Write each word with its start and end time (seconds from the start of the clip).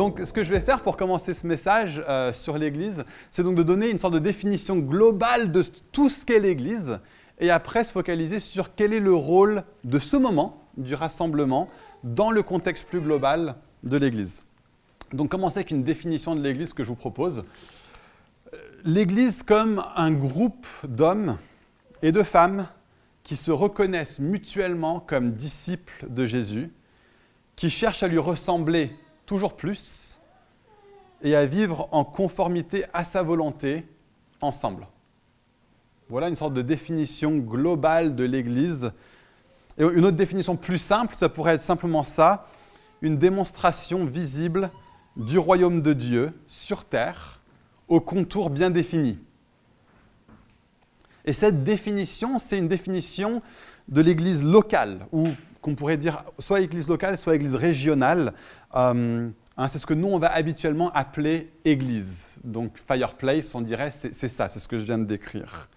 donc, 0.00 0.18
ce 0.24 0.32
que 0.32 0.42
je 0.42 0.48
vais 0.48 0.60
faire 0.60 0.80
pour 0.80 0.96
commencer 0.96 1.34
ce 1.34 1.46
message 1.46 2.02
euh, 2.08 2.32
sur 2.32 2.56
l'Église, 2.56 3.04
c'est 3.30 3.42
donc 3.42 3.54
de 3.54 3.62
donner 3.62 3.90
une 3.90 3.98
sorte 3.98 4.14
de 4.14 4.18
définition 4.18 4.78
globale 4.78 5.52
de 5.52 5.62
tout 5.92 6.08
ce 6.08 6.24
qu'est 6.24 6.40
l'Église, 6.40 7.00
et 7.38 7.50
après 7.50 7.84
se 7.84 7.92
focaliser 7.92 8.40
sur 8.40 8.74
quel 8.74 8.94
est 8.94 8.98
le 8.98 9.14
rôle 9.14 9.62
de 9.84 9.98
ce 9.98 10.16
moment 10.16 10.64
du 10.78 10.94
rassemblement 10.94 11.68
dans 12.02 12.30
le 12.30 12.42
contexte 12.42 12.84
plus 12.84 13.02
global 13.02 13.56
de 13.82 13.98
l'Église. 13.98 14.46
Donc, 15.12 15.28
commencer 15.28 15.58
avec 15.58 15.70
une 15.70 15.84
définition 15.84 16.34
de 16.34 16.40
l'Église 16.40 16.72
que 16.72 16.82
je 16.82 16.88
vous 16.88 16.94
propose. 16.94 17.44
L'Église 18.86 19.42
comme 19.42 19.84
un 19.96 20.12
groupe 20.12 20.66
d'hommes 20.82 21.36
et 22.00 22.10
de 22.10 22.22
femmes 22.22 22.68
qui 23.22 23.36
se 23.36 23.50
reconnaissent 23.50 24.18
mutuellement 24.18 24.98
comme 24.98 25.32
disciples 25.32 26.06
de 26.08 26.24
Jésus, 26.24 26.72
qui 27.54 27.68
cherchent 27.68 28.02
à 28.02 28.08
lui 28.08 28.16
ressembler 28.16 28.96
toujours 29.30 29.54
plus 29.54 30.18
et 31.22 31.36
à 31.36 31.46
vivre 31.46 31.88
en 31.92 32.02
conformité 32.02 32.84
à 32.92 33.04
sa 33.04 33.22
volonté 33.22 33.86
ensemble. 34.40 34.88
Voilà 36.08 36.28
une 36.28 36.34
sorte 36.34 36.52
de 36.52 36.62
définition 36.62 37.36
globale 37.36 38.16
de 38.16 38.24
l'Église. 38.24 38.90
Et 39.78 39.84
une 39.84 40.04
autre 40.04 40.16
définition 40.16 40.56
plus 40.56 40.78
simple, 40.78 41.14
ça 41.16 41.28
pourrait 41.28 41.54
être 41.54 41.62
simplement 41.62 42.02
ça, 42.02 42.48
une 43.02 43.18
démonstration 43.18 44.04
visible 44.04 44.68
du 45.16 45.38
royaume 45.38 45.80
de 45.80 45.92
Dieu 45.92 46.32
sur 46.48 46.84
terre, 46.84 47.40
aux 47.86 48.00
contours 48.00 48.50
bien 48.50 48.70
définis. 48.70 49.20
Et 51.24 51.32
cette 51.32 51.62
définition, 51.62 52.40
c'est 52.40 52.58
une 52.58 52.66
définition 52.66 53.42
de 53.86 54.00
l'Église 54.00 54.42
locale, 54.42 55.06
ou 55.12 55.28
qu'on 55.60 55.74
pourrait 55.74 55.96
dire 55.96 56.22
soit 56.38 56.60
Église 56.60 56.88
locale, 56.88 57.18
soit 57.18 57.34
Église 57.34 57.54
régionale. 57.54 58.32
Euh, 58.74 59.28
hein, 59.56 59.68
c'est 59.68 59.78
ce 59.78 59.86
que 59.86 59.94
nous, 59.94 60.08
on 60.08 60.18
va 60.18 60.32
habituellement 60.32 60.90
appeler 60.92 61.52
Église. 61.64 62.36
Donc 62.44 62.78
Fireplace, 62.86 63.54
on 63.54 63.60
dirait, 63.60 63.90
c'est 63.90 64.28
ça, 64.28 64.48
c'est 64.48 64.58
ce 64.58 64.68
que 64.68 64.78
je 64.78 64.84
viens 64.84 64.98
de 64.98 65.04
décrire. 65.04 65.68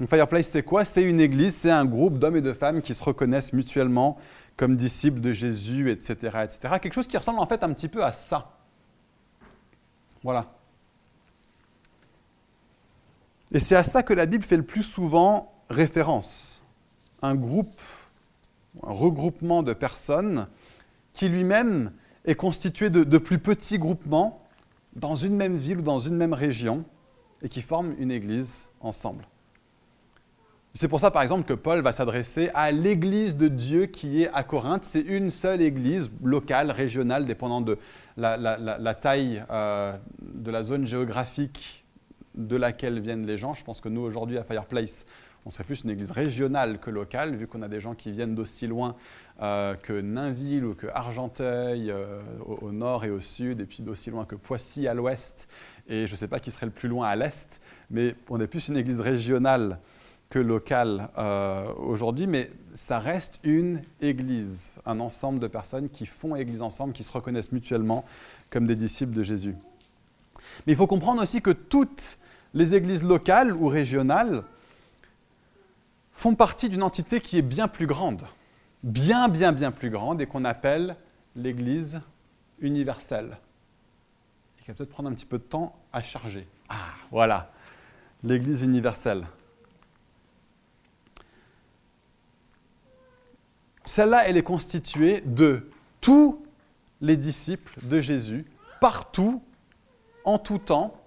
Une 0.00 0.06
Fireplace, 0.06 0.48
c'est 0.50 0.62
quoi? 0.62 0.84
C'est 0.84 1.02
une 1.02 1.20
église, 1.20 1.54
c'est 1.54 1.70
un 1.70 1.84
groupe 1.84 2.18
d'hommes 2.18 2.36
et 2.36 2.40
de 2.40 2.52
femmes 2.52 2.82
qui 2.82 2.94
se 2.94 3.04
reconnaissent 3.04 3.52
mutuellement 3.52 4.18
comme 4.56 4.76
disciples 4.76 5.20
de 5.20 5.32
Jésus, 5.32 5.90
etc., 5.90 6.14
etc. 6.44 6.74
Quelque 6.80 6.94
chose 6.94 7.06
qui 7.06 7.16
ressemble 7.16 7.38
en 7.38 7.46
fait 7.46 7.62
un 7.62 7.72
petit 7.72 7.88
peu 7.88 8.04
à 8.04 8.12
ça. 8.12 8.58
Voilà. 10.22 10.46
Et 13.52 13.60
c'est 13.60 13.76
à 13.76 13.84
ça 13.84 14.02
que 14.02 14.14
la 14.14 14.26
Bible 14.26 14.44
fait 14.44 14.56
le 14.56 14.62
plus 14.62 14.82
souvent 14.82 15.52
référence. 15.68 16.62
Un 17.20 17.34
groupe, 17.34 17.80
un 18.82 18.92
regroupement 18.92 19.62
de 19.62 19.72
personnes 19.72 20.46
qui 21.12 21.28
lui-même 21.28 21.92
est 22.24 22.34
constitué 22.34 22.90
de, 22.90 23.18
plus 23.18 23.38
petits 23.38 23.78
groupements 23.78 24.46
dans 24.94 25.16
une 25.16 25.36
même 25.36 25.56
ville 25.56 25.78
ou 25.78 25.82
dans 25.82 25.98
une 25.98 26.16
même 26.16 26.32
région 26.32 26.84
et 27.42 27.48
qui 27.48 27.62
forment 27.62 27.94
une 27.98 28.10
église 28.10 28.68
ensemble. 28.80 29.26
C'est 30.74 30.88
pour 30.88 31.00
ça, 31.00 31.10
par 31.10 31.22
exemple, 31.22 31.44
que 31.44 31.52
Paul 31.52 31.82
va 31.82 31.92
s'adresser 31.92 32.50
à 32.54 32.70
l'église 32.70 33.36
de 33.36 33.48
Dieu 33.48 33.86
qui 33.86 34.22
est 34.22 34.30
à 34.32 34.42
Corinthe. 34.42 34.86
C'est 34.86 35.00
une 35.00 35.30
seule 35.30 35.60
église 35.60 36.10
locale, 36.22 36.70
régionale, 36.70 37.26
dépendant 37.26 37.60
de 37.60 37.78
la, 38.16 38.94
taille 38.94 39.44
euh, 39.50 39.94
de 40.22 40.50
la 40.50 40.62
zone 40.62 40.86
géographique 40.86 41.84
de 42.34 42.56
laquelle 42.56 43.00
viennent 43.00 43.26
les 43.26 43.36
gens. 43.36 43.52
Je 43.52 43.64
pense 43.64 43.82
que 43.82 43.90
nous, 43.90 44.00
aujourd'hui, 44.00 44.38
à 44.38 44.44
Fireplace, 44.44 45.04
on 45.44 45.50
serait 45.50 45.64
plus 45.64 45.82
une 45.82 45.90
église 45.90 46.10
régionale 46.10 46.78
que 46.78 46.90
locale, 46.90 47.34
vu 47.34 47.46
qu'on 47.46 47.62
a 47.62 47.68
des 47.68 47.80
gens 47.80 47.94
qui 47.94 48.10
viennent 48.10 48.34
d'aussi 48.34 48.66
loin 48.66 48.94
euh, 49.40 49.74
que 49.74 50.00
Nainville 50.00 50.64
ou 50.64 50.74
que 50.74 50.86
Argenteuil 50.86 51.90
euh, 51.90 52.20
au, 52.44 52.70
nord 52.70 53.04
et 53.04 53.10
au 53.10 53.20
sud, 53.20 53.60
et 53.60 53.64
puis 53.64 53.82
d'aussi 53.82 54.10
loin 54.10 54.24
que 54.24 54.36
Poissy 54.36 54.86
à 54.86 54.94
l'ouest, 54.94 55.48
et 55.88 56.06
je 56.06 56.12
ne 56.12 56.16
sais 56.16 56.28
pas 56.28 56.38
qui 56.38 56.50
serait 56.50 56.66
le 56.66 56.72
plus 56.72 56.88
loin 56.88 57.08
à 57.08 57.16
l'est, 57.16 57.60
mais 57.90 58.14
on 58.28 58.40
est 58.40 58.46
plus 58.46 58.68
une 58.68 58.76
église 58.76 59.00
régionale 59.00 59.78
que 60.30 60.38
local 60.38 61.10
euh, 61.18 61.72
aujourd'hui, 61.74 62.26
mais 62.26 62.50
ça 62.72 62.98
reste 62.98 63.38
une 63.42 63.82
église, 64.00 64.74
un 64.86 65.00
ensemble 65.00 65.40
de 65.40 65.46
personnes 65.48 65.90
qui 65.90 66.06
font 66.06 66.36
église 66.36 66.62
ensemble, 66.62 66.92
qui 66.92 67.02
se 67.02 67.12
reconnaissent 67.12 67.52
mutuellement 67.52 68.04
comme 68.48 68.66
des 68.66 68.76
disciples 68.76 69.12
de 69.12 69.22
Jésus. 69.22 69.54
Mais 70.66 70.72
il 70.72 70.76
faut 70.76 70.86
comprendre 70.86 71.22
aussi 71.22 71.42
que 71.42 71.50
toutes 71.50 72.18
les 72.54 72.74
églises 72.74 73.02
locales 73.02 73.54
ou 73.54 73.68
régionales 73.68 74.44
font 76.22 76.36
partie 76.36 76.68
d'une 76.68 76.84
entité 76.84 77.18
qui 77.18 77.36
est 77.36 77.42
bien 77.42 77.66
plus 77.66 77.88
grande, 77.88 78.22
bien, 78.84 79.28
bien, 79.28 79.50
bien 79.50 79.72
plus 79.72 79.90
grande, 79.90 80.22
et 80.22 80.26
qu'on 80.26 80.44
appelle 80.44 80.94
l'Église 81.34 82.00
universelle. 82.60 83.38
Qui 84.58 84.68
va 84.68 84.74
peut-être 84.74 84.90
prendre 84.90 85.08
un 85.08 85.14
petit 85.14 85.26
peu 85.26 85.38
de 85.38 85.42
temps 85.42 85.74
à 85.92 86.00
charger. 86.00 86.46
Ah, 86.68 86.92
voilà, 87.10 87.50
l'Église 88.22 88.62
universelle. 88.62 89.26
Celle-là, 93.84 94.28
elle 94.28 94.36
est 94.36 94.44
constituée 94.44 95.22
de 95.22 95.72
tous 96.00 96.40
les 97.00 97.16
disciples 97.16 97.80
de 97.82 98.00
Jésus, 98.00 98.46
partout, 98.80 99.42
en 100.24 100.38
tout 100.38 100.58
temps, 100.58 101.01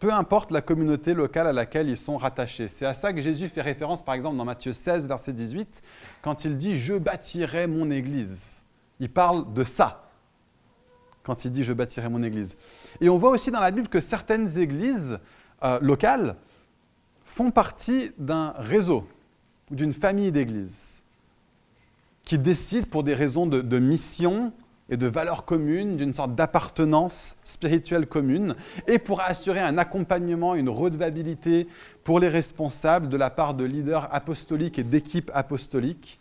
peu 0.00 0.12
importe 0.12 0.50
la 0.50 0.62
communauté 0.62 1.12
locale 1.14 1.46
à 1.46 1.52
laquelle 1.52 1.88
ils 1.88 1.96
sont 1.96 2.16
rattachés. 2.16 2.68
C'est 2.68 2.86
à 2.86 2.94
ça 2.94 3.12
que 3.12 3.20
Jésus 3.20 3.48
fait 3.48 3.60
référence, 3.60 4.02
par 4.02 4.14
exemple, 4.14 4.38
dans 4.38 4.46
Matthieu 4.46 4.72
16, 4.72 5.06
verset 5.06 5.34
18, 5.34 5.82
quand 6.22 6.44
il 6.44 6.56
dit⁇ 6.56 6.72
Je 6.76 6.94
bâtirai 6.94 7.66
mon 7.66 7.90
Église⁇ 7.90 8.60
Il 8.98 9.10
parle 9.10 9.52
de 9.52 9.62
ça, 9.62 10.10
quand 11.22 11.44
il 11.44 11.52
dit⁇ 11.52 11.60
Je 11.64 11.74
bâtirai 11.74 12.08
mon 12.08 12.22
Église⁇ 12.22 12.54
Et 13.02 13.10
on 13.10 13.18
voit 13.18 13.30
aussi 13.30 13.50
dans 13.50 13.60
la 13.60 13.70
Bible 13.70 13.88
que 13.88 14.00
certaines 14.00 14.58
églises 14.58 15.18
euh, 15.62 15.78
locales 15.80 16.36
font 17.22 17.50
partie 17.50 18.12
d'un 18.16 18.54
réseau, 18.56 19.06
d'une 19.70 19.92
famille 19.92 20.32
d'églises 20.32 21.00
qui 22.24 22.38
décident 22.38 22.86
pour 22.88 23.02
des 23.02 23.14
raisons 23.14 23.44
de, 23.44 23.78
mission 23.80 24.52
et 24.90 24.96
de 24.96 25.06
valeurs 25.06 25.44
communes, 25.44 25.96
d'une 25.96 26.12
sorte 26.12 26.34
d'appartenance 26.34 27.36
spirituelle 27.44 28.06
commune, 28.06 28.56
et 28.86 28.98
pour 28.98 29.20
assurer 29.20 29.60
un 29.60 29.78
accompagnement, 29.78 30.54
une 30.54 30.68
redevabilité 30.68 31.68
pour 32.04 32.20
les 32.20 32.28
responsables 32.28 33.08
de 33.08 33.16
la 33.16 33.30
part 33.30 33.54
de 33.54 33.64
leaders 33.64 34.12
apostoliques 34.12 34.78
et 34.78 34.84
d'équipes 34.84 35.30
apostoliques, 35.32 36.20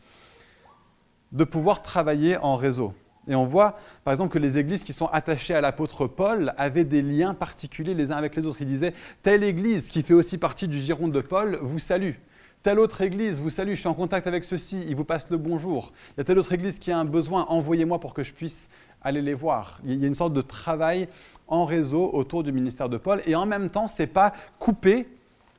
de 1.32 1.44
pouvoir 1.44 1.82
travailler 1.82 2.38
en 2.38 2.56
réseau. 2.56 2.94
Et 3.28 3.36
on 3.36 3.46
voit, 3.46 3.78
par 4.04 4.14
exemple, 4.14 4.34
que 4.34 4.40
les 4.40 4.58
églises 4.58 4.84
qui 4.84 4.94
sont 4.94 5.08
attachées 5.08 5.54
à 5.54 5.62
l'apôtre 5.62 6.08
Paul 6.08 6.54
avaient 6.58 6.86
des 6.86 7.04
liens 7.04 7.34
particuliers 7.36 7.94
les 7.94 8.12
uns 8.12 8.18
avec 8.18 8.36
les 8.36 8.46
autres. 8.46 8.62
Il 8.62 8.68
disait, 8.68 8.94
telle 9.22 9.44
église 9.44 9.90
qui 9.90 10.02
fait 10.02 10.16
aussi 10.16 10.38
partie 10.38 10.68
du 10.68 10.80
giron 10.80 11.08
de 11.08 11.22
Paul 11.22 11.60
vous 11.62 11.80
salue. 11.80 12.14
Telle 12.62 12.80
autre 12.80 13.00
église 13.00 13.40
vous 13.40 13.50
salue, 13.50 13.70
je 13.70 13.76
suis 13.76 13.88
en 13.88 13.94
contact 13.94 14.28
avec 14.28 14.44
ceux-ci, 14.44 14.84
ils 14.90 14.96
vous 14.96 15.06
passent 15.06 15.30
le 15.30 15.38
bonjour. 15.38 15.94
Il 16.10 16.18
y 16.18 16.22
a 16.22 16.24
telle 16.26 16.38
autre 16.38 16.52
église 16.52 16.78
qui 16.78 16.92
a 16.92 17.00
un 17.00 17.06
besoin, 17.06 17.46
envoyez-moi 17.48 18.02
pour 18.02 18.14
que 18.14 18.22
je 18.22 18.34
puisse 18.34 18.70
aller 19.02 19.22
les 19.22 19.34
voir. 19.34 19.80
Il 19.86 19.98
y 19.98 20.04
a 20.04 20.08
une 20.08 20.16
sorte 20.16 20.34
de 20.34 20.42
travail 20.42 21.08
en 21.48 21.64
réseau 21.64 22.10
autour 22.12 22.44
du 22.44 22.52
ministère 22.52 22.90
de 22.90 22.98
Paul 22.98 23.22
et 23.26 23.34
en 23.34 23.46
même 23.46 23.70
temps, 23.70 23.88
ce 23.88 24.02
n'est 24.02 24.08
pas 24.08 24.34
coupé 24.60 25.08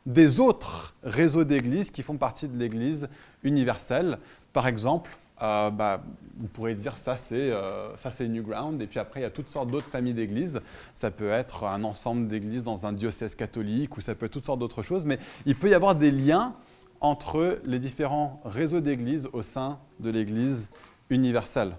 des 0.05 0.41
autres 0.41 0.95
réseaux 1.03 1.45
d'églises 1.45 1.91
qui 1.91 2.03
font 2.03 2.19
partie 2.19 2.49
de 2.49 2.59
l'église 2.59 3.09
universelle. 3.45 4.19
Par 4.53 4.67
exemple, 4.67 5.11
euh, 5.41 5.71
bah, 5.71 6.03
vous 6.37 6.49
pourrez 6.49 6.75
dire 6.75 6.99
ça 6.99 7.17
c'est 7.17 7.35
euh, 7.51 7.97
ça 7.97 8.11
c'est 8.11 8.29
New 8.29 8.43
Ground 8.43 8.83
et 8.83 8.87
puis 8.87 8.99
après 8.99 9.21
il 9.21 9.23
y 9.23 9.27
a 9.27 9.31
toutes 9.31 9.49
sortes 9.49 9.71
d'autres 9.71 9.89
familles 9.89 10.13
d'églises. 10.13 10.61
Ça 10.93 11.11
peut 11.11 11.31
être 11.31 11.65
un 11.65 11.83
ensemble 11.83 12.29
d'églises 12.29 12.63
dans 12.63 12.85
un 12.85 12.93
diocèse 12.93 13.35
catholique 13.35 13.97
ou 13.97 14.03
ça 14.03 14.15
peut 14.15 14.27
être 14.27 14.33
toutes 14.33 14.45
sortes 14.45 14.59
d'autres 14.59 14.83
choses, 14.83 15.07
mais 15.07 15.19
il 15.47 15.57
peut 15.57 15.71
y 15.71 15.75
avoir 15.75 15.95
des 15.95 16.11
liens 16.11 16.55
entre 17.01 17.59
les 17.65 17.79
différents 17.79 18.41
réseaux 18.45 18.81
d'églises 18.81 19.29
au 19.33 19.43
sein 19.43 19.79
de 20.01 20.11
l'Église 20.11 20.69
universelle. 21.09 21.77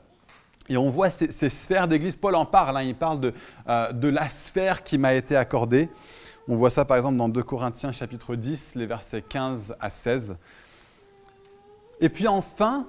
Et 0.69 0.77
on 0.77 0.89
voit 0.89 1.09
ces, 1.09 1.49
sphères 1.49 1.87
d'église, 1.87 2.15
Paul 2.15 2.35
en 2.35 2.45
parle, 2.45 2.77
hein. 2.77 2.83
il 2.83 2.95
parle 2.95 3.19
de, 3.19 3.33
euh, 3.67 3.91
de 3.91 4.07
la 4.07 4.29
sphère 4.29 4.83
qui 4.83 4.97
m'a 4.97 5.13
été 5.13 5.35
accordée. 5.35 5.89
On 6.47 6.55
voit 6.55 6.69
ça 6.69 6.85
par 6.85 6.97
exemple 6.97 7.17
dans 7.17 7.29
2 7.29 7.43
Corinthiens 7.43 7.91
chapitre 7.91 8.35
10, 8.35 8.75
les 8.75 8.85
versets 8.85 9.21
15 9.21 9.75
à 9.79 9.89
16. 9.89 10.37
Et 11.99 12.09
puis 12.09 12.27
enfin, 12.27 12.87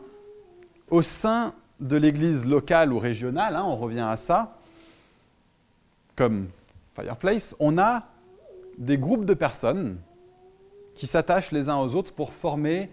au 0.91 1.03
sein 1.03 1.55
de 1.81 1.97
l'église 1.97 2.47
locale 2.47 2.93
ou 2.93 2.99
régionale, 2.99 3.57
hein, 3.57 3.65
on 3.67 3.77
revient 3.77 4.07
à 4.09 4.17
ça, 4.17 4.57
comme 6.17 6.49
Fireplace, 6.95 7.55
on 7.59 7.79
a 7.79 8.05
des 8.79 8.99
groupes 8.99 9.25
de 9.25 9.35
personnes 9.35 9.99
qui 11.03 11.09
s'attachent 11.09 11.51
les 11.51 11.69
uns 11.69 11.79
aux 11.79 11.97
autres 11.97 12.13
pour 12.13 12.33
former 12.33 12.89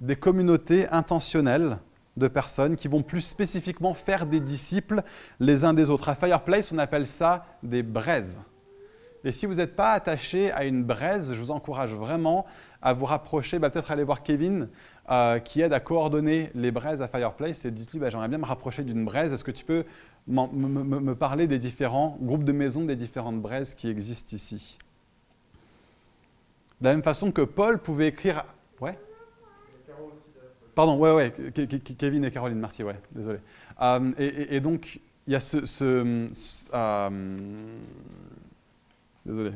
des 0.00 0.14
communautés 0.14 0.90
intentionnelles 0.90 1.78
de 2.18 2.28
personnes 2.28 2.76
qui 2.76 2.86
vont 2.86 3.00
plus 3.00 3.22
spécifiquement 3.22 3.94
faire 3.94 4.26
des 4.26 4.40
disciples 4.40 5.02
les 5.40 5.64
uns 5.64 5.72
des 5.72 5.88
autres. 5.88 6.10
À 6.10 6.14
Fireplace, 6.14 6.70
on 6.70 6.76
appelle 6.76 7.06
ça 7.06 7.46
des 7.62 7.82
braises. 7.82 8.42
Et 9.24 9.32
si 9.32 9.46
vous 9.46 9.54
n'êtes 9.54 9.74
pas 9.74 9.92
attaché 9.92 10.52
à 10.52 10.66
une 10.66 10.84
braise, 10.84 11.32
je 11.32 11.40
vous 11.40 11.50
encourage 11.50 11.94
vraiment 11.94 12.44
à 12.82 12.92
vous 12.92 13.06
rapprocher, 13.06 13.58
bah, 13.58 13.70
peut-être 13.70 13.90
aller 13.90 14.04
voir 14.04 14.22
Kevin 14.22 14.68
euh, 15.10 15.38
qui 15.38 15.62
aide 15.62 15.72
à 15.72 15.80
coordonner 15.80 16.50
les 16.54 16.70
braises 16.70 17.00
à 17.00 17.08
Fireplace 17.08 17.64
et 17.64 17.70
dites-lui 17.70 18.00
bah, 18.00 18.10
j'aimerais 18.10 18.28
bien 18.28 18.36
me 18.36 18.44
rapprocher 18.44 18.82
d'une 18.82 19.02
braise. 19.02 19.32
Est-ce 19.32 19.44
que 19.44 19.50
tu 19.50 19.64
peux 19.64 19.86
me 20.28 21.14
parler 21.14 21.46
des 21.46 21.58
différents 21.58 22.18
groupes 22.20 22.44
de 22.44 22.52
maisons, 22.52 22.84
des 22.84 22.96
différentes 22.96 23.40
braises 23.40 23.72
qui 23.72 23.88
existent 23.88 24.36
ici? 24.36 24.76
De 26.80 26.86
la 26.86 26.92
même 26.92 27.02
façon 27.02 27.32
que 27.32 27.42
Paul 27.42 27.78
pouvait 27.78 28.08
écrire. 28.08 28.44
Ouais 28.80 28.98
Pardon, 30.76 30.98
ouais, 30.98 31.12
ouais, 31.14 31.32
Kevin 31.96 32.22
et 32.26 32.30
Caroline, 32.30 32.58
merci, 32.58 32.84
ouais, 32.84 33.00
désolé. 33.10 33.38
Euh, 33.80 34.12
et, 34.18 34.60
donc, 34.60 35.00
il 35.26 35.32
y 35.32 35.36
a 35.36 35.40
ce. 35.40 36.28
Euh, 36.74 37.08
désolé, 39.24 39.52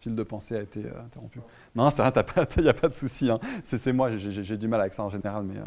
fil 0.00 0.14
de 0.14 0.22
pensée 0.22 0.56
a 0.56 0.60
été 0.60 0.80
euh, 0.80 1.06
interrompu. 1.06 1.40
Non, 1.74 1.88
c'est 1.88 2.02
rien, 2.02 2.12
il 2.58 2.62
n'y 2.62 2.68
a 2.68 2.74
pas 2.74 2.88
de 2.88 2.94
souci. 2.94 3.30
Hein. 3.30 3.40
C'est 3.62 3.94
moi, 3.94 4.10
j'ai 4.14 4.58
du 4.58 4.68
mal 4.68 4.82
avec 4.82 4.92
ça 4.92 5.02
en 5.02 5.08
général, 5.08 5.42
mais 5.42 5.58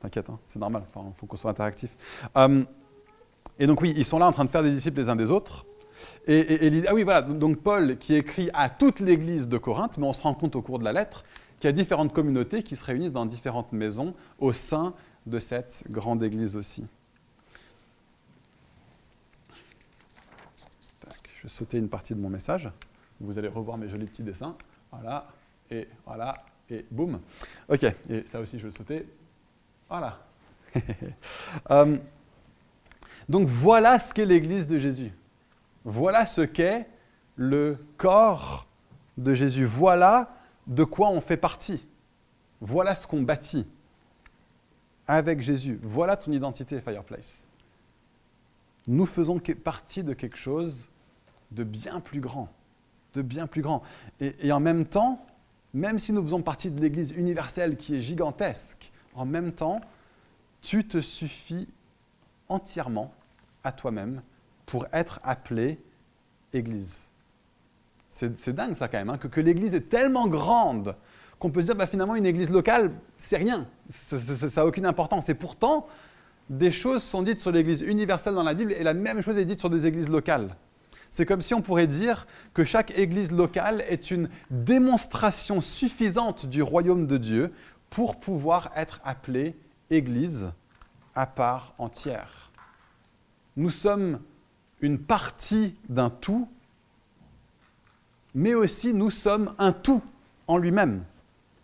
t'inquiète, 0.00 0.28
hein, 0.30 0.40
c'est 0.44 0.58
normal, 0.58 0.82
il 0.96 1.12
faut 1.16 1.26
qu'on 1.26 1.36
soit 1.36 1.52
interactif. 1.52 1.96
et 3.56 3.66
donc, 3.68 3.80
oui, 3.82 3.94
ils 3.96 4.04
sont 4.04 4.18
là 4.18 4.26
en 4.26 4.32
train 4.32 4.44
de 4.44 4.50
faire 4.50 4.64
des 4.64 4.72
disciples 4.72 4.98
les 4.98 5.08
uns 5.08 5.16
des 5.16 5.30
autres. 5.30 5.64
Et, 6.26 6.82
ah 6.88 6.94
oui, 6.94 7.04
voilà, 7.04 7.22
donc 7.22 7.58
Paul 7.58 7.98
qui 7.98 8.14
écrit 8.14 8.50
à 8.52 8.68
toute 8.68 9.00
l'église 9.00 9.48
de 9.48 9.58
Corinthe, 9.58 9.96
mais 9.98 10.06
on 10.06 10.12
se 10.12 10.22
rend 10.22 10.34
compte 10.34 10.56
au 10.56 10.62
cours 10.62 10.78
de 10.78 10.84
la 10.84 10.92
lettre 10.92 11.24
qu'il 11.60 11.68
y 11.68 11.70
a 11.70 11.72
différentes 11.72 12.12
communautés 12.12 12.62
qui 12.62 12.76
se 12.76 12.84
réunissent 12.84 13.12
dans 13.12 13.26
différentes 13.26 13.72
maisons 13.72 14.14
au 14.38 14.52
sein 14.52 14.94
de 15.26 15.38
cette 15.38 15.84
grande 15.88 16.22
église 16.22 16.56
aussi. 16.56 16.86
je 21.36 21.42
vais 21.42 21.48
sauter 21.48 21.78
une 21.78 21.88
partie 21.88 22.14
de 22.14 22.18
mon 22.18 22.30
message. 22.30 22.70
Vous 23.20 23.38
allez 23.38 23.48
revoir 23.48 23.78
mes 23.78 23.88
jolis 23.88 24.06
petits 24.06 24.22
dessins. 24.22 24.56
Voilà, 24.90 25.28
et 25.70 25.86
voilà, 26.04 26.44
et 26.70 26.84
boum. 26.90 27.20
Ok, 27.68 27.84
et 27.84 28.26
ça 28.26 28.40
aussi 28.40 28.58
je 28.58 28.66
vais 28.66 28.72
sauter. 28.72 29.06
Voilà. 29.88 30.18
Euh, 31.70 31.96
donc 33.28 33.48
voilà 33.48 33.98
ce 33.98 34.12
qu'est 34.12 34.26
l'église 34.26 34.66
de 34.66 34.78
Jésus. 34.78 35.10
Voilà 35.86 36.26
ce 36.26 36.40
qu'est 36.40 36.88
le 37.36 37.78
corps 37.96 38.66
de 39.16 39.34
Jésus. 39.34 39.64
Voilà 39.64 40.36
de 40.66 40.82
quoi 40.82 41.10
on 41.10 41.20
fait 41.20 41.36
partie. 41.36 41.86
Voilà 42.60 42.96
ce 42.96 43.06
qu'on 43.06 43.22
bâtit 43.22 43.64
avec 45.06 45.40
Jésus. 45.40 45.78
Voilà 45.82 46.16
ton 46.16 46.32
identité, 46.32 46.80
Fireplace. 46.80 47.46
Nous 48.88 49.06
faisons 49.06 49.38
partie 49.38 50.02
de 50.02 50.12
quelque 50.12 50.36
chose 50.36 50.88
de 51.52 51.62
bien 51.62 52.00
plus 52.00 52.20
grand, 52.20 52.48
de 53.14 53.22
bien 53.22 53.46
plus 53.46 53.62
grand. 53.62 53.84
Et, 54.20 54.50
en 54.50 54.58
même 54.58 54.86
temps, 54.86 55.24
même 55.72 56.00
si 56.00 56.12
nous 56.12 56.22
faisons 56.22 56.42
partie 56.42 56.72
de 56.72 56.80
l'Église 56.80 57.12
universelle 57.12 57.76
qui 57.76 57.94
est 57.94 58.00
gigantesque, 58.00 58.90
en 59.14 59.24
même 59.24 59.52
temps, 59.52 59.80
tu 60.62 60.84
te 60.84 61.00
suffis 61.00 61.68
entièrement 62.48 63.12
à 63.62 63.70
toi-même 63.70 64.20
pour 64.66 64.86
être 64.92 65.20
appelé 65.22 65.78
Église. 66.52 66.98
C'est 68.10 68.54
dingue 68.54 68.74
ça 68.74 68.88
quand 68.88 68.98
même, 68.98 69.10
hein, 69.10 69.18
que, 69.18 69.40
l'Église 69.40 69.74
est 69.74 69.88
tellement 69.88 70.26
grande 70.26 70.96
qu'on 71.38 71.50
peut 71.50 71.60
se 71.60 71.66
dire 71.66 71.76
bah, 71.76 71.86
finalement 71.86 72.16
une 72.16 72.24
Église 72.24 72.50
locale, 72.50 72.92
c'est 73.18 73.36
rien, 73.36 73.66
ça 73.90 74.16
n'a 74.56 74.66
aucune 74.66 74.86
importance. 74.86 75.28
Et 75.28 75.34
pourtant, 75.34 75.86
des 76.48 76.72
choses 76.72 77.02
sont 77.02 77.22
dites 77.22 77.40
sur 77.40 77.52
l'Église 77.52 77.82
universelle 77.82 78.34
dans 78.34 78.42
la 78.42 78.54
Bible 78.54 78.72
et 78.72 78.82
la 78.82 78.94
même 78.94 79.20
chose 79.20 79.36
est 79.36 79.44
dite 79.44 79.60
sur 79.60 79.68
des 79.68 79.86
Églises 79.86 80.08
locales. 80.08 80.56
C'est 81.10 81.26
comme 81.26 81.40
si 81.40 81.54
on 81.54 81.60
pourrait 81.60 81.86
dire 81.86 82.26
que 82.54 82.64
chaque 82.64 82.96
Église 82.98 83.32
locale 83.32 83.84
est 83.88 84.10
une 84.10 84.28
démonstration 84.50 85.60
suffisante 85.60 86.46
du 86.46 86.62
royaume 86.62 87.06
de 87.06 87.16
Dieu 87.16 87.52
pour 87.90 88.18
pouvoir 88.18 88.70
être 88.76 89.00
appelée 89.04 89.56
Église 89.90 90.50
à 91.14 91.26
part 91.26 91.74
entière. 91.78 92.50
Nous 93.56 93.70
sommes 93.70 94.20
une 94.80 94.98
partie 94.98 95.74
d'un 95.88 96.10
tout 96.10 96.48
mais 98.36 98.52
aussi 98.52 98.92
nous 98.92 99.10
sommes 99.10 99.54
un 99.56 99.72
tout 99.72 100.02
en 100.46 100.58
lui-même, 100.58 101.04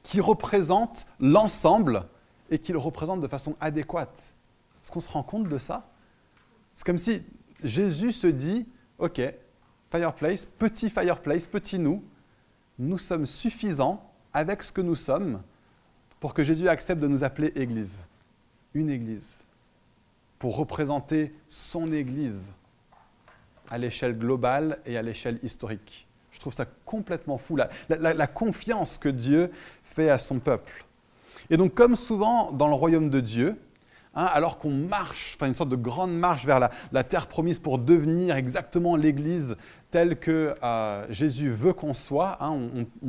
qui 0.02 0.22
représente 0.22 1.06
l'ensemble 1.20 2.06
et 2.50 2.58
qui 2.58 2.72
le 2.72 2.78
représente 2.78 3.20
de 3.20 3.28
façon 3.28 3.54
adéquate. 3.60 4.32
Est-ce 4.82 4.90
qu'on 4.90 5.00
se 5.00 5.08
rend 5.10 5.22
compte 5.22 5.50
de 5.50 5.58
ça? 5.58 5.86
C'est 6.72 6.86
comme 6.86 6.96
si 6.96 7.22
Jésus 7.62 8.10
se 8.12 8.26
dit, 8.26 8.66
OK, 8.98 9.20
Fireplace, 9.90 10.46
petit 10.46 10.88
Fireplace, 10.88 11.46
petit 11.46 11.78
nous, 11.78 12.02
nous 12.78 12.96
sommes 12.96 13.26
suffisants 13.26 14.10
avec 14.32 14.62
ce 14.62 14.72
que 14.72 14.80
nous 14.80 14.96
sommes 14.96 15.42
pour 16.20 16.32
que 16.32 16.42
Jésus 16.42 16.70
accepte 16.70 17.02
de 17.02 17.06
nous 17.06 17.22
appeler 17.22 17.52
Église. 17.54 17.98
Une 18.72 18.88
Église. 18.88 19.36
Pour 20.38 20.56
représenter 20.56 21.34
son 21.48 21.92
Église 21.92 22.50
à 23.70 23.78
l'échelle 23.78 24.18
globale 24.18 24.78
et 24.86 24.96
à 24.96 25.02
l'échelle 25.02 25.38
historique. 25.42 26.06
Je 26.30 26.40
trouve 26.40 26.54
ça 26.54 26.66
complètement 26.84 27.38
fou, 27.38 27.56
la, 27.56 28.26
confiance 28.26 28.98
que 28.98 29.08
Dieu 29.08 29.50
fait 29.82 30.08
à 30.08 30.18
son 30.18 30.38
peuple. 30.38 30.84
Et 31.50 31.56
donc, 31.56 31.74
comme 31.74 31.94
souvent 31.94 32.52
dans 32.52 32.68
le 32.68 32.74
royaume 32.74 33.10
de 33.10 33.20
Dieu, 33.20 33.56
hein, 34.14 34.24
alors 34.32 34.58
qu'on 34.58 34.70
marche, 34.70 35.36
enfin 35.36 35.46
une 35.46 35.54
sorte 35.54 35.68
de 35.68 35.76
grande 35.76 36.12
marche 36.12 36.46
vers 36.46 36.70
la, 36.90 37.04
terre 37.04 37.26
promise 37.26 37.58
pour 37.58 37.78
devenir 37.78 38.36
exactement 38.36 38.96
l'Église 38.96 39.56
telle 39.90 40.18
que 40.18 40.54
euh, 40.62 41.04
Jésus 41.10 41.50
veut 41.50 41.74
qu'on 41.74 41.94
soit, 41.94 42.38
hein, 42.40 42.58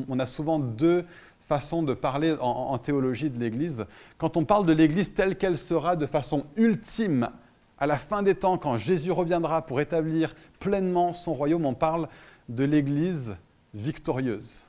on, 0.10 0.20
a 0.20 0.28
souvent 0.28 0.60
deux 0.60 1.06
façons 1.48 1.84
de 1.84 1.94
parler 1.94 2.36
en 2.40 2.78
théologie 2.78 3.30
de 3.30 3.40
l'Église. 3.40 3.86
Quand 4.18 4.38
on 4.38 4.44
parle 4.44 4.66
de 4.66 4.74
l'Église 4.74 5.14
telle 5.14 5.38
qu'elle 5.38 5.58
sera 5.58 5.96
de 5.96 6.06
façon 6.06 6.46
ultime 6.58 7.30
à 7.78 7.88
la 7.88 7.98
fin 7.98 8.24
des 8.24 8.36
temps, 8.36 8.58
quand 8.58 8.78
Jésus 8.78 9.12
reviendra 9.12 9.66
pour 9.66 9.82
établir 9.82 10.36
pleinement 10.60 11.14
son 11.14 11.34
royaume, 11.34 11.66
on 11.66 11.74
parle 11.74 12.08
de 12.50 12.64
l'Église 12.64 13.36
victorieuse. 13.74 14.64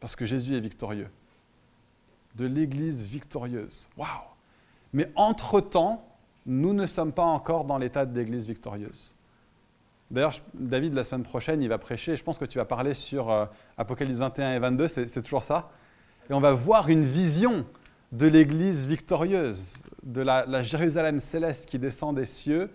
Parce 0.00 0.16
que 0.16 0.26
Jésus 0.26 0.56
est 0.56 0.60
victorieux. 0.60 1.08
De 2.34 2.46
l'Église 2.46 3.02
victorieuse. 3.02 3.88
Waouh 3.96 4.08
Mais 4.92 5.10
entre-temps, 5.14 6.06
nous 6.46 6.72
ne 6.72 6.86
sommes 6.86 7.12
pas 7.12 7.24
encore 7.24 7.64
dans 7.64 7.78
l'état 7.78 8.06
de 8.06 8.18
l'Église 8.18 8.46
victorieuse. 8.46 9.14
D'ailleurs, 10.10 10.34
David, 10.54 10.94
la 10.94 11.02
semaine 11.02 11.24
prochaine, 11.24 11.62
il 11.62 11.68
va 11.68 11.78
prêcher. 11.78 12.16
Je 12.16 12.22
pense 12.22 12.38
que 12.38 12.44
tu 12.44 12.58
vas 12.58 12.64
parler 12.64 12.94
sur 12.94 13.30
euh, 13.30 13.46
Apocalypse 13.76 14.18
21 14.18 14.54
et 14.54 14.58
22, 14.58 14.88
c'est 14.88 15.22
toujours 15.22 15.42
ça. 15.42 15.70
Et 16.30 16.32
on 16.32 16.40
va 16.40 16.52
voir 16.52 16.88
une 16.88 17.04
vision 17.04 17.66
de 18.12 18.26
l'Église 18.26 18.86
victorieuse, 18.86 19.78
de 20.06 20.22
la, 20.22 20.62
Jérusalem 20.62 21.20
céleste 21.20 21.66
qui 21.66 21.78
descend 21.78 22.16
des 22.16 22.24
cieux. 22.24 22.70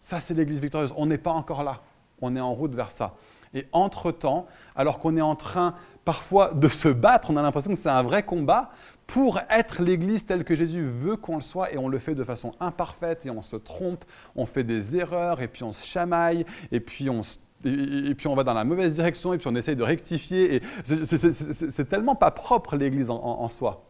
Ça, 0.00 0.20
c'est 0.20 0.34
l'Église 0.34 0.60
victorieuse. 0.60 0.92
On 0.96 1.06
n'est 1.06 1.18
pas 1.18 1.30
encore 1.30 1.62
là. 1.62 1.80
On 2.20 2.34
est 2.34 2.40
en 2.40 2.52
route 2.52 2.74
vers 2.74 2.90
ça. 2.90 3.14
Et 3.54 3.66
entre-temps, 3.72 4.46
alors 4.74 4.98
qu'on 4.98 5.16
est 5.16 5.22
en 5.22 5.36
train 5.36 5.74
parfois 6.04 6.52
de 6.52 6.68
se 6.68 6.88
battre, 6.88 7.30
on 7.30 7.36
a 7.36 7.42
l'impression 7.42 7.72
que 7.72 7.78
c'est 7.78 7.88
un 7.88 8.02
vrai 8.02 8.22
combat 8.22 8.70
pour 9.06 9.38
être 9.50 9.82
l'Église 9.82 10.24
telle 10.24 10.42
que 10.42 10.56
Jésus 10.56 10.84
veut 10.84 11.16
qu'on 11.16 11.36
le 11.36 11.42
soit, 11.42 11.72
et 11.72 11.78
on 11.78 11.88
le 11.88 11.98
fait 11.98 12.14
de 12.14 12.24
façon 12.24 12.54
imparfaite, 12.60 13.26
et 13.26 13.30
on 13.30 13.42
se 13.42 13.56
trompe, 13.56 14.04
on 14.34 14.46
fait 14.46 14.64
des 14.64 14.96
erreurs, 14.96 15.42
et 15.42 15.48
puis 15.48 15.64
on 15.64 15.72
se 15.72 15.84
chamaille, 15.84 16.46
et 16.72 16.80
puis 16.80 17.10
on 17.10 17.22
et 17.64 18.14
puis 18.16 18.26
on 18.26 18.34
va 18.34 18.42
dans 18.42 18.54
la 18.54 18.64
mauvaise 18.64 18.94
direction, 18.94 19.32
et 19.34 19.38
puis 19.38 19.48
on 19.48 19.54
essaye 19.54 19.76
de 19.76 19.84
rectifier. 19.84 20.56
Et 20.56 20.62
c'est 20.84 21.88
tellement 21.88 22.16
pas 22.16 22.30
propre 22.30 22.76
l'Église 22.76 23.10
en, 23.10 23.48
soi. 23.48 23.84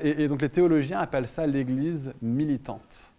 Et, 0.00 0.28
donc 0.28 0.42
les 0.42 0.48
théologiens 0.48 1.00
appellent 1.00 1.28
ça 1.28 1.46
l'Église 1.46 2.12
militante. 2.22 3.12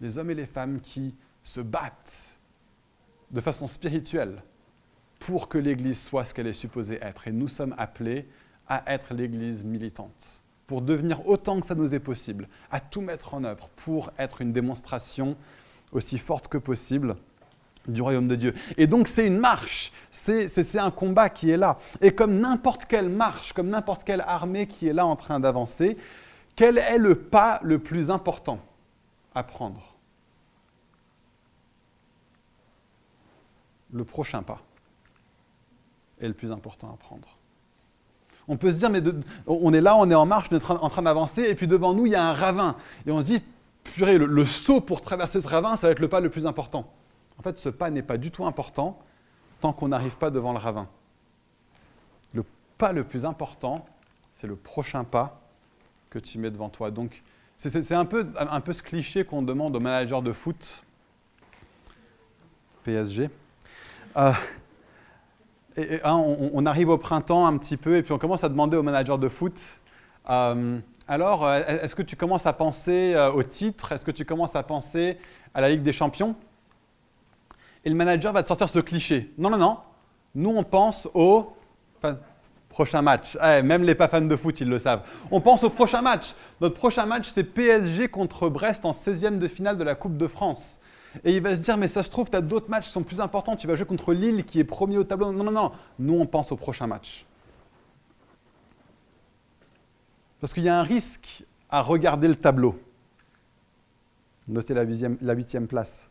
Les 0.00 0.18
hommes 0.18 0.30
et 0.30 0.34
les 0.34 0.46
femmes 0.46 0.80
qui 0.80 1.14
se 1.42 1.60
battent 1.60 2.38
de 3.30 3.40
façon 3.40 3.66
spirituelle 3.66 4.42
pour 5.18 5.48
que 5.48 5.58
l'Église 5.58 6.00
soit 6.00 6.24
ce 6.24 6.34
qu'elle 6.34 6.46
est 6.46 6.52
supposée 6.52 6.98
être. 7.02 7.26
Et 7.28 7.32
nous 7.32 7.48
sommes 7.48 7.74
appelés 7.78 8.28
à 8.68 8.82
être 8.92 9.14
l'Église 9.14 9.64
militante, 9.64 10.42
pour 10.66 10.82
devenir 10.82 11.26
autant 11.26 11.60
que 11.60 11.66
ça 11.66 11.74
nous 11.74 11.94
est 11.94 12.00
possible, 12.00 12.48
à 12.70 12.80
tout 12.80 13.00
mettre 13.00 13.34
en 13.34 13.44
œuvre 13.44 13.70
pour 13.76 14.12
être 14.18 14.42
une 14.42 14.52
démonstration 14.52 15.36
aussi 15.92 16.18
forte 16.18 16.48
que 16.48 16.58
possible 16.58 17.16
du 17.88 18.02
royaume 18.02 18.28
de 18.28 18.36
Dieu. 18.36 18.54
Et 18.76 18.86
donc 18.86 19.08
c'est 19.08 19.26
une 19.26 19.38
marche, 19.38 19.92
c'est 20.10 20.78
un 20.78 20.90
combat 20.90 21.28
qui 21.28 21.50
est 21.50 21.56
là. 21.56 21.78
Et 22.00 22.12
comme 22.12 22.38
n'importe 22.38 22.84
quelle 22.84 23.08
marche, 23.08 23.52
comme 23.52 23.68
n'importe 23.68 24.04
quelle 24.04 24.22
armée 24.26 24.66
qui 24.66 24.88
est 24.88 24.92
là 24.92 25.06
en 25.06 25.16
train 25.16 25.40
d'avancer, 25.40 25.96
quel 26.54 26.78
est 26.78 26.98
le 26.98 27.14
pas 27.14 27.60
le 27.62 27.78
plus 27.78 28.10
important 28.10 28.60
à 29.34 29.42
prendre? 29.42 29.96
Le 33.92 34.04
prochain 34.04 34.42
pas 34.42 34.60
est 36.20 36.28
le 36.28 36.34
plus 36.34 36.52
important 36.52 36.90
à 36.92 36.96
prendre. 36.96 37.38
On 38.48 38.56
peut 38.56 38.72
se 38.72 38.78
dire, 38.78 38.90
mais 38.90 39.02
on 39.46 39.72
est 39.74 39.80
là, 39.80 39.96
on 39.96 40.10
est 40.10 40.14
en 40.14 40.24
marche, 40.24 40.48
on 40.50 40.56
est 40.56 40.70
en 40.70 40.88
train 40.88 41.02
d'avancer, 41.02 41.42
et 41.42 41.54
puis 41.54 41.66
devant 41.66 41.92
nous, 41.92 42.06
il 42.06 42.12
y 42.12 42.16
a 42.16 42.24
un 42.24 42.32
ravin. 42.32 42.76
Et 43.06 43.10
on 43.10 43.20
se 43.20 43.26
dit, 43.26 43.42
purée, 43.84 44.18
le, 44.18 44.46
saut 44.46 44.80
pour 44.80 45.02
traverser 45.02 45.40
ce 45.40 45.46
ravin, 45.46 45.76
ça 45.76 45.86
va 45.86 45.92
être 45.92 46.00
le 46.00 46.08
pas 46.08 46.20
le 46.20 46.30
plus 46.30 46.46
important. 46.46 46.90
En 47.38 47.42
fait, 47.42 47.58
ce 47.58 47.68
pas 47.68 47.90
n'est 47.90 48.02
pas 48.02 48.16
du 48.16 48.30
tout 48.30 48.44
important 48.44 48.98
tant 49.60 49.72
qu'on 49.72 49.88
n'arrive 49.88 50.16
pas 50.16 50.30
devant 50.30 50.52
le 50.52 50.58
ravin. 50.58 50.88
Le 52.34 52.44
pas 52.76 52.92
le 52.92 53.04
plus 53.04 53.24
important, 53.24 53.86
c'est 54.32 54.46
le 54.46 54.56
prochain 54.56 55.04
pas 55.04 55.40
que 56.10 56.18
tu 56.18 56.38
mets 56.38 56.50
devant 56.50 56.68
toi. 56.68 56.90
Donc, 56.90 57.22
c'est 57.56 57.92
un 57.92 58.04
peu, 58.04 58.24
ce 58.70 58.82
cliché 58.82 59.24
qu'on 59.24 59.42
demande 59.42 59.74
aux 59.74 59.80
managers 59.80 60.22
de 60.22 60.32
foot, 60.32 60.84
PSG. 62.84 63.30
Euh, 64.16 64.32
hein, 65.76 66.14
on, 66.14 66.64
arrive 66.66 66.88
au 66.88 66.98
printemps 66.98 67.46
un 67.46 67.58
petit 67.58 67.76
peu 67.76 67.96
et 67.96 68.02
puis 68.02 68.12
on 68.12 68.18
commence 68.18 68.44
à 68.44 68.48
demander 68.48 68.76
aux 68.76 68.82
managers 68.82 69.18
de 69.18 69.28
foot 69.28 69.60
euh, 70.30 70.78
alors, 71.10 71.46
euh, 71.46 71.62
est-ce 71.82 71.94
que 71.94 72.02
tu 72.02 72.16
commences 72.16 72.44
à 72.44 72.52
penser 72.52 73.16
au 73.34 73.42
titre? 73.42 73.92
Est-ce 73.92 74.04
que 74.04 74.10
tu 74.10 74.26
commences 74.26 74.54
à 74.54 74.62
penser 74.62 75.16
à 75.54 75.62
la 75.62 75.70
Ligue 75.70 75.82
des 75.82 75.92
Champions? 75.92 76.36
Et 77.84 77.90
le 77.90 77.94
manager 77.94 78.32
va 78.32 78.42
te 78.42 78.48
sortir 78.48 78.68
ce 78.68 78.78
cliché. 78.78 79.32
Non, 79.38 79.50
non, 79.50 79.58
non. 79.58 79.78
Nous, 80.34 80.50
on 80.50 80.62
pense 80.62 81.08
au 81.14 81.52
prochain 82.68 83.02
match. 83.02 83.36
Eh, 83.42 83.62
même 83.62 83.82
les 83.82 83.94
pas 83.94 84.08
fans 84.08 84.20
de 84.20 84.36
foot, 84.36 84.60
ils 84.60 84.68
le 84.68 84.78
savent. 84.78 85.02
On 85.30 85.40
pense 85.40 85.64
au 85.64 85.70
prochain 85.70 86.02
match. 86.02 86.34
Notre 86.60 86.74
prochain 86.74 87.06
match, 87.06 87.28
c'est 87.28 87.44
PSG 87.44 88.08
contre 88.08 88.48
Brest 88.48 88.84
en 88.84 88.92
16e 88.92 89.38
de 89.38 89.48
finale 89.48 89.76
de 89.76 89.84
la 89.84 89.94
Coupe 89.94 90.16
de 90.16 90.26
France. 90.26 90.80
Et 91.24 91.36
il 91.36 91.42
va 91.42 91.56
se 91.56 91.60
dire, 91.60 91.76
mais 91.76 91.88
ça 91.88 92.02
se 92.02 92.10
trouve, 92.10 92.28
tu 92.30 92.36
as 92.36 92.40
d'autres 92.40 92.68
matchs 92.68 92.86
qui 92.86 92.92
sont 92.92 93.02
plus 93.02 93.20
importants. 93.20 93.56
Tu 93.56 93.66
vas 93.66 93.74
jouer 93.74 93.86
contre 93.86 94.12
Lille 94.12 94.44
qui 94.44 94.60
est 94.60 94.64
premier 94.64 94.98
au 94.98 95.04
tableau. 95.04 95.32
Non, 95.32 95.44
non, 95.44 95.52
non. 95.52 95.72
Nous, 95.98 96.14
on 96.14 96.26
pense 96.26 96.52
au 96.52 96.56
prochain 96.56 96.86
match. 96.86 97.24
Parce 100.40 100.52
qu'il 100.52 100.62
y 100.62 100.68
a 100.68 100.78
un 100.78 100.84
risque 100.84 101.44
à 101.70 101.82
regarder 101.82 102.28
le 102.28 102.36
tableau. 102.36 102.78
Notez 104.46 104.74
la 104.74 104.84
huitième 104.84 105.66
place. 105.66 106.08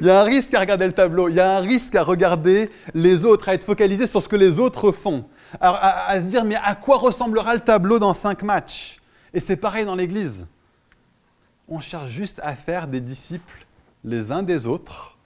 Il 0.00 0.06
y 0.06 0.10
a 0.10 0.20
un 0.20 0.24
risque 0.24 0.54
à 0.54 0.60
regarder 0.60 0.86
le 0.86 0.92
tableau, 0.92 1.28
il 1.28 1.34
y 1.34 1.40
a 1.40 1.56
un 1.56 1.60
risque 1.60 1.94
à 1.94 2.02
regarder 2.02 2.70
les 2.94 3.24
autres, 3.24 3.48
à 3.48 3.54
être 3.54 3.64
focalisé 3.64 4.06
sur 4.06 4.22
ce 4.22 4.28
que 4.28 4.36
les 4.36 4.58
autres 4.58 4.92
font, 4.92 5.24
à, 5.60 6.08
à 6.08 6.20
se 6.20 6.26
dire 6.26 6.44
mais 6.44 6.56
à 6.56 6.74
quoi 6.74 6.96
ressemblera 6.96 7.54
le 7.54 7.60
tableau 7.60 7.98
dans 7.98 8.14
cinq 8.14 8.42
matchs? 8.42 8.98
Et 9.32 9.40
c'est 9.40 9.56
pareil 9.56 9.84
dans 9.84 9.96
l'Église 9.96 10.46
on 11.68 11.80
cherche 11.80 12.10
juste 12.10 12.40
à 12.42 12.54
faire 12.54 12.88
des 12.88 13.00
disciples 13.00 13.66
les 14.04 14.32
uns 14.32 14.42
des 14.42 14.66
autres, 14.66 15.16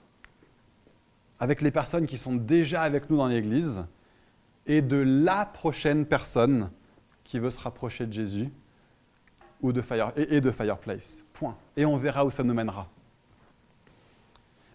avec 1.39 1.61
les 1.61 1.71
personnes 1.71 2.05
qui 2.05 2.17
sont 2.17 2.35
déjà 2.35 2.81
avec 2.81 3.09
nous 3.09 3.17
dans 3.17 3.27
l'Église, 3.27 3.83
et 4.65 4.81
de 4.81 4.97
la 4.97 5.45
prochaine 5.45 6.05
personne 6.05 6.69
qui 7.23 7.39
veut 7.39 7.49
se 7.49 7.59
rapprocher 7.59 8.05
de 8.05 8.13
Jésus 8.13 8.49
ou 9.61 9.73
de 9.73 9.81
Fire, 9.81 10.13
et, 10.15 10.39
de 10.39 10.51
Fireplace. 10.51 11.23
Point. 11.33 11.57
Et 11.75 11.85
on 11.85 11.97
verra 11.97 12.25
où 12.25 12.31
ça 12.31 12.43
nous 12.43 12.53
mènera. 12.53 12.87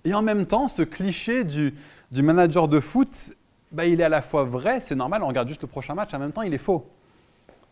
Et 0.04 0.12
en 0.14 0.22
même 0.22 0.46
temps, 0.46 0.68
ce 0.68 0.82
cliché 0.82 1.44
du, 1.44 1.74
manager 2.12 2.68
de 2.68 2.80
foot, 2.80 3.32
bah, 3.72 3.86
il 3.86 4.00
est 4.00 4.04
à 4.04 4.08
la 4.08 4.22
fois 4.22 4.44
vrai, 4.44 4.80
c'est 4.80 4.94
normal, 4.94 5.22
on 5.22 5.28
regarde 5.28 5.48
juste 5.48 5.62
le 5.62 5.68
prochain 5.68 5.94
match, 5.94 6.12
en 6.12 6.18
même 6.18 6.32
temps, 6.32 6.42
il 6.42 6.52
est 6.52 6.58
faux. 6.58 6.86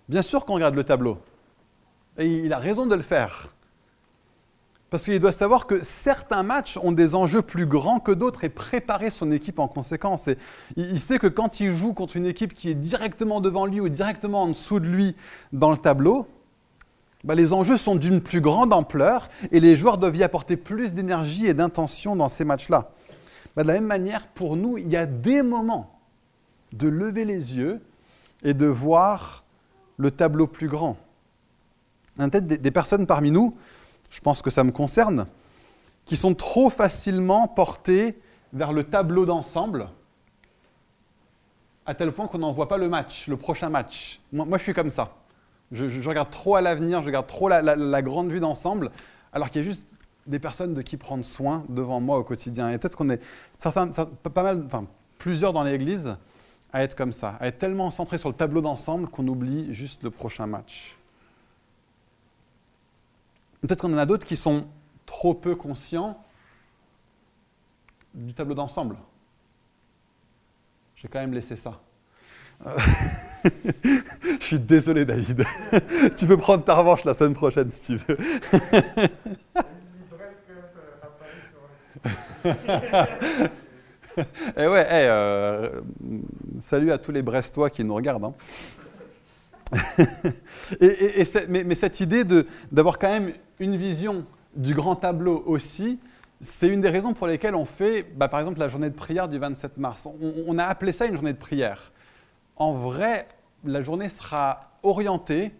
Bien 0.08 0.22
sûr 0.22 0.44
qu'on 0.44 0.54
regarde 0.54 0.74
le 0.74 0.84
tableau. 0.84 1.18
Et 2.18 2.26
il 2.26 2.52
a 2.52 2.58
raison 2.58 2.86
de 2.86 2.94
le 2.94 3.02
faire. 3.02 3.48
Parce 4.90 5.04
qu'il 5.04 5.18
doit 5.20 5.32
savoir 5.32 5.66
que 5.66 5.82
certains 5.82 6.42
matchs 6.42 6.76
ont 6.76 6.92
des 6.92 7.14
enjeux 7.14 7.40
plus 7.40 7.64
grands 7.64 7.98
que 7.98 8.12
d'autres 8.12 8.44
et 8.44 8.50
préparer 8.50 9.10
son 9.10 9.30
équipe 9.30 9.58
en 9.58 9.66
conséquence. 9.66 10.28
Il 10.76 11.00
sait 11.00 11.18
que 11.18 11.28
quand 11.28 11.60
il 11.60 11.72
joue 11.72 11.94
contre 11.94 12.18
une 12.18 12.26
équipe 12.26 12.52
qui 12.52 12.68
est 12.68 12.74
directement 12.74 13.40
devant 13.40 13.64
lui 13.64 13.80
ou 13.80 13.88
directement 13.88 14.42
en 14.42 14.48
dessous 14.48 14.80
de 14.80 14.86
lui 14.86 15.16
dans 15.54 15.70
le 15.70 15.78
tableau, 15.78 16.26
bah, 17.24 17.34
les 17.34 17.52
enjeux 17.52 17.76
sont 17.76 17.96
d'une 17.96 18.20
plus 18.20 18.40
grande 18.40 18.72
ampleur 18.72 19.28
et 19.50 19.60
les 19.60 19.76
joueurs 19.76 19.98
doivent 19.98 20.16
y 20.16 20.22
apporter 20.22 20.56
plus 20.56 20.92
d'énergie 20.92 21.46
et 21.46 21.54
d'intention 21.54 22.16
dans 22.16 22.28
ces 22.28 22.44
matchs-là. 22.44 22.90
Bah, 23.54 23.62
de 23.62 23.68
la 23.68 23.74
même 23.74 23.86
manière, 23.86 24.26
pour 24.28 24.56
nous, 24.56 24.78
il 24.78 24.88
y 24.88 24.96
a 24.96 25.06
des 25.06 25.42
moments 25.42 25.98
de 26.72 26.88
lever 26.88 27.24
les 27.24 27.56
yeux 27.56 27.80
et 28.42 28.54
de 28.54 28.66
voir 28.66 29.44
le 29.98 30.10
tableau 30.10 30.46
plus 30.46 30.68
grand. 30.68 30.96
Peut-être 32.16 32.46
des 32.46 32.70
personnes 32.70 33.06
parmi 33.06 33.30
nous 33.30 33.56
je 34.12 34.20
pense 34.20 34.42
que 34.42 34.50
ça 34.50 34.62
me 34.62 34.70
concerne, 34.70 35.26
qui 36.04 36.16
sont 36.16 36.34
trop 36.34 36.68
facilement 36.68 37.48
portés 37.48 38.18
vers 38.52 38.72
le 38.72 38.84
tableau 38.84 39.24
d'ensemble, 39.24 39.88
à 41.86 41.94
tel 41.94 42.12
point 42.12 42.28
qu'on 42.28 42.38
n'en 42.38 42.52
voit 42.52 42.68
pas 42.68 42.76
le 42.76 42.90
match, 42.90 43.26
le 43.26 43.38
prochain 43.38 43.70
match. 43.70 44.20
Moi, 44.30 44.58
je 44.58 44.62
suis 44.62 44.74
comme 44.74 44.90
ça. 44.90 45.16
Je, 45.72 46.06
regarde 46.06 46.30
trop 46.30 46.56
à 46.56 46.60
l'avenir, 46.60 47.00
je 47.00 47.06
regarde 47.06 47.26
trop 47.26 47.48
la, 47.48 48.02
grande 48.02 48.30
vue 48.30 48.40
d'ensemble, 48.40 48.90
alors 49.32 49.48
qu'il 49.48 49.62
y 49.62 49.64
a 49.64 49.68
juste 49.68 49.82
des 50.26 50.38
personnes 50.38 50.74
de 50.74 50.82
qui 50.82 50.98
prendre 50.98 51.24
soin 51.24 51.64
devant 51.68 51.98
moi 51.98 52.18
au 52.18 52.24
quotidien. 52.24 52.70
Et 52.70 52.78
peut-être 52.78 52.96
qu'on 52.96 53.08
est 53.10 53.22
pas 53.62 54.42
mal, 54.42 54.62
enfin, 54.66 54.84
plusieurs 55.18 55.52
dans 55.52 55.64
l'Église 55.64 56.16
à 56.72 56.82
être 56.82 56.94
comme 56.94 57.12
ça, 57.12 57.36
à 57.40 57.48
être 57.48 57.58
tellement 57.58 57.90
centré 57.90 58.18
sur 58.18 58.28
le 58.28 58.34
tableau 58.34 58.60
d'ensemble 58.60 59.08
qu'on 59.08 59.26
oublie 59.26 59.72
juste 59.72 60.02
le 60.02 60.10
prochain 60.10 60.46
match. 60.46 60.96
Peut-être 63.62 63.80
qu'on 63.80 63.94
en 63.94 63.98
a 63.98 64.06
d'autres 64.06 64.26
qui 64.26 64.36
sont 64.36 64.66
trop 65.06 65.34
peu 65.34 65.54
conscients 65.56 66.22
du 68.12 68.34
tableau 68.34 68.54
d'ensemble. 68.54 68.96
J'ai 70.96 71.08
quand 71.08 71.20
même 71.20 71.32
laissé 71.32 71.56
ça. 71.56 71.80
Je 74.40 74.44
suis 74.44 74.58
désolé, 74.58 75.04
David. 75.04 75.44
tu 76.16 76.26
peux 76.26 76.36
prendre 76.36 76.64
ta 76.64 76.74
revanche 76.74 77.04
la 77.04 77.14
semaine 77.14 77.34
prochaine 77.34 77.70
si 77.70 77.82
tu 77.82 77.96
veux. 77.96 78.16
Eh 84.58 84.66
ouais, 84.66 84.86
euh, 84.90 85.80
salut 86.60 86.92
à 86.92 86.98
tous 86.98 87.12
les 87.12 87.22
Brestois 87.22 87.70
qui 87.70 87.82
nous 87.82 87.94
regardent. 87.94 88.24
Hein. 88.24 88.34
et, 90.80 91.24
mais, 91.48 91.74
cette 91.74 92.00
idée 92.00 92.24
d'avoir 92.70 92.98
quand 92.98 93.08
même 93.08 93.32
une 93.58 93.76
vision 93.76 94.26
du 94.54 94.74
grand 94.74 94.96
tableau 94.96 95.42
aussi, 95.46 95.98
c'est 96.42 96.68
une 96.68 96.80
des 96.80 96.90
raisons 96.90 97.14
pour 97.14 97.26
lesquelles 97.26 97.54
on 97.54 97.64
fait, 97.64 98.02
bah, 98.02 98.28
par 98.28 98.40
exemple, 98.40 98.58
la 98.58 98.68
journée 98.68 98.90
de 98.90 98.94
prière 98.94 99.28
du 99.28 99.38
27 99.38 99.78
mars. 99.78 100.06
On, 100.20 100.58
a 100.58 100.64
appelé 100.64 100.92
ça 100.92 101.06
une 101.06 101.14
journée 101.14 101.32
de 101.32 101.38
prière. 101.38 101.92
En 102.62 102.70
vrai, 102.70 103.26
la 103.64 103.82
journée 103.82 104.08
sera 104.08 104.70
orientée 104.84 105.50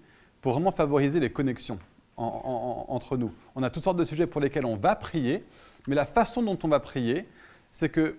pour 0.41 0.53
vraiment 0.53 0.71
favoriser 0.71 1.19
les 1.19 1.33
connexions 1.33 1.81
entre 2.17 3.17
nous. 3.17 3.33
On 3.57 3.65
a 3.65 3.71
toutes 3.71 3.83
sortes 3.83 3.97
de 3.97 4.05
sujets 4.05 4.29
pour 4.29 4.41
lesquels 4.41 4.65
on 4.65 4.77
va 4.77 4.95
prier, 4.95 5.45
mais 5.89 5.97
la 5.97 6.07
façon 6.07 6.45
dont 6.45 6.57
on 6.63 6.69
va 6.69 6.79
prier, 6.79 7.27
c'est 7.73 7.89
que 7.89 8.19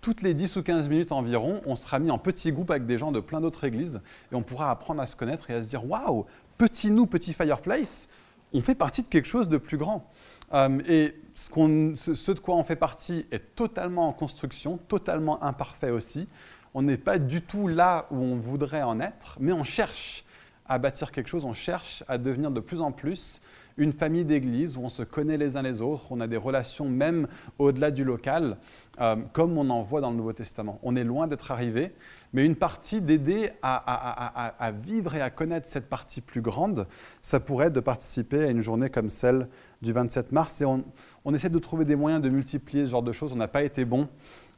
toutes 0.00 0.22
les 0.22 0.32
10 0.32 0.56
ou 0.56 0.62
15 0.62 0.88
minutes 0.88 1.12
environ, 1.12 1.60
on 1.66 1.76
sera 1.76 1.98
mis 1.98 2.10
en 2.10 2.16
petits 2.16 2.52
groupes 2.52 2.70
avec 2.70 2.86
des 2.86 2.96
gens 2.96 3.12
de 3.12 3.20
plein 3.20 3.42
d'autres 3.42 3.64
églises 3.64 4.00
et 4.32 4.34
on 4.34 4.42
pourra 4.42 4.70
apprendre 4.70 5.02
à 5.02 5.06
se 5.06 5.14
connaître 5.14 5.50
et 5.50 5.54
à 5.54 5.62
se 5.62 5.68
dire 5.68 5.84
waouh, 5.84 6.24
petit 6.56 6.90
nous, 6.90 7.04
petit 7.04 7.34
fireplace, 7.34 8.08
on 8.54 8.62
fait 8.62 8.74
partie 8.74 9.02
de 9.02 9.08
quelque 9.08 9.28
chose 9.28 9.46
de 9.46 9.58
plus 9.58 9.76
grand. 9.76 10.10
Euh, 10.54 10.78
et 10.88 11.14
ce, 11.34 12.14
ce, 12.14 12.32
de 12.32 12.40
quoi 12.40 12.56
on 12.56 12.64
fait 12.64 12.76
partie 12.76 13.26
est 13.30 13.54
totalement 13.54 14.08
en 14.08 14.14
construction, 14.14 14.78
totalement 14.88 15.42
imparfait 15.42 15.90
aussi. 15.90 16.28
On 16.74 16.82
n'est 16.82 16.96
pas 16.96 17.18
du 17.18 17.42
tout 17.42 17.68
là 17.68 18.06
où 18.10 18.16
on 18.16 18.36
voudrait 18.36 18.82
en 18.82 19.00
être, 19.00 19.36
mais 19.40 19.52
on 19.52 19.64
cherche 19.64 20.24
à 20.66 20.78
bâtir 20.78 21.12
quelque 21.12 21.28
chose, 21.28 21.44
on 21.44 21.54
cherche 21.54 22.02
à 22.08 22.18
devenir 22.18 22.50
de 22.50 22.60
plus 22.60 22.80
en 22.80 22.92
plus 22.92 23.40
une 23.76 23.92
famille 23.92 24.24
d'église 24.24 24.76
où 24.76 24.80
on 24.82 24.88
se 24.88 25.02
connaît 25.02 25.36
les 25.36 25.56
uns 25.56 25.62
les 25.62 25.80
autres, 25.80 26.04
on 26.10 26.20
a 26.20 26.26
des 26.26 26.36
relations 26.36 26.88
même 26.88 27.26
au-delà 27.58 27.90
du 27.90 28.04
local, 28.04 28.58
euh, 29.00 29.16
comme 29.32 29.56
on 29.56 29.70
en 29.70 29.82
voit 29.82 30.00
dans 30.00 30.10
le 30.10 30.16
Nouveau 30.16 30.32
Testament. 30.32 30.78
On 30.82 30.94
est 30.96 31.04
loin 31.04 31.26
d'être 31.26 31.50
arrivé, 31.50 31.92
mais 32.32 32.44
une 32.44 32.56
partie 32.56 33.00
d'aider 33.00 33.50
à, 33.62 34.72
vivre 34.72 35.14
et 35.14 35.22
à 35.22 35.30
connaître 35.30 35.68
cette 35.68 35.88
partie 35.88 36.20
plus 36.20 36.42
grande, 36.42 36.86
ça 37.22 37.40
pourrait 37.40 37.66
être 37.66 37.72
de 37.72 37.80
participer 37.80 38.44
à 38.44 38.48
une 38.48 38.60
journée 38.60 38.90
comme 38.90 39.08
celle 39.10 39.48
du 39.80 39.92
27 39.92 40.32
mars. 40.32 40.60
Et 40.60 40.64
on, 40.64 40.84
on 41.24 41.34
essaie 41.34 41.50
de 41.50 41.58
trouver 41.58 41.84
des 41.84 41.96
moyens 41.96 42.22
de 42.22 42.28
multiplier 42.28 42.86
ce 42.86 42.90
genre 42.90 43.02
de 43.02 43.12
choses. 43.12 43.32
On 43.32 43.36
n'a 43.36 43.48
pas 43.48 43.62
été 43.62 43.84
bon 43.84 44.08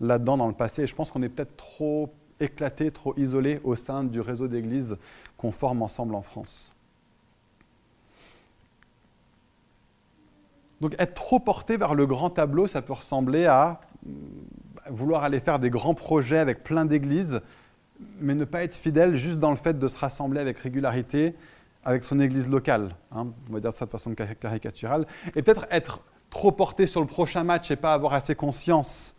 là-dedans 0.01 0.37
dans 0.37 0.49
le 0.49 0.55
passé, 0.55 0.83
et 0.83 0.87
je 0.87 0.95
pense 0.95 1.11
qu'on 1.11 1.23
est 1.23 1.29
peut-être 1.29 1.57
trop 1.57 2.13
éclaté, 2.41 2.91
trop 2.91 3.15
isolé 3.17 3.61
au 3.65 3.77
sein 3.77 4.05
du 4.05 4.21
réseau 4.21 4.49
d'églises 4.49 4.97
qu'on 5.37 5.53
forme 5.53 5.83
ensemble 5.83 6.15
en 6.15 6.23
France. 6.23 6.73
Donc 10.81 10.95
être 10.99 11.15
trop 11.15 11.39
porté 11.39 11.77
vers 11.77 11.95
le 11.95 12.07
grand 12.07 12.31
tableau, 12.31 12.67
ça 12.67 12.83
peut 12.83 12.93
ressembler 12.93 13.47
à 13.47 13.81
mm, 14.05 14.11
vouloir 14.91 15.25
aller 15.25 15.41
faire 15.41 15.59
des 15.59 15.71
grands 15.71 15.95
projets 15.95 16.39
avec 16.39 16.63
plein 16.65 16.85
d'églises, 16.85 17.41
mais 18.21 18.35
ne 18.35 18.45
pas 18.45 18.65
être 18.65 18.75
fidèle 18.75 19.15
juste 19.15 19.39
dans 19.39 19.51
le 19.51 19.57
fait 19.57 19.79
de 19.79 19.89
se 19.89 19.97
rassembler 19.97 20.41
avec 20.41 20.59
régularité 20.59 21.35
avec 21.85 22.03
son 22.03 22.19
église 22.19 22.49
locale. 22.49 22.97
Hein, 23.13 23.29
on 23.49 23.53
va 23.53 23.61
dire 23.61 23.73
ça 23.73 23.85
de 23.85 23.91
façon 23.91 24.15
caricaturale. 24.15 25.07
Et 25.37 25.43
peut-être 25.43 25.67
être 25.71 26.01
trop 26.31 26.51
porté 26.51 26.87
sur 26.87 27.01
le 27.01 27.07
prochain 27.07 27.45
match 27.45 27.71
et 27.71 27.77
pas 27.77 27.95
avoir 27.95 28.15
assez 28.15 28.35
conscience 28.35 29.15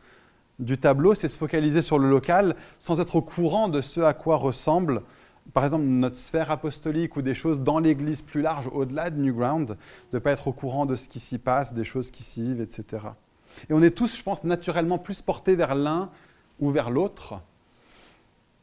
du 0.60 0.78
tableau, 0.78 1.16
c'est 1.16 1.30
se 1.30 1.38
focaliser 1.38 1.82
sur 1.82 2.00
le 2.00 2.10
local 2.10 2.56
sans 2.80 3.00
être 3.02 3.16
au 3.16 3.22
courant 3.22 3.68
de 3.68 3.82
ce 3.82 4.02
à 4.02 4.14
quoi 4.14 4.38
ressemble 4.38 5.02
par 5.54 5.64
exemple, 5.64 5.86
notre 5.86 6.18
sphère 6.18 6.52
apostolique 6.52 7.16
ou 7.16 7.22
des 7.22 7.34
choses 7.34 7.60
dans 7.60 7.80
l'Église 7.80 8.22
plus 8.22 8.42
large, 8.42 8.70
au-delà 8.72 9.10
de 9.10 9.22
Newground, 9.22 9.70
de 9.70 9.78
ne 10.14 10.20
pas 10.20 10.32
être 10.32 10.48
au 10.48 10.54
courant 10.54 10.86
de 10.86 10.96
ce 10.96 11.08
qui 11.08 11.20
s'y 11.20 11.38
passe, 11.38 11.74
des 11.74 11.84
choses 11.84 12.12
qui 12.12 12.24
s'y 12.24 12.42
vivent, 12.42 12.62
etc. 12.62 13.04
Et 13.70 13.74
on 13.74 13.82
est 13.82 13.92
tous, 13.92 14.18
je 14.18 14.24
pense, 14.24 14.44
naturellement 14.44 14.98
plus 14.98 15.22
portés 15.22 15.56
vers 15.56 15.76
l'un 15.76 16.10
ou 16.60 16.72
vers 16.72 16.90
l'autre. 16.90 17.42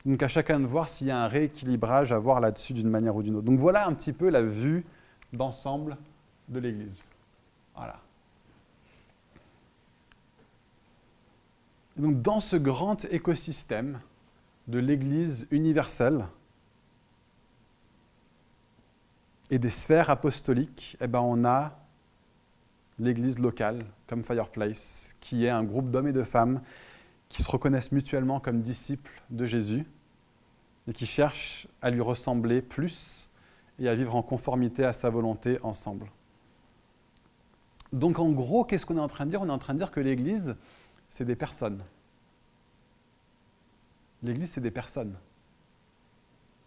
Donc 0.04 0.22
à 0.22 0.28
chacun 0.28 0.58
de 0.58 0.66
voir 0.66 0.88
s'il 0.88 1.06
y 1.06 1.10
a 1.12 1.22
un 1.22 1.28
rééquilibrage 1.28 2.10
à 2.10 2.18
voir 2.18 2.40
là-dessus 2.40 2.72
d'une 2.72 2.90
manière 2.90 3.14
ou 3.14 3.22
d'une 3.22 3.36
autre. 3.36 3.46
Donc 3.46 3.60
voilà 3.60 3.86
un 3.86 3.94
petit 3.94 4.12
peu 4.12 4.28
la 4.28 4.42
vue 4.42 4.84
d'ensemble 5.32 5.96
de 6.48 6.58
l'Église. 6.58 7.04
Voilà. 7.76 8.01
Donc 12.02 12.20
dans 12.20 12.40
ce 12.40 12.56
grand 12.56 13.04
écosystème 13.06 14.00
de 14.66 14.80
l'Église 14.80 15.46
universelle 15.52 16.26
et 19.50 19.60
des 19.60 19.70
sphères 19.70 20.10
apostoliques, 20.10 20.96
eh 21.00 21.06
ben 21.06 21.20
on 21.20 21.44
a 21.44 21.78
l'Église 22.98 23.38
locale, 23.38 23.84
comme 24.08 24.24
Fireplace, 24.24 25.14
qui 25.20 25.44
est 25.44 25.48
un 25.48 25.62
groupe 25.62 25.92
d'hommes 25.92 26.08
et 26.08 26.12
de 26.12 26.24
femmes 26.24 26.60
qui 27.28 27.44
se 27.44 27.48
reconnaissent 27.48 27.92
mutuellement 27.92 28.40
comme 28.40 28.62
disciples 28.62 29.22
de 29.30 29.46
Jésus 29.46 29.86
et 30.88 30.92
qui 30.92 31.06
cherchent 31.06 31.68
à 31.82 31.90
lui 31.90 32.00
ressembler 32.00 32.62
plus 32.62 33.30
et 33.78 33.88
à 33.88 33.94
vivre 33.94 34.16
en 34.16 34.22
conformité 34.22 34.84
à 34.84 34.92
sa 34.92 35.08
volonté 35.08 35.60
ensemble. 35.62 36.10
Donc 37.92 38.18
en 38.18 38.30
gros, 38.30 38.64
qu'est-ce 38.64 38.86
qu'on 38.86 38.96
est 38.96 39.00
en 39.00 39.06
train 39.06 39.24
de 39.24 39.30
dire? 39.30 39.40
On 39.40 39.48
est 39.48 39.52
en 39.52 39.58
train 39.58 39.74
de 39.74 39.78
dire 39.78 39.92
que 39.92 40.00
l'Église, 40.00 40.56
c'est 41.12 41.26
des 41.26 41.36
personnes. 41.36 41.84
L'Église, 44.22 44.52
c'est 44.52 44.62
des 44.62 44.70
personnes. 44.70 45.14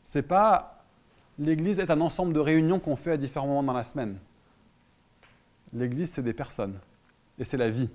C'est 0.04 0.22
pas 0.22 0.84
l'Église 1.40 1.80
est 1.80 1.90
un 1.90 2.00
ensemble 2.00 2.32
de 2.32 2.40
réunions 2.40 2.80
qu'on 2.80 2.96
fait 2.96 3.14
à 3.14 3.18
différents 3.18 3.48
moments 3.48 3.64
dans 3.64 3.74
la 3.74 3.84
semaine. 3.84 4.20
L'Église, 5.74 6.12
c'est 6.12 6.22
des 6.22 6.32
personnes. 6.34 6.78
Et 7.40 7.44
c'est 7.44 7.58
la 7.58 7.72
vie 7.72 7.90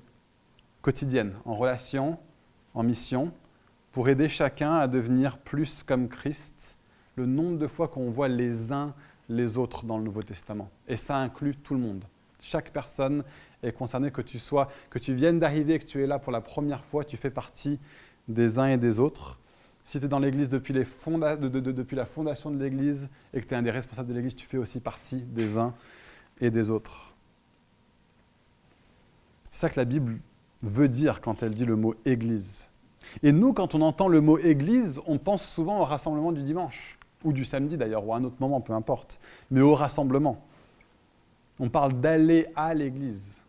quotidienne, 0.82 1.34
en 1.44 1.54
relation, 1.54 2.18
en 2.74 2.82
mission, 2.82 3.32
pour 3.92 4.08
aider 4.08 4.28
chacun 4.28 4.74
à 4.74 4.88
devenir 4.88 5.38
plus 5.38 5.84
comme 5.84 6.08
Christ. 6.08 6.76
Le 7.14 7.26
nombre 7.26 7.58
de 7.58 7.68
fois 7.68 7.86
qu'on 7.86 8.10
voit 8.10 8.28
les 8.28 8.72
uns 8.72 8.92
les 9.28 9.56
autres 9.56 9.84
dans 9.84 9.98
le 9.98 10.02
Nouveau 10.02 10.24
Testament. 10.24 10.68
Et 10.88 10.96
ça 10.96 11.16
inclut 11.16 11.54
tout 11.54 11.74
le 11.74 11.80
monde. 11.80 12.04
Chaque 12.40 12.72
personne 12.72 13.22
est 13.62 13.72
concernée, 13.72 14.10
que 14.10 14.22
tu 14.22 14.38
sois, 14.38 14.68
que 14.90 14.98
tu 14.98 15.14
viennes 15.14 15.38
d'arriver, 15.38 15.78
que 15.78 15.84
tu 15.84 16.02
es 16.02 16.06
là 16.06 16.18
pour 16.18 16.32
la 16.32 16.40
première 16.40 16.84
fois, 16.84 17.04
tu 17.04 17.16
fais 17.16 17.30
partie 17.30 17.78
des 18.28 18.58
uns 18.58 18.68
et 18.68 18.78
des 18.78 18.98
autres. 18.98 19.38
Si 19.84 19.98
tu 19.98 20.04
es 20.04 20.08
dans 20.08 20.18
l'Église 20.18 20.48
depuis, 20.48 20.72
depuis, 20.72 21.96
la 21.96 22.06
fondation 22.06 22.50
de 22.50 22.62
l'Église 22.62 23.08
et 23.34 23.40
que 23.40 23.46
tu 23.46 23.54
es 23.54 23.56
un 23.56 23.62
des 23.62 23.70
responsables 23.70 24.08
de 24.08 24.14
l'Église, 24.14 24.34
tu 24.34 24.46
fais 24.46 24.58
aussi 24.58 24.80
partie 24.80 25.22
des 25.22 25.58
uns 25.58 25.74
et 26.40 26.50
des 26.50 26.70
autres. 26.70 27.14
C'est 29.50 29.60
ça 29.60 29.70
que 29.70 29.80
la 29.80 29.84
Bible 29.84 30.18
veut 30.62 30.88
dire 30.88 31.20
quand 31.20 31.42
elle 31.42 31.54
dit 31.54 31.64
le 31.64 31.76
mot 31.76 31.94
Église. 32.04 32.70
Et 33.22 33.32
nous, 33.32 33.52
quand 33.52 33.74
on 33.74 33.80
entend 33.80 34.08
le 34.08 34.20
mot 34.20 34.38
Église, 34.38 35.00
on 35.06 35.18
pense 35.18 35.46
souvent 35.46 35.80
au 35.80 35.84
rassemblement 35.84 36.32
du 36.32 36.42
dimanche, 36.42 36.98
ou 37.24 37.32
du 37.32 37.44
samedi 37.44 37.76
d'ailleurs, 37.76 38.06
ou 38.06 38.12
à 38.12 38.18
un 38.18 38.24
autre 38.24 38.36
moment, 38.38 38.60
peu 38.60 38.72
importe, 38.72 39.18
mais 39.50 39.60
au 39.60 39.74
rassemblement. 39.74 40.44
On 41.58 41.68
parle 41.68 42.00
d'aller 42.00 42.46
à 42.54 42.74
l'Église. 42.74 43.39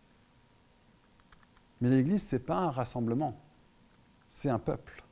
Mais 1.82 1.90
l'Église, 1.90 2.28
ce 2.28 2.36
n'est 2.36 2.40
pas 2.40 2.58
un 2.58 2.70
rassemblement, 2.70 3.36
c'est 4.30 4.48
un 4.48 4.60
peuple. 4.60 5.02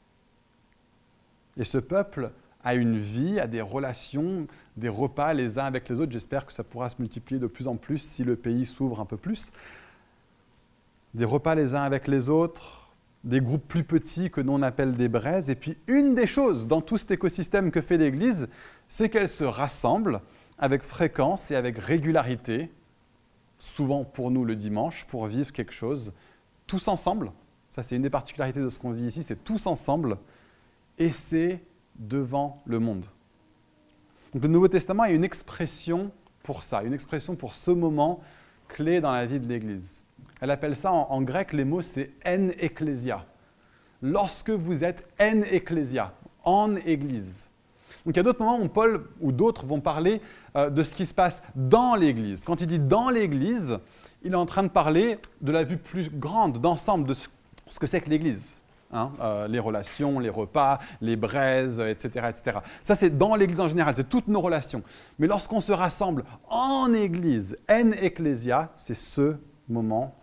Et 1.57 1.65
ce 1.65 1.79
peuple 1.79 2.31
a 2.63 2.77
une 2.77 2.97
vie, 2.97 3.41
a 3.41 3.49
des 3.49 3.61
relations, 3.61 4.47
des 4.77 4.89
repas 4.89 5.35
les 5.35 5.59
uns 5.59 5.65
avec 5.65 5.89
les 5.89 5.99
autres. 5.99 6.13
J'espère 6.13 6.47
que 6.47 6.53
ça 6.53 6.63
pourra 6.63 6.89
se 6.89 6.95
multiplier 7.01 7.41
de 7.41 7.49
plus 7.49 7.67
en 7.67 7.75
plus 7.75 7.99
si 7.99 8.23
le 8.23 8.37
pays 8.37 8.67
s'ouvre 8.67 9.01
un 9.01 9.05
peu 9.05 9.17
plus. 9.17 9.51
Des 11.15 11.25
repas 11.25 11.57
les 11.57 11.75
uns 11.75 11.83
avec 11.83 12.07
les 12.07 12.29
autres, 12.29 12.93
des 13.25 13.41
groupes 13.41 13.67
plus 13.67 13.83
petits 13.83 14.31
que 14.31 14.41
nous 14.41 14.53
on 14.53 14.63
appelle 14.63 14.93
des 14.93 15.09
braises. 15.09 15.51
Et 15.51 15.57
puis 15.57 15.77
une 15.89 16.15
des 16.15 16.29
choses 16.29 16.69
dans 16.69 16.83
tout 16.83 16.99
cet 16.99 17.11
écosystème 17.11 17.73
que 17.73 17.81
fait 17.81 17.97
l'Église, 17.97 18.49
c'est 18.87 19.09
qu'elle 19.09 19.29
se 19.29 19.43
rassemble 19.43 20.21
avec 20.57 20.83
fréquence 20.83 21.51
et 21.51 21.57
avec 21.57 21.79
régularité 21.79 22.71
souvent 23.59 24.05
pour 24.05 24.31
nous 24.31 24.45
le 24.45 24.55
dimanche, 24.55 25.05
pour 25.07 25.27
vivre 25.27 25.51
quelque 25.51 25.73
chose 25.73 26.15
tous 26.71 26.87
ensemble. 26.87 27.33
Ça, 27.69 27.83
c'est 27.83 27.97
une 27.97 28.03
des 28.03 28.11
particularités 28.11 28.61
de 28.61 28.69
ce 28.69 28.79
qu'on 28.79 28.93
vit 28.93 29.07
ici, 29.07 29.25
c'est 29.25 29.43
tous 29.43 29.67
ensemble, 29.67 30.19
et 30.99 31.11
c'est 31.11 31.61
devant 31.97 32.63
le 32.65 32.79
monde. 32.79 33.05
Donc, 34.33 34.45
le 34.45 34.49
Nouveau 34.49 34.69
Testament 34.69 35.05
est 35.05 35.15
une 35.15 35.25
expression 35.25 36.13
pour 36.45 36.63
ça, 36.63 36.85
une 36.85 36.95
expression 36.95 37.35
pour 37.35 37.55
ce 37.55 37.73
moment 37.73 38.21
clé 38.69 39.01
dans 39.01 39.11
la 39.11 39.27
vie 39.27 39.41
de 39.41 39.49
l'Église. 39.49 40.05
Elle 40.41 40.53
appelle 40.53 40.77
ça 40.77 40.93
en, 40.93 41.23
grec, 41.23 41.53
les 41.53 41.65
mots, 41.65 41.83
c'est 41.83 42.13
en 42.25 42.49
ecclesia. 42.51 43.27
Lorsque 44.01 44.51
vous 44.51 44.85
êtes 44.85 45.05
en 45.21 45.43
ecclesia, 45.43 46.15
en 46.45 46.77
Église. 46.77 47.49
Donc 48.07 48.15
il 48.15 48.17
y 48.17 48.21
a 48.21 48.23
d'autres 48.23 48.43
moments 48.43 48.61
où 48.61 48.69
Paul 48.69 49.09
ou 49.21 49.33
d'autres 49.33 49.67
vont 49.67 49.81
parler 49.81 50.23
euh, 50.57 50.71
de 50.71 50.83
ce 50.85 50.95
qui 50.95 51.05
se 51.05 51.13
passe 51.13 51.43
dans 51.57 51.97
l'Église. 51.97 52.45
Quand 52.45 52.61
il 52.61 52.69
dit 52.69 52.79
dans 52.79 53.11
l'Église, 53.11 53.79
il 54.23 54.33
est 54.33 54.37
en 54.37 54.47
train 54.47 54.63
de 54.63 54.69
parler 54.69 55.19
de 55.41 55.53
la 55.53 55.65
vue 55.65 55.77
plus 55.77 56.11
grande, 56.11 56.59
d'ensemble, 56.61 57.07
de 57.07 57.15
ce 57.15 57.79
que 57.79 57.87
c'est 57.87 58.01
que 58.01 58.11
l'Église. 58.11 58.57
Hein, 58.93 59.13
euh, 59.21 59.47
les 59.47 59.61
relations, 59.61 60.19
les 60.19 60.31
repas, 60.31 60.81
les 61.01 61.15
braises, 61.15 61.79
etc. 61.79 62.27
etc. 62.29 62.59
Ça, 62.83 62.97
c'est 62.97 63.17
dans 63.17 63.37
l'Église 63.37 63.61
en 63.61 63.69
général, 63.69 63.95
c'est 63.95 64.09
toutes 64.09 64.27
nos 64.27 64.41
relations. 64.41 64.83
Mais 65.21 65.29
lorsqu'on 65.29 65.61
se 65.61 65.71
rassemble 65.71 66.25
en 66.49 66.93
Église, 66.93 67.57
en 67.71 67.93
ecclesia, 67.93 68.73
c'est 68.75 68.97
ce 68.97 69.37
moment 69.69 70.17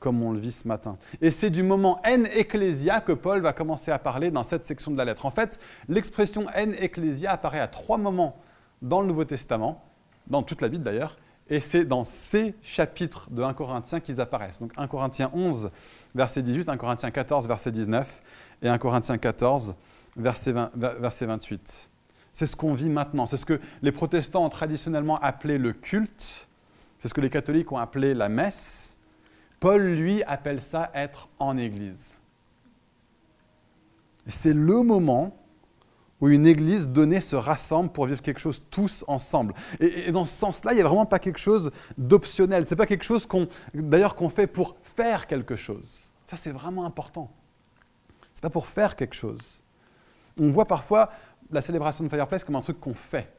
comme 0.00 0.22
on 0.22 0.32
le 0.32 0.38
vit 0.38 0.52
ce 0.52 0.68
matin. 0.68 0.98
Et 1.22 1.30
c'est 1.30 1.50
du 1.50 1.62
moment 1.62 2.00
en 2.06 2.24
ecclesia 2.24 3.00
que 3.00 3.12
Paul 3.12 3.40
va 3.40 3.52
commencer 3.52 3.90
à 3.90 3.98
parler 3.98 4.30
dans 4.30 4.42
cette 4.42 4.66
section 4.66 4.90
de 4.90 4.96
la 4.96 5.04
lettre. 5.04 5.24
En 5.24 5.30
fait, 5.30 5.58
l'expression 5.88 6.46
en 6.46 6.72
ecclesia 6.72 7.30
apparaît 7.32 7.60
à 7.60 7.68
trois 7.68 7.98
moments 7.98 8.36
dans 8.82 9.00
le 9.00 9.06
Nouveau 9.06 9.24
Testament, 9.24 9.84
dans 10.26 10.42
toute 10.42 10.62
la 10.62 10.68
Bible 10.68 10.82
d'ailleurs, 10.82 11.16
et 11.50 11.60
c'est 11.60 11.84
dans 11.84 12.04
ces 12.04 12.54
chapitres 12.62 13.28
de 13.30 13.42
1 13.42 13.54
Corinthiens 13.54 13.98
qu'ils 13.98 14.20
apparaissent. 14.20 14.60
Donc 14.60 14.72
1 14.76 14.86
Corinthiens 14.86 15.30
11, 15.34 15.70
verset 16.14 16.42
18, 16.42 16.68
1 16.68 16.76
Corinthiens 16.76 17.10
14, 17.10 17.48
verset 17.48 17.72
19, 17.72 18.22
et 18.62 18.68
1 18.68 18.78
Corinthiens 18.78 19.18
14, 19.18 19.74
verset, 20.16 20.54
verset 20.74 21.26
28. 21.26 21.90
C'est 22.32 22.46
ce 22.46 22.54
qu'on 22.54 22.72
vit 22.72 22.88
maintenant. 22.88 23.26
C'est 23.26 23.36
ce 23.36 23.44
que 23.44 23.60
les 23.82 23.90
protestants 23.90 24.44
ont 24.44 24.48
traditionnellement 24.48 25.18
appelé 25.18 25.58
le 25.58 25.72
culte. 25.72 26.46
C'est 27.00 27.08
ce 27.08 27.14
que 27.14 27.20
les 27.20 27.30
catholiques 27.30 27.72
ont 27.72 27.78
appelé 27.78 28.14
la 28.14 28.28
messe. 28.28 28.96
Paul, 29.58 29.82
lui, 29.82 30.22
appelle 30.22 30.60
ça 30.60 30.90
être 30.94 31.28
en 31.40 31.58
Église. 31.58 32.16
C'est 34.28 34.52
le 34.52 34.82
moment 34.82 35.36
où 36.20 36.28
une 36.28 36.46
Église 36.46 36.88
donnée 36.88 37.20
se 37.20 37.36
rassemble 37.36 37.90
pour 37.90 38.06
vivre 38.06 38.20
quelque 38.20 38.40
chose 38.40 38.62
tous 38.70 39.04
ensemble. 39.06 39.54
Et, 39.78 40.12
dans 40.12 40.26
ce 40.26 40.34
sens-là, 40.34 40.72
il 40.72 40.76
n'y 40.76 40.82
a 40.82 40.86
vraiment 40.86 41.06
pas 41.06 41.18
quelque 41.18 41.38
chose 41.38 41.70
d'optionnel. 41.96 42.66
Ce 42.66 42.70
n'est 42.70 42.76
pas 42.76 42.86
quelque 42.86 43.04
chose 43.04 43.26
qu'on, 43.26 43.48
d'ailleurs 43.74 44.14
qu'on 44.14 44.28
fait 44.28 44.46
pour 44.46 44.76
faire 44.96 45.26
quelque 45.26 45.56
chose. 45.56 46.12
Ça, 46.26 46.36
c'est 46.36 46.50
vraiment 46.50 46.84
important. 46.84 47.30
Ce 48.34 48.38
n'est 48.38 48.42
pas 48.42 48.50
pour 48.50 48.66
faire 48.66 48.96
quelque 48.96 49.14
chose. 49.14 49.62
On 50.38 50.48
voit 50.48 50.66
parfois 50.66 51.10
la 51.50 51.62
célébration 51.62 52.04
de 52.04 52.08
Fireplace 52.08 52.44
comme 52.44 52.56
un 52.56 52.60
truc 52.60 52.78
qu'on 52.78 52.94
fait. 52.94 53.32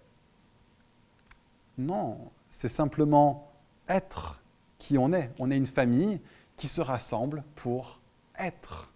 Non, 1.77 2.31
c'est 2.49 2.67
simplement 2.67 3.51
être 3.87 4.41
qui 4.77 4.97
on 4.97 5.13
est. 5.13 5.31
On 5.39 5.51
est 5.51 5.57
une 5.57 5.67
famille 5.67 6.19
qui 6.57 6.67
se 6.67 6.81
rassemble 6.81 7.43
pour 7.55 7.99
être 8.37 8.90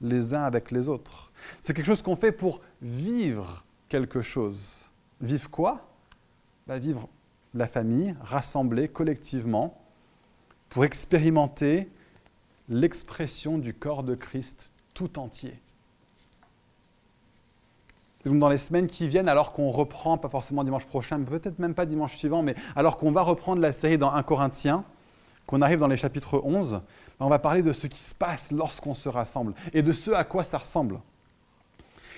les 0.00 0.34
uns 0.34 0.42
avec 0.42 0.70
les 0.70 0.88
autres. 0.88 1.32
C'est 1.60 1.74
quelque 1.74 1.86
chose 1.86 2.02
qu'on 2.02 2.16
fait 2.16 2.32
pour 2.32 2.60
vivre 2.82 3.64
quelque 3.88 4.22
chose. 4.22 4.90
Vivre 5.20 5.48
quoi? 5.50 5.86
Bah, 6.66 6.78
Vivre 6.78 7.08
la 7.54 7.68
famille, 7.68 8.14
rassemblée 8.20 8.88
collectivement, 8.88 9.80
pour 10.68 10.84
expérimenter 10.84 11.88
l'expression 12.68 13.58
du 13.58 13.72
corps 13.74 14.02
de 14.02 14.14
Christ 14.14 14.70
tout 14.92 15.18
entier. 15.18 15.58
donc 18.24 18.38
dans 18.38 18.48
les 18.48 18.56
semaines 18.56 18.86
qui 18.86 19.06
viennent, 19.06 19.28
alors 19.28 19.52
qu'on 19.52 19.68
reprend, 19.68 20.16
pas 20.16 20.30
forcément 20.30 20.64
dimanche 20.64 20.86
prochain, 20.86 21.20
peut-être 21.22 21.58
même 21.58 21.74
pas 21.74 21.84
dimanche 21.84 22.16
suivant, 22.16 22.42
mais 22.42 22.54
alors 22.74 22.96
qu'on 22.96 23.12
va 23.12 23.22
reprendre 23.22 23.60
la 23.60 23.72
série 23.72 23.98
dans 23.98 24.12
1 24.12 24.22
Corinthiens, 24.22 24.84
qu'on 25.46 25.60
arrive 25.60 25.78
dans 25.78 25.88
les 25.88 25.98
chapitres 25.98 26.40
11, 26.42 26.80
on 27.20 27.28
va 27.28 27.38
parler 27.38 27.62
de 27.62 27.72
ce 27.72 27.86
qui 27.86 28.00
se 28.00 28.14
passe 28.14 28.50
lorsqu'on 28.52 28.94
se 28.94 29.08
rassemble 29.08 29.54
et 29.72 29.82
de 29.82 29.92
ce 29.92 30.10
à 30.10 30.24
quoi 30.24 30.44
ça 30.44 30.58
ressemble. 30.58 31.00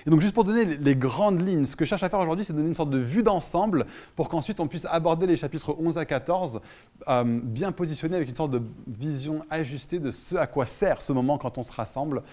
Et 0.05 0.09
donc 0.09 0.21
juste 0.21 0.33
pour 0.33 0.45
donner 0.45 0.63
les 0.63 0.95
grandes 0.95 1.45
lignes, 1.45 1.65
ce 1.65 1.75
que 1.75 1.83
je 1.83 1.89
cherche 1.89 2.03
à 2.03 2.09
faire 2.09 2.19
aujourd'hui, 2.19 2.45
c'est 2.45 2.53
donner 2.53 2.69
une 2.69 2.75
sorte 2.75 2.89
de 2.89 2.97
vue 2.97 3.23
d'ensemble 3.23 3.85
pour 4.15 4.29
qu'ensuite 4.29 4.59
on 4.59 4.67
puisse 4.67 4.85
aborder 4.85 5.27
les 5.27 5.35
chapitres 5.35 5.75
11 5.77 5.97
à 5.97 6.05
14 6.05 6.61
euh, 7.09 7.23
bien 7.25 7.71
positionnés 7.73 8.15
avec 8.15 8.29
une 8.29 8.35
sorte 8.35 8.51
de 8.51 8.61
vision 8.87 9.43
ajustée 9.49 9.99
de 9.99 10.11
ce 10.11 10.35
à 10.35 10.47
quoi 10.47 10.65
sert 10.65 11.01
ce 11.01 11.11
moment 11.11 11.37
quand 11.37 11.57
on 11.57 11.63
se 11.63 11.73
rassemble 11.73 12.23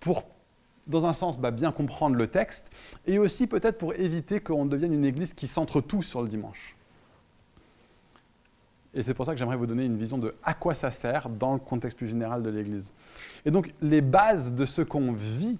pour 0.00 0.24
dans 0.86 1.06
un 1.06 1.12
sens, 1.12 1.38
bah, 1.38 1.50
bien 1.50 1.72
comprendre 1.72 2.16
le 2.16 2.26
texte, 2.26 2.70
et 3.06 3.18
aussi 3.18 3.46
peut-être 3.46 3.78
pour 3.78 3.94
éviter 3.94 4.40
qu'on 4.40 4.66
devienne 4.66 4.92
une 4.92 5.04
église 5.04 5.32
qui 5.32 5.46
centre 5.46 5.80
tout 5.80 6.02
sur 6.02 6.20
le 6.20 6.28
dimanche. 6.28 6.76
Et 8.94 9.02
c'est 9.02 9.14
pour 9.14 9.26
ça 9.26 9.32
que 9.32 9.38
j'aimerais 9.38 9.56
vous 9.56 9.66
donner 9.66 9.84
une 9.84 9.96
vision 9.96 10.18
de 10.18 10.34
à 10.44 10.54
quoi 10.54 10.74
ça 10.74 10.90
sert 10.92 11.28
dans 11.28 11.54
le 11.54 11.58
contexte 11.58 11.98
plus 11.98 12.06
général 12.06 12.42
de 12.42 12.50
l'Église. 12.50 12.94
Et 13.44 13.50
donc, 13.50 13.74
les 13.82 14.00
bases 14.00 14.52
de 14.52 14.64
ce 14.64 14.82
qu'on 14.82 15.12
vit 15.12 15.58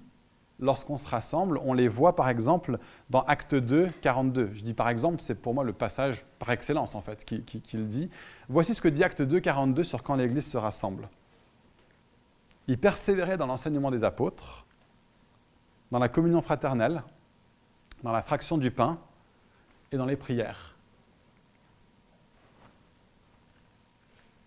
lorsqu'on 0.60 0.96
se 0.96 1.06
rassemble, 1.06 1.60
on 1.64 1.74
les 1.74 1.88
voit 1.88 2.14
par 2.14 2.28
exemple 2.28 2.78
dans 3.10 3.22
Acte 3.22 3.56
2, 3.56 3.88
42. 4.00 4.50
Je 4.54 4.62
dis 4.62 4.72
par 4.72 4.88
exemple, 4.88 5.20
c'est 5.20 5.34
pour 5.34 5.52
moi 5.52 5.64
le 5.64 5.72
passage 5.72 6.24
par 6.38 6.50
excellence 6.50 6.94
en 6.94 7.02
fait 7.02 7.24
qui, 7.24 7.62
le 7.74 7.84
dit. 7.84 8.08
Voici 8.48 8.74
ce 8.74 8.80
que 8.80 8.88
dit 8.88 9.02
Acte 9.02 9.22
2, 9.22 9.40
42 9.40 9.82
sur 9.82 10.02
quand 10.02 10.14
l'Église 10.14 10.46
se 10.46 10.56
rassemble. 10.56 11.08
Il 12.68 12.78
persévérait 12.78 13.36
dans 13.36 13.46
l'enseignement 13.46 13.90
des 13.90 14.04
apôtres, 14.04 14.64
dans 15.90 15.98
la 15.98 16.08
communion 16.08 16.40
fraternelle, 16.40 17.02
dans 18.02 18.12
la 18.12 18.22
fraction 18.22 18.58
du 18.58 18.70
pain 18.70 18.98
et 19.92 19.96
dans 19.96 20.06
les 20.06 20.16
prières. 20.16 20.73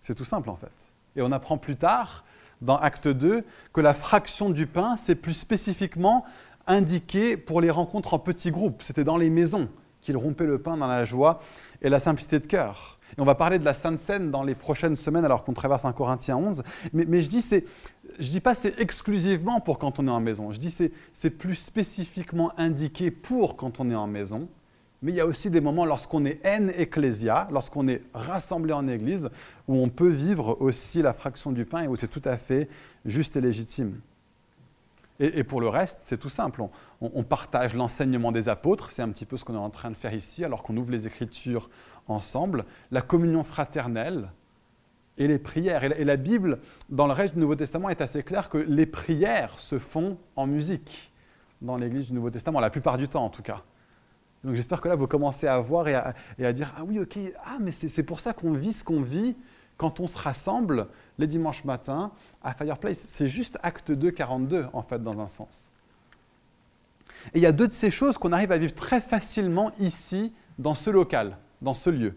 C'est 0.08 0.15
tout 0.15 0.24
simple 0.24 0.50
en 0.50 0.56
fait. 0.56 0.72
Et 1.17 1.22
on 1.22 1.34
apprend 1.34 1.58
plus 1.58 1.76
tard 1.76 2.24
dans 2.62 2.78
Acte 2.78 3.10
2 3.10 3.43
que 3.74 3.82
la 3.82 3.93
fraction 3.93 4.50
du 4.50 4.65
pain, 4.65 4.96
c'est 4.96 5.15
plus 5.15 5.34
spécifiquement 5.34 6.24
indiqué 6.65 7.36
pour 7.36 7.60
les 7.60 7.70
rencontres 7.70 8.13
en 8.13 8.20
petits 8.20 8.52
groupes. 8.52 8.84
C'était 8.84 9.04
dans 9.04 9.17
les 9.17 9.30
maisons 9.30 9.67
qu'il 10.00 10.15
rompait 10.15 10.46
le 10.46 10.60
pain 10.60 10.78
dans 10.78 10.88
la 10.88 11.04
joie 11.04 11.41
et 11.82 11.89
la 11.89 12.00
simplicité 12.00 12.39
de 12.39 12.46
cœur. 12.46 13.00
Et 13.17 13.22
on 13.22 13.26
va 13.26 13.36
parler 13.36 13.60
de 13.60 13.65
la 13.65 13.74
Sainte 13.74 14.00
Seine 14.00 14.32
dans 14.32 14.43
les 14.43 14.56
prochaines 14.56 14.96
semaines 14.96 15.26
alors 15.26 15.43
qu'on 15.43 15.52
traverse 15.52 15.84
un 15.84 15.91
Corinthiens 15.91 16.38
11. 16.38 16.63
Mais, 16.93 17.20
je 17.20 17.28
dis 17.28 17.46
dis 18.17 18.39
pas 18.39 18.56
c'est 18.56 18.80
exclusivement 18.80 19.60
pour 19.60 19.78
quand 19.78 20.00
on 20.00 20.08
est 20.08 20.12
en 20.12 20.22
maison. 20.22 20.54
Je 20.54 20.60
dis 20.60 20.74
c'est 21.12 21.30
plus 21.32 21.56
spécifiquement 21.56 22.58
indiqué 22.58 23.12
pour 23.12 23.58
quand 23.58 23.82
on 23.82 23.89
est 23.89 23.96
en 23.96 24.08
maison. 24.08 24.48
Mais 25.02 25.12
il 25.12 25.16
y 25.16 25.22
a 25.22 25.26
aussi 25.26 25.50
des 25.50 25.62
moments 25.62 25.86
lorsqu'on 25.86 26.26
est 26.26 26.44
en 26.46 26.70
ecclésia, 26.70 27.48
lorsqu'on 27.52 27.88
est 27.88 28.02
rassemblé 28.14 28.74
en 28.74 28.88
église, 28.88 29.30
où 29.68 29.76
on 29.76 29.90
peut 29.90 30.10
vivre 30.10 30.58
aussi 30.60 31.02
la 31.02 31.14
fraction 31.14 31.52
du 31.52 31.66
pain 31.66 31.84
et 31.84 31.88
où 31.88 31.96
c'est 31.96 32.08
tout 32.08 32.22
à 32.26 32.38
fait 32.38 32.68
juste 33.06 33.36
et 33.36 33.42
légitime. 33.42 34.00
Et, 35.20 35.44
pour 35.44 35.62
le 35.62 35.68
reste, 35.68 36.00
c'est 36.04 36.20
tout 36.20 36.30
simple. 36.30 36.64
On, 37.02 37.24
partage 37.24 37.74
l'enseignement 37.74 38.32
des 38.32 38.50
apôtres, 38.50 38.92
c'est 38.92 39.02
un 39.02 39.10
petit 39.10 39.26
peu 39.26 39.36
ce 39.36 39.44
qu'on 39.44 39.56
est 39.56 39.58
en 39.58 39.72
train 39.72 39.90
de 39.90 39.98
faire 39.98 40.14
ici, 40.14 40.46
alors 40.46 40.62
qu'on 40.62 40.78
ouvre 40.78 40.92
les 40.92 41.08
Écritures 41.08 41.72
ensemble. 42.08 42.66
La 42.92 43.02
communion 43.02 43.44
fraternelle 43.44 44.30
et 45.18 45.28
les 45.28 45.40
prières. 45.40 45.84
Et 45.84 46.04
la, 46.04 46.16
Bible, 46.18 46.60
dans 46.90 47.08
le 47.08 47.14
reste 47.14 47.34
du 47.34 47.40
Nouveau 47.40 47.56
Testament, 47.56 47.90
est 47.90 48.02
assez 48.02 48.22
claire 48.22 48.48
que 48.48 48.60
les 48.60 48.86
prières 48.86 49.60
se 49.60 49.80
font 49.80 50.18
en 50.36 50.46
musique 50.46 51.12
dans 51.64 51.78
l'Église 51.78 52.08
du 52.08 52.14
Nouveau 52.14 52.30
Testament, 52.30 52.60
la 52.60 52.70
plupart 52.70 53.00
du 53.00 53.08
temps 53.08 53.26
en 53.26 53.30
tout 53.30 53.42
cas. 53.42 53.64
Donc 54.43 54.56
j'espère 54.56 54.82
que 54.82 54.88
là, 54.88 54.95
vous 54.95 55.08
commencez 55.08 55.47
à 55.47 55.60
voir 55.60 55.88
et 55.88 55.95
à, 55.95 56.54
dire, 56.54 56.73
ah 56.78 56.84
oui, 56.84 57.00
ok, 57.00 57.17
ah 57.45 57.58
mais 57.60 57.71
c'est 57.71 58.04
pour 58.04 58.19
ça 58.19 58.34
qu'on 58.34 58.54
vit 58.54 58.73
ce 58.73 58.84
qu'on 58.84 59.02
vit 59.02 59.36
quand 59.78 60.00
on 60.00 60.08
se 60.08 60.17
rassemble 60.17 60.88
les 61.17 61.28
dimanches 61.28 61.63
matins 61.63 62.12
à 62.43 62.54
Fireplace. 62.54 63.06
C'est 63.08 63.28
juste 63.28 63.58
acte 63.63 63.91
2, 63.91 64.12
42, 64.12 64.67
en 64.73 64.82
fait, 64.82 65.02
dans 65.02 65.19
un 65.19 65.28
sens. 65.28 65.71
Et 67.34 67.39
il 67.39 67.41
y 67.41 67.45
a 67.45 67.52
deux 67.52 67.67
de 67.67 67.73
ces 67.73 67.91
choses 67.91 68.17
qu'on 68.17 68.32
arrive 68.32 68.52
à 68.52 68.58
vivre 68.58 68.73
très 68.73 69.02
facilement 69.02 69.71
ici, 69.80 70.34
dans 70.60 70.76
ce 70.76 70.89
local, 70.89 71.38
dans 71.62 71.73
ce 71.73 71.89
lieu. 71.89 72.15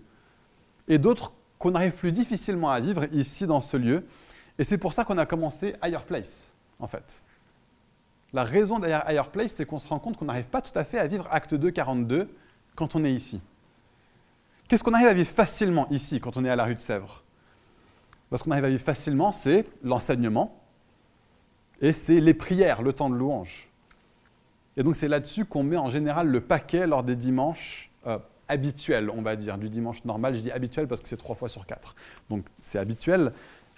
Et 0.89 0.99
d'autres 0.99 1.33
qu'on 1.59 1.75
arrive 1.75 1.93
plus 1.93 2.13
difficilement 2.13 2.71
à 2.71 2.81
vivre 2.81 3.05
ici, 3.13 3.47
dans 3.47 3.61
ce 3.61 3.77
lieu. 3.77 4.07
Et 4.59 4.65
c'est 4.65 4.79
pour 4.79 4.93
ça 4.93 5.05
qu'on 5.05 5.19
a 5.19 5.27
commencé 5.27 5.75
Higher 5.83 6.05
Place, 6.07 6.53
en 6.79 6.87
fait. 6.87 7.23
La 8.33 8.45
raison 8.45 8.79
derrière 8.79 9.09
Higher 9.09 9.29
Place, 9.33 9.53
c'est 9.53 9.67
qu'on 9.67 9.79
se 9.79 9.89
rend 9.89 9.99
compte 9.99 10.17
qu'on 10.17 10.27
n'arrive 10.27 10.49
pas 10.49 10.63
tout 10.63 10.77
à 10.79 10.85
fait 10.85 10.99
à 10.99 11.07
vivre 11.07 11.27
acte 11.31 11.55
2, 11.55 11.71
42 11.71 12.29
quand 12.77 12.95
on 12.95 13.05
est 13.05 13.13
ici. 13.13 13.41
Qu'est-ce 14.69 14.85
qu'on 14.85 14.95
arrive 14.95 15.09
à 15.09 15.15
vivre 15.15 15.29
facilement 15.29 15.89
ici 15.91 16.21
quand 16.21 16.37
on 16.37 16.45
est 16.45 16.51
à 16.51 16.57
la 16.57 16.65
rue 16.65 16.77
de 16.77 16.81
Sèvres? 16.81 17.25
Ce 18.33 18.43
qu'on 18.43 18.53
arrive 18.53 18.67
à 18.67 18.69
vivre 18.69 18.83
facilement, 18.83 19.33
c'est 19.33 19.67
l'enseignement 19.83 20.57
et 21.81 21.93
c'est 21.93 22.21
les 22.21 22.35
prières, 22.35 22.83
le 22.83 22.93
temps 22.93 23.11
de 23.11 23.17
louange. 23.17 23.69
Et 24.77 24.85
donc 24.85 24.95
c'est 24.95 25.09
là-dessus 25.09 25.45
qu'on 25.45 25.65
met 25.65 25.77
en 25.77 25.91
général 25.91 26.29
le 26.29 26.41
paquet 26.41 26.87
lors 26.87 27.03
des 27.03 27.17
dimanches 27.17 27.91
euh, 28.07 28.19
habituels, 28.47 29.11
on 29.11 29.23
va 29.23 29.35
dire, 29.35 29.59
du 29.59 29.69
dimanche 29.69 30.05
normal. 30.05 30.35
Je 30.37 30.41
dis 30.41 30.53
habituel 30.53 30.87
parce 30.87 31.01
que 31.01 31.09
c'est 31.09 31.17
trois 31.17 31.35
fois 31.35 31.49
sur 31.49 31.67
quatre. 31.67 31.97
Donc 32.29 32.45
c'est 32.61 32.79
habituel, 32.79 33.33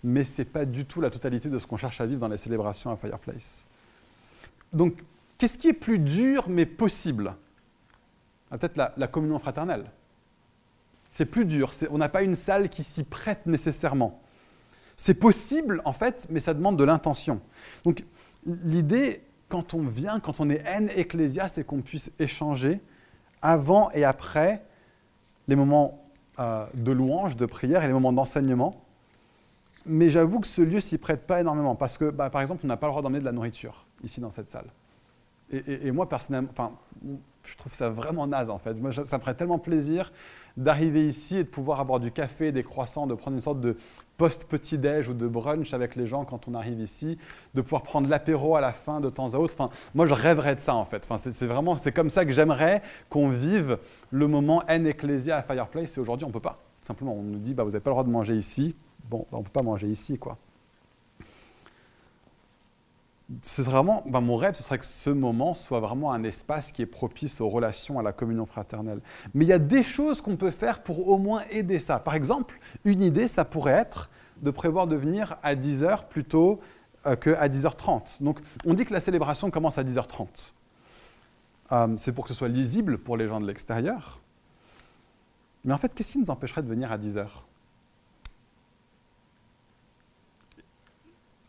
mais 0.04 0.24
ce 0.24 0.42
n'est 0.42 0.46
pas 0.46 0.66
du 0.66 0.84
tout 0.84 1.00
la 1.00 1.08
totalité 1.08 1.48
de 1.48 1.58
ce 1.58 1.66
qu'on 1.66 1.78
cherche 1.78 2.02
à 2.02 2.06
vivre 2.06 2.20
dans 2.20 2.28
les 2.28 2.36
célébrations 2.36 2.90
à 2.90 2.96
Fireplace. 2.96 3.66
Donc, 4.72 5.02
qu'est-ce 5.38 5.58
qui 5.58 5.68
est 5.68 5.74
plus 5.74 5.98
dur 5.98 6.46
mais 6.48 6.66
possible? 6.66 7.34
Ah, 8.50 8.58
Peut-être 8.58 8.76
la, 8.96 9.06
communion 9.08 9.38
fraternelle. 9.38 9.90
C'est 11.10 11.26
plus 11.26 11.44
dur, 11.44 11.72
on 11.90 11.98
n'a 11.98 12.08
pas 12.08 12.22
une 12.22 12.34
salle 12.34 12.68
qui 12.68 12.82
s'y 12.84 13.04
prête 13.04 13.46
nécessairement. 13.46 14.20
C'est 14.96 15.14
possible, 15.14 15.82
en 15.84 15.92
fait, 15.92 16.26
mais 16.30 16.40
ça 16.40 16.54
demande 16.54 16.78
de 16.78 16.84
l'intention. 16.84 17.40
Donc, 17.84 18.04
l'idée, 18.46 19.22
quand 19.48 19.74
on 19.74 19.82
vient, 19.82 20.20
quand 20.20 20.40
on 20.40 20.48
est 20.48 20.62
en 20.66 20.86
ecclésia, 20.86 21.48
c'est 21.48 21.64
qu'on 21.64 21.82
puisse 21.82 22.10
échanger 22.18 22.80
avant 23.42 23.90
et 23.90 24.04
après 24.04 24.62
les 25.48 25.56
moments 25.56 26.02
euh, 26.38 26.64
de 26.72 26.92
louange, 26.92 27.36
de 27.36 27.44
prière 27.44 27.84
et 27.84 27.86
les 27.88 27.92
moments 27.92 28.12
d'enseignement. 28.12 28.82
Mais 29.84 30.08
j'avoue 30.10 30.40
que 30.40 30.46
ce 30.46 30.62
lieu 30.62 30.80
s'y 30.80 30.98
prête 30.98 31.26
pas 31.26 31.40
énormément 31.40 31.74
parce 31.74 31.98
que, 31.98 32.10
bah, 32.10 32.30
par 32.30 32.40
exemple, 32.40 32.60
on 32.64 32.68
n'a 32.68 32.76
pas 32.76 32.86
le 32.86 32.92
droit 32.92 33.02
d'emmener 33.02 33.20
de 33.20 33.24
la 33.24 33.32
nourriture 33.32 33.86
ici 34.04 34.20
dans 34.20 34.30
cette 34.30 34.50
salle. 34.50 34.66
Et, 35.52 35.90
moi, 35.90 36.08
personnellement, 36.08 36.48
enfin, 36.50 36.72
je 37.44 37.56
trouve 37.56 37.74
ça 37.74 37.90
vraiment 37.90 38.26
naze 38.26 38.48
en 38.48 38.58
fait. 38.58 38.74
Ça 39.04 39.18
me 39.18 39.22
ferait 39.22 39.34
tellement 39.34 39.58
plaisir 39.58 40.10
d'arriver 40.56 41.06
ici 41.06 41.36
et 41.36 41.44
de 41.44 41.48
pouvoir 41.48 41.80
avoir 41.80 42.00
du 42.00 42.10
café, 42.10 42.52
des 42.52 42.62
croissants, 42.62 43.06
de 43.06 43.14
prendre 43.14 43.36
une 43.36 43.42
sorte 43.42 43.60
de 43.60 43.76
post-petit-déj 44.16 45.10
ou 45.10 45.14
de 45.14 45.26
brunch 45.26 45.74
avec 45.74 45.94
les 45.96 46.06
gens 46.06 46.24
quand 46.24 46.48
on 46.48 46.54
arrive 46.54 46.80
ici, 46.80 47.18
de 47.54 47.60
pouvoir 47.60 47.82
prendre 47.82 48.08
l'apéro 48.08 48.56
à 48.56 48.62
la 48.62 48.72
fin 48.72 49.00
de 49.00 49.10
temps 49.10 49.34
à 49.34 49.36
autre. 49.36 49.54
Enfin, 49.58 49.68
moi, 49.94 50.06
je 50.06 50.14
rêverais 50.14 50.54
de 50.54 50.60
ça 50.60 50.74
en 50.74 50.86
fait. 50.86 51.04
Enfin, 51.04 51.18
c'est 51.18 51.46
vraiment, 51.46 51.76
c'est 51.76 51.92
comme 51.92 52.08
ça 52.08 52.24
que 52.24 52.32
j'aimerais 52.32 52.80
qu'on 53.10 53.28
vive 53.28 53.78
le 54.10 54.28
moment 54.28 54.62
en 54.66 54.84
ecclésia 54.86 55.36
à 55.36 55.42
Fireplace. 55.42 55.98
Et 55.98 56.00
aujourd'hui, 56.00 56.24
on 56.24 56.28
ne 56.28 56.32
peut 56.32 56.40
pas. 56.40 56.60
Simplement, 56.80 57.14
on 57.14 57.22
nous 57.22 57.38
dit, 57.38 57.52
bah, 57.52 57.62
vous 57.62 57.70
n'avez 57.70 57.82
pas 57.82 57.90
le 57.90 57.94
droit 57.94 58.04
de 58.04 58.10
manger 58.10 58.36
ici. 58.36 58.74
Bon, 59.12 59.26
on 59.30 59.40
ne 59.40 59.42
peut 59.42 59.50
pas 59.50 59.62
manger 59.62 59.88
ici, 59.88 60.18
quoi 60.18 60.38
c'est 63.40 63.62
vraiment, 63.62 64.02
ben, 64.06 64.20
mon 64.20 64.36
rêve, 64.36 64.54
ce 64.54 64.62
serait 64.62 64.78
que 64.78 64.86
ce 64.86 65.10
moment 65.10 65.54
soit 65.54 65.80
vraiment 65.80 66.12
un 66.12 66.24
espace 66.24 66.72
qui 66.72 66.82
est 66.82 66.86
propice 66.86 67.40
aux 67.40 67.48
relations, 67.48 67.98
à 67.98 68.02
la 68.02 68.12
communion 68.12 68.46
fraternelle. 68.46 69.00
Mais 69.34 69.44
il 69.44 69.48
y 69.48 69.52
a 69.52 69.58
des 69.58 69.82
choses 69.82 70.20
qu'on 70.20 70.36
peut 70.36 70.50
faire 70.50 70.82
pour 70.82 71.08
au 71.08 71.18
moins 71.18 71.42
aider 71.50 71.78
ça. 71.78 71.98
Par 71.98 72.14
exemple, 72.14 72.58
une 72.84 73.02
idée, 73.02 73.28
ça 73.28 73.44
pourrait 73.44 73.72
être 73.72 74.10
de 74.42 74.50
prévoir 74.50 74.86
de 74.86 74.96
venir 74.96 75.36
à 75.42 75.54
10h 75.54 76.08
plutôt 76.08 76.60
euh, 77.06 77.16
qu'à 77.16 77.48
10h30. 77.48 78.22
Donc, 78.22 78.40
on 78.66 78.74
dit 78.74 78.84
que 78.84 78.92
la 78.92 79.00
célébration 79.00 79.50
commence 79.50 79.78
à 79.78 79.84
10h30. 79.84 80.52
Euh, 81.72 81.94
c'est 81.96 82.12
pour 82.12 82.24
que 82.24 82.28
ce 82.28 82.34
soit 82.34 82.48
lisible 82.48 82.98
pour 82.98 83.16
les 83.16 83.28
gens 83.28 83.40
de 83.40 83.46
l'extérieur. 83.46 84.20
Mais 85.64 85.72
en 85.72 85.78
fait, 85.78 85.94
qu'est-ce 85.94 86.12
qui 86.12 86.18
nous 86.18 86.30
empêcherait 86.30 86.62
de 86.62 86.68
venir 86.68 86.90
à 86.90 86.98
10h 86.98 87.26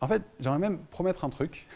En 0.00 0.08
fait, 0.08 0.22
j'aimerais 0.40 0.58
même 0.58 0.78
promettre 0.90 1.24
un 1.24 1.30
truc. 1.30 1.66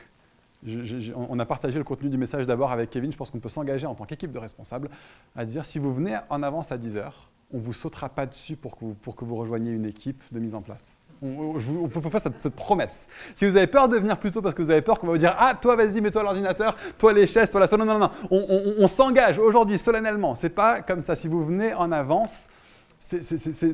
on 1.14 1.38
a 1.38 1.46
partagé 1.46 1.78
le 1.78 1.84
contenu 1.84 2.08
du 2.08 2.18
message 2.18 2.46
d'abord 2.46 2.72
avec 2.72 2.90
Kevin. 2.90 3.12
Je 3.12 3.16
pense 3.16 3.30
qu'on 3.30 3.40
peut 3.40 3.48
s'engager 3.48 3.86
en 3.86 3.94
tant 3.94 4.04
qu'équipe 4.04 4.32
de 4.32 4.38
responsables 4.38 4.90
à 5.36 5.44
dire 5.44 5.64
si 5.64 5.78
vous 5.78 5.94
venez 5.94 6.16
en 6.28 6.42
avance 6.42 6.72
à 6.72 6.78
10 6.78 6.96
heures, 6.96 7.30
on 7.52 7.58
ne 7.58 7.62
vous 7.62 7.72
sautera 7.72 8.08
pas 8.08 8.26
dessus 8.26 8.56
pour 8.56 8.76
que, 8.76 9.24
vous, 9.24 9.36
rejoigniez 9.36 9.72
une 9.72 9.86
équipe 9.86 10.22
de 10.30 10.38
mise 10.38 10.54
en 10.54 10.60
place. 10.60 11.00
On, 11.20 11.88
peut 11.88 12.00
faire 12.10 12.20
cette, 12.20 12.48
promesse. 12.50 13.08
Si 13.34 13.44
vous 13.44 13.56
avez 13.56 13.66
peur 13.66 13.88
de 13.88 13.96
venir 13.96 14.18
plus 14.18 14.30
tôt 14.30 14.40
parce 14.40 14.54
que 14.54 14.62
vous 14.62 14.70
avez 14.70 14.82
peur 14.82 15.00
qu'on 15.00 15.08
va 15.08 15.14
vous 15.14 15.18
dire 15.18 15.34
Ah, 15.36 15.56
toi, 15.60 15.74
vas-y, 15.74 16.00
mets-toi 16.00 16.22
l'ordinateur, 16.22 16.76
toi, 16.96 17.12
les 17.12 17.26
chaises, 17.26 17.50
toi, 17.50 17.58
la 17.58 17.66
salle. 17.66 17.80
Non, 17.80 17.86
non, 17.86 17.98
non. 17.98 18.10
On, 18.30 18.86
s'engage 18.86 19.38
aujourd'hui 19.38 19.78
solennellement. 19.78 20.36
C'est 20.36 20.50
pas 20.50 20.80
comme 20.80 21.02
ça. 21.02 21.16
Si 21.16 21.26
vous 21.26 21.44
venez 21.44 21.74
en 21.74 21.90
avance, 21.90 22.48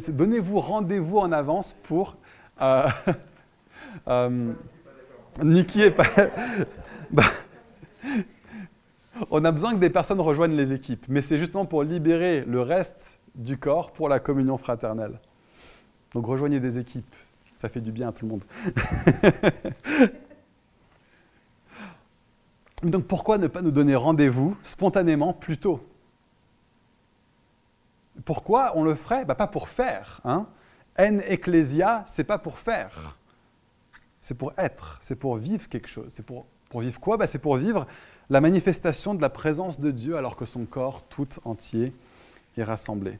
donnez-vous 0.08 0.58
rendez-vous 0.58 1.18
en 1.18 1.32
avance 1.32 1.76
pour. 1.82 2.16
Euh, 2.62 2.86
Euh, 4.08 4.52
pas. 5.96 6.06
Bah, 7.10 7.24
on 9.30 9.44
a 9.44 9.52
besoin 9.52 9.72
que 9.74 9.78
des 9.78 9.90
personnes 9.90 10.20
rejoignent 10.20 10.56
les 10.56 10.72
équipes, 10.72 11.04
mais 11.08 11.20
c'est 11.20 11.38
justement 11.38 11.64
pour 11.66 11.84
libérer 11.84 12.44
le 12.44 12.60
reste 12.60 13.20
du 13.34 13.56
corps 13.56 13.92
pour 13.92 14.08
la 14.08 14.18
communion 14.18 14.58
fraternelle. 14.58 15.20
Donc 16.12 16.26
rejoignez 16.26 16.58
des 16.60 16.78
équipes, 16.78 17.14
ça 17.54 17.68
fait 17.68 17.80
du 17.80 17.92
bien 17.92 18.08
à 18.08 18.12
tout 18.12 18.24
le 18.24 18.32
monde. 18.32 18.44
Donc 22.82 23.04
pourquoi 23.04 23.38
ne 23.38 23.46
pas 23.46 23.62
nous 23.62 23.70
donner 23.70 23.94
rendez-vous 23.94 24.56
spontanément 24.62 25.32
plus 25.32 25.58
tôt? 25.58 25.86
Pourquoi 28.24 28.72
on 28.76 28.84
le 28.84 28.94
ferait? 28.94 29.24
Bah, 29.24 29.34
Pas 29.34 29.46
pour 29.46 29.68
faire. 29.68 30.20
Hein. 30.24 30.46
En 30.98 31.18
ecclesia, 31.20 32.04
c'est 32.06 32.24
pas 32.24 32.38
pour 32.38 32.58
faire 32.58 33.16
c'est 34.24 34.32
pour 34.34 34.54
être, 34.56 34.96
c'est 35.02 35.16
pour 35.16 35.36
vivre 35.36 35.68
quelque 35.68 35.86
chose. 35.86 36.06
C'est 36.08 36.24
pour, 36.24 36.46
vivre 36.76 36.98
quoi? 36.98 37.18
Bah, 37.18 37.26
C'est 37.26 37.38
pour 37.38 37.58
vivre 37.58 37.86
la 38.30 38.40
manifestation 38.40 39.14
de 39.14 39.20
la 39.20 39.28
présence 39.28 39.78
de 39.78 39.90
Dieu 39.90 40.16
alors 40.16 40.34
que 40.34 40.46
son 40.46 40.64
corps 40.64 41.02
tout 41.02 41.28
entier 41.44 41.92
est 42.56 42.62
rassemblé. 42.62 43.18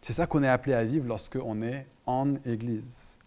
C'est 0.00 0.14
ça 0.14 0.26
qu'on 0.26 0.42
est 0.42 0.48
appelé 0.48 0.72
à 0.72 0.82
vivre 0.82 1.06
lorsqu'on 1.06 1.60
est 1.60 1.86
en 2.06 2.36
Église. 2.46 3.18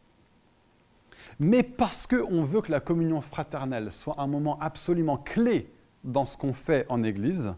Mais 1.39 1.61
parce 1.61 2.07
qu'on 2.07 2.41
veut 2.41 2.61
que 2.61 2.71
la 2.71 2.79
communion 2.79 3.21
fraternelle 3.21 3.91
soit 3.91 4.19
un 4.19 4.25
moment 4.25 4.57
absolument 4.59 5.17
clé 5.17 5.71
dans 6.03 6.25
ce 6.25 6.35
qu'on 6.35 6.53
fait 6.53 6.87
en 6.89 7.03
Église, 7.03 7.53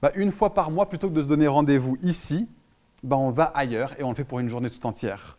bah, 0.00 0.12
une 0.14 0.30
fois 0.30 0.54
par 0.54 0.70
mois, 0.70 0.88
plutôt 0.88 1.08
que 1.08 1.14
de 1.14 1.22
se 1.22 1.26
donner 1.26 1.48
rendez-vous 1.48 1.98
ici, 2.02 2.48
bah, 3.02 3.16
on 3.16 3.32
va 3.32 3.46
ailleurs 3.46 3.98
et 3.98 4.04
on 4.04 4.10
le 4.10 4.14
fait 4.14 4.22
pour 4.22 4.38
une 4.38 4.48
journée 4.48 4.70
tout 4.70 4.86
entière. 4.86 5.35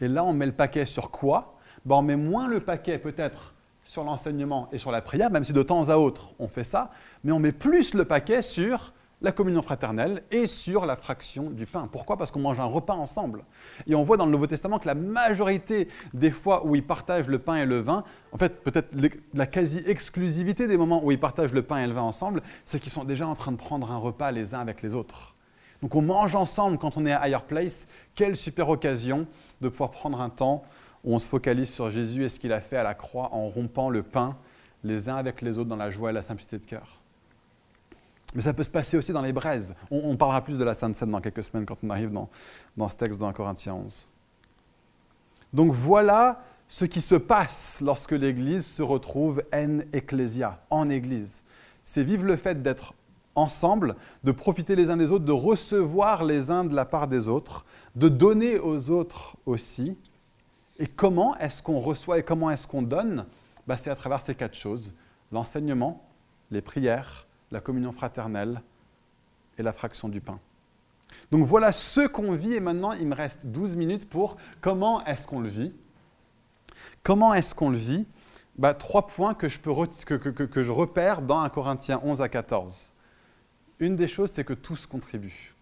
Et 0.00 0.08
là, 0.08 0.24
on 0.24 0.32
met 0.32 0.46
le 0.46 0.52
paquet 0.52 0.86
sur 0.86 1.10
quoi? 1.10 1.56
Bah, 1.84 1.96
On 1.96 2.02
met 2.02 2.16
moins 2.16 2.48
le 2.48 2.60
paquet 2.60 2.98
peut-être 2.98 3.54
sur 3.82 4.04
l'enseignement 4.04 4.68
et 4.70 4.78
sur 4.78 4.92
la 4.92 5.00
prière, 5.00 5.30
même 5.30 5.44
si 5.44 5.52
de 5.52 5.62
temps 5.62 5.88
à 5.88 5.96
autre 5.96 6.34
on 6.38 6.46
fait 6.46 6.64
ça, 6.64 6.90
mais 7.24 7.32
on 7.32 7.38
met 7.38 7.52
plus 7.52 7.94
le 7.94 8.04
paquet 8.04 8.42
sur 8.42 8.92
la 9.22 9.32
communion 9.32 9.62
fraternelle 9.62 10.22
et 10.30 10.46
sur 10.46 10.86
la 10.86 10.94
fraction 10.94 11.50
du 11.50 11.66
pain. 11.66 11.88
Pourquoi? 11.90 12.16
Parce 12.16 12.30
qu'on 12.30 12.40
mange 12.40 12.60
un 12.60 12.66
repas 12.66 12.94
ensemble. 12.94 13.44
Et 13.86 13.94
on 13.94 14.04
voit 14.04 14.16
dans 14.16 14.26
le 14.26 14.30
Nouveau 14.30 14.46
Testament 14.46 14.78
que 14.78 14.86
la 14.86 14.94
majorité 14.94 15.88
des 16.14 16.30
fois 16.30 16.64
où 16.64 16.76
ils 16.76 16.86
partagent 16.86 17.28
le 17.28 17.38
pain 17.38 17.56
et 17.56 17.66
le 17.66 17.80
vin, 17.80 18.04
en 18.30 18.38
fait 18.38 18.62
peut-être 18.62 18.94
la 19.34 19.46
quasi-exclusivité 19.46 20.68
des 20.68 20.76
moments 20.76 21.02
où 21.02 21.10
ils 21.10 21.18
partagent 21.18 21.54
le 21.54 21.62
pain 21.62 21.78
et 21.78 21.86
le 21.86 21.94
vin 21.94 22.02
ensemble, 22.02 22.42
c'est 22.64 22.78
qu'ils 22.78 22.92
sont 22.92 23.04
déjà 23.04 23.26
en 23.26 23.34
train 23.34 23.50
de 23.50 23.56
prendre 23.56 23.90
un 23.90 23.98
repas 23.98 24.30
les 24.30 24.54
uns 24.54 24.60
avec 24.60 24.82
les 24.82 24.94
autres. 24.94 25.34
Donc 25.82 25.94
on 25.94 26.02
mange 26.02 26.34
ensemble 26.34 26.78
quand 26.78 26.96
on 26.96 27.06
est 27.06 27.12
à 27.12 27.26
Higher 27.26 27.44
Place. 27.46 27.88
Quelle 28.14 28.36
super 28.36 28.68
occasion 28.68 29.26
de 29.60 29.68
pouvoir 29.68 29.90
prendre 29.90 30.20
un 30.20 30.30
temps 30.30 30.62
où 31.04 31.14
on 31.14 31.18
se 31.18 31.28
focalise 31.28 31.70
sur 31.70 31.90
Jésus 31.90 32.24
et 32.24 32.28
ce 32.28 32.38
qu'il 32.38 32.52
a 32.52 32.60
fait 32.60 32.76
à 32.76 32.82
la 32.82 32.94
croix 32.94 33.32
en 33.32 33.48
rompant 33.48 33.90
le 33.90 34.02
pain 34.02 34.36
les 34.84 35.08
uns 35.08 35.16
avec 35.16 35.42
les 35.42 35.58
autres 35.58 35.68
dans 35.68 35.76
la 35.76 35.90
joie 35.90 36.10
et 36.10 36.12
la 36.12 36.22
simplicité 36.22 36.58
de 36.58 36.66
cœur. 36.66 37.00
Mais 38.34 38.42
ça 38.42 38.52
peut 38.52 38.62
se 38.62 38.70
passer 38.70 38.96
aussi 38.96 39.12
dans 39.12 39.22
les 39.22 39.32
braises. 39.32 39.74
On, 39.90 40.16
parlera 40.16 40.42
plus 40.42 40.58
de 40.58 40.64
la 40.64 40.74
Sainte 40.74 40.94
Seine 40.96 41.10
dans 41.10 41.20
quelques 41.20 41.42
semaines 41.42 41.64
quand 41.64 41.78
on 41.82 41.90
arrive 41.90 42.12
dans, 42.12 42.28
dans 42.76 42.88
ce 42.88 42.96
texte 42.96 43.18
dans 43.18 43.32
Corinthiens 43.32 43.74
11. 43.74 44.08
Donc 45.52 45.72
voilà 45.72 46.42
ce 46.68 46.84
qui 46.84 47.00
se 47.00 47.14
passe 47.14 47.80
lorsque 47.82 48.12
l'Église 48.12 48.66
se 48.66 48.82
retrouve 48.82 49.42
en 49.52 49.78
ecclesia, 49.92 50.60
en 50.68 50.90
Église. 50.90 51.42
C'est 51.84 52.02
vivre 52.02 52.24
le 52.24 52.36
fait 52.36 52.62
d'être 52.62 52.92
ensemble, 53.38 53.96
de 54.24 54.32
profiter 54.32 54.76
les 54.76 54.90
uns 54.90 54.96
des 54.96 55.10
autres, 55.10 55.24
de 55.24 55.32
recevoir 55.32 56.24
les 56.24 56.50
uns 56.50 56.64
de 56.64 56.74
la 56.74 56.84
part 56.84 57.08
des 57.08 57.28
autres, 57.28 57.64
de 57.96 58.08
donner 58.08 58.58
aux 58.58 58.90
autres 58.90 59.36
aussi. 59.46 59.96
Et 60.78 60.86
comment 60.86 61.36
est-ce 61.38 61.62
qu'on 61.62 61.78
reçoit 61.80 62.18
et 62.18 62.22
comment 62.22 62.50
est-ce 62.50 62.66
qu'on 62.66 62.82
donne? 62.82 63.26
Bah, 63.66 63.76
C'est 63.76 63.90
à 63.90 63.94
travers 63.94 64.20
ces 64.20 64.34
quatre 64.34 64.54
choses. 64.54 64.92
L'enseignement, 65.32 66.04
les 66.50 66.62
prières, 66.62 67.26
la 67.50 67.60
communion 67.60 67.92
fraternelle 67.92 68.62
et 69.58 69.62
la 69.62 69.72
fraction 69.72 70.08
du 70.08 70.20
pain. 70.20 70.38
Donc 71.30 71.44
voilà 71.46 71.72
ce 71.72 72.06
qu'on 72.06 72.32
vit 72.32 72.54
et 72.54 72.60
maintenant 72.60 72.92
il 72.92 73.06
me 73.06 73.14
reste 73.14 73.46
12 73.46 73.76
minutes 73.76 74.08
pour 74.08 74.36
comment 74.60 75.04
est-ce 75.04 75.26
qu'on 75.26 75.40
le 75.40 75.48
vit. 75.48 75.72
Comment 77.02 77.34
est-ce 77.34 77.54
qu'on 77.54 77.70
le 77.70 77.78
vit? 77.78 78.06
Bah, 78.56 78.74
Trois 78.74 79.06
points 79.06 79.34
que 79.34 79.48
je, 79.48 79.58
que, 79.58 80.62
je 80.62 80.72
repère 80.72 81.22
dans 81.22 81.40
1 81.40 81.48
Corinthiens 81.48 82.00
11 82.02 82.22
à 82.22 82.28
14. 82.28 82.92
Une 83.80 83.96
des 83.96 84.08
choses, 84.08 84.32
c'est 84.32 84.44
que 84.44 84.54
tous 84.54 84.86
contribuent. 84.86 85.54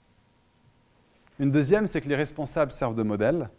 Une 1.39 1.51
deuxième, 1.51 1.87
c'est 1.87 2.01
que 2.01 2.09
les 2.09 2.17
responsables 2.17 2.73
servent 2.73 2.95
de 2.95 3.03
modèle. 3.03 3.51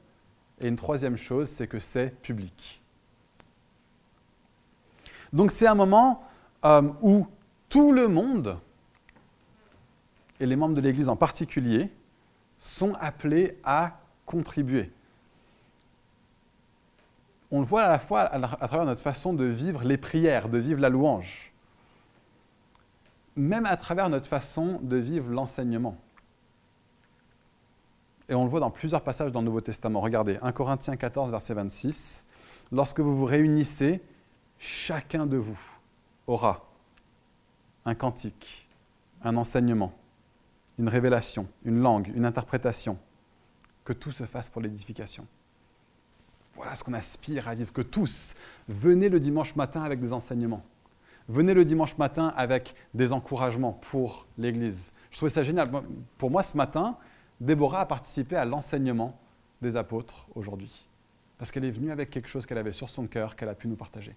Et 0.59 0.67
une 0.67 0.75
troisième 0.75 1.17
chose, 1.17 1.49
c'est 1.49 1.67
que 1.67 1.79
c'est 1.79 2.09
public. 2.21 2.81
Donc 5.31 5.51
c'est 5.51 5.67
un 5.67 5.75
moment 5.75 6.23
euh, 6.65 6.81
où 7.01 7.27
tout 7.69 7.91
le 7.91 8.07
monde, 8.07 8.57
et 10.39 10.45
les 10.45 10.55
membres 10.55 10.73
de 10.73 10.81
l'Église 10.81 11.09
en 11.09 11.15
particulier, 11.15 11.91
sont 12.57 12.93
appelés 12.95 13.59
à 13.63 13.99
contribuer. 14.25 14.91
On 17.51 17.59
le 17.59 17.65
voit 17.65 17.83
à 17.83 17.89
la 17.89 17.99
fois 17.99 18.21
à 18.21 18.67
travers 18.67 18.85
notre 18.85 19.01
façon 19.01 19.33
de 19.33 19.45
vivre 19.45 19.83
les 19.83 19.97
prières, 19.97 20.49
de 20.49 20.57
vivre 20.57 20.81
la 20.81 20.89
louange, 20.89 21.53
même 23.37 23.65
à 23.65 23.77
travers 23.77 24.09
notre 24.09 24.27
façon 24.27 24.79
de 24.81 24.97
vivre 24.97 25.29
l'enseignement. 25.29 25.95
Et 28.29 28.35
on 28.35 28.43
le 28.43 28.49
voit 28.49 28.59
dans 28.59 28.71
plusieurs 28.71 29.03
passages 29.03 29.31
dans 29.31 29.39
le 29.39 29.45
Nouveau 29.45 29.61
Testament. 29.61 30.01
Regardez, 30.01 30.37
1 30.41 30.51
Corinthiens 30.51 30.97
14, 30.97 31.31
verset 31.31 31.53
26. 31.53 32.25
Lorsque 32.71 32.99
vous 32.99 33.15
vous 33.15 33.25
réunissez, 33.25 34.01
chacun 34.57 35.25
de 35.25 35.37
vous 35.37 35.59
aura 36.25 36.65
un 37.85 37.95
cantique, 37.95 38.67
un 39.23 39.37
enseignement, 39.37 39.93
une 40.77 40.89
révélation, 40.89 41.47
une 41.63 41.79
langue, 41.79 42.11
une 42.13 42.25
interprétation, 42.25 42.97
que 43.85 43.93
tout 43.93 44.11
se 44.11 44.25
fasse 44.25 44.49
pour 44.49 44.61
l'édification. 44.61 45.25
Voilà 46.55 46.75
ce 46.75 46.83
qu'on 46.83 46.93
aspire 46.93 47.47
à 47.47 47.55
vivre, 47.55 47.71
que 47.71 47.81
tous 47.81 48.33
venez 48.67 49.09
le 49.09 49.19
dimanche 49.19 49.55
matin 49.55 49.83
avec 49.83 50.01
des 50.01 50.11
enseignements. 50.11 50.65
Venez 51.29 51.53
le 51.53 51.65
dimanche 51.65 51.97
matin 51.97 52.33
avec 52.37 52.73
des 52.93 53.11
encouragements 53.11 53.73
pour 53.73 54.27
l'Église. 54.37 54.93
Je 55.11 55.17
trouvais 55.17 55.29
ça 55.29 55.43
génial. 55.43 55.69
Pour 56.17 56.31
moi, 56.31 56.41
ce 56.41 56.55
matin, 56.55 56.97
Déborah 57.41 57.81
a 57.81 57.85
participé 57.85 58.37
à 58.37 58.45
l'enseignement 58.45 59.19
des 59.61 59.75
apôtres 59.75 60.29
aujourd'hui. 60.35 60.87
Parce 61.37 61.51
qu'elle 61.51 61.65
est 61.65 61.71
venue 61.71 61.91
avec 61.91 62.09
quelque 62.09 62.29
chose 62.29 62.45
qu'elle 62.45 62.57
avait 62.57 62.71
sur 62.71 62.89
son 62.89 63.07
cœur, 63.07 63.35
qu'elle 63.35 63.49
a 63.49 63.55
pu 63.55 63.67
nous 63.67 63.75
partager. 63.75 64.15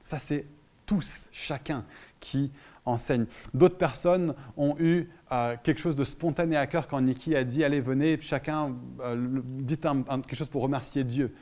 Ça, 0.00 0.18
c'est 0.18 0.46
tous, 0.86 1.28
chacun 1.32 1.84
qui 2.18 2.50
enseigne. 2.84 3.26
D'autres 3.52 3.76
personnes 3.76 4.34
ont 4.56 4.76
eu 4.78 5.08
euh, 5.30 5.56
quelque 5.62 5.80
chose 5.80 5.94
de 5.94 6.02
spontané 6.02 6.56
à 6.56 6.66
cœur 6.66 6.88
quand 6.88 7.00
Niki 7.00 7.36
a 7.36 7.44
dit 7.44 7.62
Allez, 7.62 7.80
venez, 7.80 8.18
chacun, 8.20 8.74
euh, 9.00 9.40
dites 9.44 9.82
quelque 9.82 10.36
chose 10.36 10.48
pour 10.48 10.62
remercier 10.62 11.04
Dieu. 11.04 11.34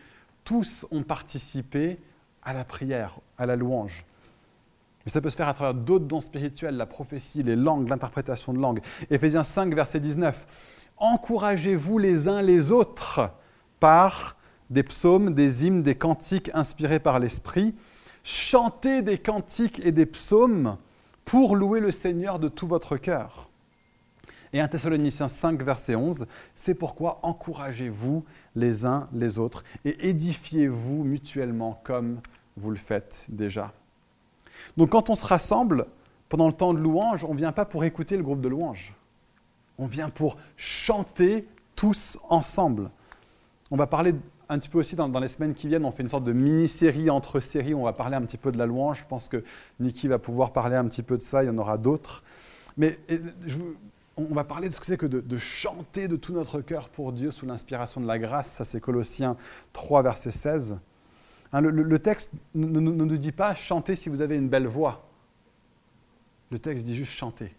Tous 0.45 0.85
ont 0.91 1.05
participé 1.05 1.99
à 2.43 2.53
la 2.53 2.65
prière, 2.65 3.21
à 3.39 3.47
la 3.47 3.57
louange. 3.57 4.05
Mais 5.09 5.13
ça 5.13 5.23
peut 5.23 5.31
se 5.31 5.37
faire 5.37 5.49
à 5.49 5.55
travers 5.55 5.73
d'autres 5.73 6.05
dons 6.05 6.21
spirituels, 6.21 6.77
la 6.77 6.85
prophétie, 6.85 7.43
les 7.43 7.57
langues, 7.57 7.89
l'interprétation 7.89 8.53
de 8.53 8.59
langues. 8.59 8.81
Éphésiens 9.09 9.43
5, 9.43 9.75
verset 9.75 10.01
19. 10.01 10.47
Encouragez-vous 10.99 11.97
les 11.97 12.29
uns 12.29 12.43
les 12.43 12.71
autres 12.71 13.31
par 13.81 14.37
des 14.69 14.83
psaumes, 14.83 15.33
des 15.33 15.65
hymnes, 15.65 15.83
des 15.83 15.95
cantiques 15.95 16.51
inspirés 16.53 17.01
par 17.01 17.21
l'Esprit 17.21 17.75
chantez 18.23 19.01
des 19.01 19.17
cantiques 19.17 19.81
et 19.83 19.93
des 19.93 20.05
psaumes 20.05 20.77
pour 21.25 21.57
louer 21.57 21.81
le 21.81 21.91
Seigneur 21.91 22.39
de 22.39 22.49
tout 22.49 22.67
votre 22.67 22.99
cœur. 22.99 23.49
Et 24.53 24.61
1 24.61 24.69
Thessaloniciens 24.69 25.29
5, 25.29 25.63
verset 25.63 25.95
11, 25.95 26.27
c'est 26.55 26.75
pourquoi 26.75 27.21
encouragez-vous 27.23 28.27
les 28.55 28.85
uns 28.85 29.07
les 29.15 29.39
autres 29.39 29.65
et 29.87 30.11
édifiez-vous 30.11 31.05
mutuellement 31.05 31.81
comme 31.85 32.21
vous 32.59 32.71
le 32.71 32.77
faites 32.77 33.25
déjà. 33.31 33.73
Donc 34.77 34.91
quand 34.91 35.11
on 35.11 35.15
se 35.15 35.25
rassemble 35.25 35.87
pendant 36.29 36.47
le 36.47 36.53
temps 36.53 36.75
de 36.75 36.79
louange, 36.79 37.25
on 37.25 37.33
ne 37.33 37.39
vient 37.39 37.53
pas 37.53 37.65
pour 37.65 37.85
écouter 37.85 38.17
le 38.17 38.23
groupe 38.23 38.41
de 38.41 38.49
louange. 38.49 38.95
On 39.79 39.87
vient 39.87 40.11
pour 40.11 40.37
chanter 40.57 41.47
tous 41.77 42.19
ensemble. 42.29 42.91
On 43.71 43.77
va 43.77 43.87
parler 43.87 44.15
un 44.49 44.59
petit 44.59 44.69
peu 44.69 44.79
aussi 44.79 44.97
dans, 44.97 45.09
les 45.21 45.29
semaines 45.29 45.55
qui 45.55 45.69
viennent, 45.69 45.85
on 45.85 45.93
fait 45.93 46.03
une 46.03 46.09
sorte 46.09 46.25
de 46.25 46.33
mini-série 46.33 47.11
entre 47.11 47.41
séries. 47.41 47.75
On 47.75 47.85
va 47.85 47.93
parler 47.93 48.17
un 48.17 48.23
petit 48.23 48.39
peu 48.39 48.51
de 48.51 48.59
la 48.59 48.67
louange. 48.67 49.01
Je 49.01 49.05
pense 49.05 49.29
que 49.29 49.45
Niki 49.79 50.09
va 50.09 50.19
pouvoir 50.19 50.53
parler 50.53 50.77
un 50.77 50.87
petit 50.87 51.03
peu 51.03 51.19
de 51.19 51.23
ça. 51.23 51.43
Il 51.43 51.47
y 51.47 51.51
en 51.51 51.59
aura 51.59 51.77
d'autres. 51.77 52.23
Mais 52.77 52.99
on 54.17 54.35
va 54.35 54.45
parler 54.45 54.69
de 54.69 54.75
ce 54.75 54.81
que 54.81 54.87
c'est 54.87 54.97
que 54.97 55.07
de, 55.07 55.39
chanter 55.39 56.09
de 56.09 56.17
tout 56.17 56.33
notre 56.33 56.61
cœur 56.61 56.89
pour 56.89 57.13
Dieu 57.13 57.31
sous 57.31 57.47
l'inspiration 57.47 58.01
de 58.01 58.07
la 58.07 58.19
grâce. 58.19 58.49
Ça, 58.49 58.65
c'est 58.65 58.81
Colossiens 58.81 59.37
3, 59.73 60.03
verset 60.03 60.31
16. 60.31 60.79
Hein, 61.53 61.61
le, 61.61 61.99
texte 61.99 62.33
ne, 62.55 62.67
nous 62.67 63.17
dit 63.17 63.33
pas 63.33 63.55
chanter 63.55 63.97
si 63.97 64.09
vous 64.09 64.21
avez 64.21 64.37
une 64.37 64.49
belle 64.49 64.67
voix. 64.67 65.09
Le 66.51 66.59
texte 66.59 66.85
dit 66.85 66.97
juste 66.97 67.13
chanter. 67.13 67.55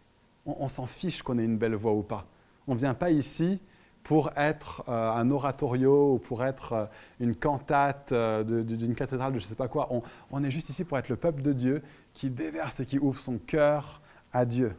On, 0.46 0.68
s'en 0.68 0.88
fiche 0.88 1.22
qu'on 1.22 1.38
ait 1.38 1.44
une 1.44 1.58
belle 1.58 1.76
voix 1.76 1.94
ou 1.94 2.02
pas. 2.02 2.26
On 2.68 2.74
ne 2.74 2.80
vient 2.80 2.94
pas 2.94 3.12
ici 3.12 3.60
pour 4.04 4.32
être 4.36 4.84
euh, 4.88 5.12
un 5.12 5.30
oratorio 5.30 6.14
ou 6.14 6.18
pour 6.18 6.44
être 6.44 6.74
euh, 6.74 6.86
une 7.20 7.36
cantate 7.36 8.12
euh, 8.12 8.44
d'une 8.44 8.96
cathédrale 8.96 9.34
de 9.34 9.40
je 9.40 9.46
ne 9.46 9.50
sais 9.50 9.56
pas 9.56 9.68
quoi. 9.68 9.90
On, 10.32 10.44
est 10.44 10.52
juste 10.52 10.70
ici 10.70 10.84
pour 10.84 10.98
être 10.98 11.10
le 11.10 11.16
peuple 11.16 11.42
de 11.42 11.54
Dieu 11.54 11.84
qui 12.14 12.30
déverse 12.30 12.80
et 12.80 12.86
qui 12.86 12.98
ouvre 12.98 13.20
son 13.20 13.38
cœur 13.38 14.02
à 14.32 14.46
Dieu. 14.46 14.76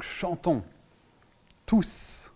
Chantons 0.00 0.62
tous. 1.64 2.32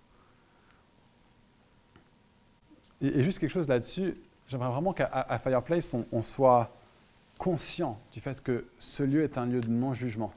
Et, 3.00 3.22
juste 3.22 3.38
quelque 3.38 3.50
chose 3.50 3.68
là-dessus, 3.68 4.14
j'aimerais 4.52 4.70
vraiment 4.70 4.92
qu'à 4.92 5.40
Fireplace, 5.42 5.94
on, 6.12 6.22
soit 6.22 6.70
conscient 7.38 7.98
du 8.12 8.20
fait 8.20 8.42
que 8.42 8.66
ce 8.78 9.02
lieu 9.02 9.24
est 9.24 9.38
un 9.38 9.46
lieu 9.46 9.62
de 9.62 9.70
non-jugement. 9.70 10.32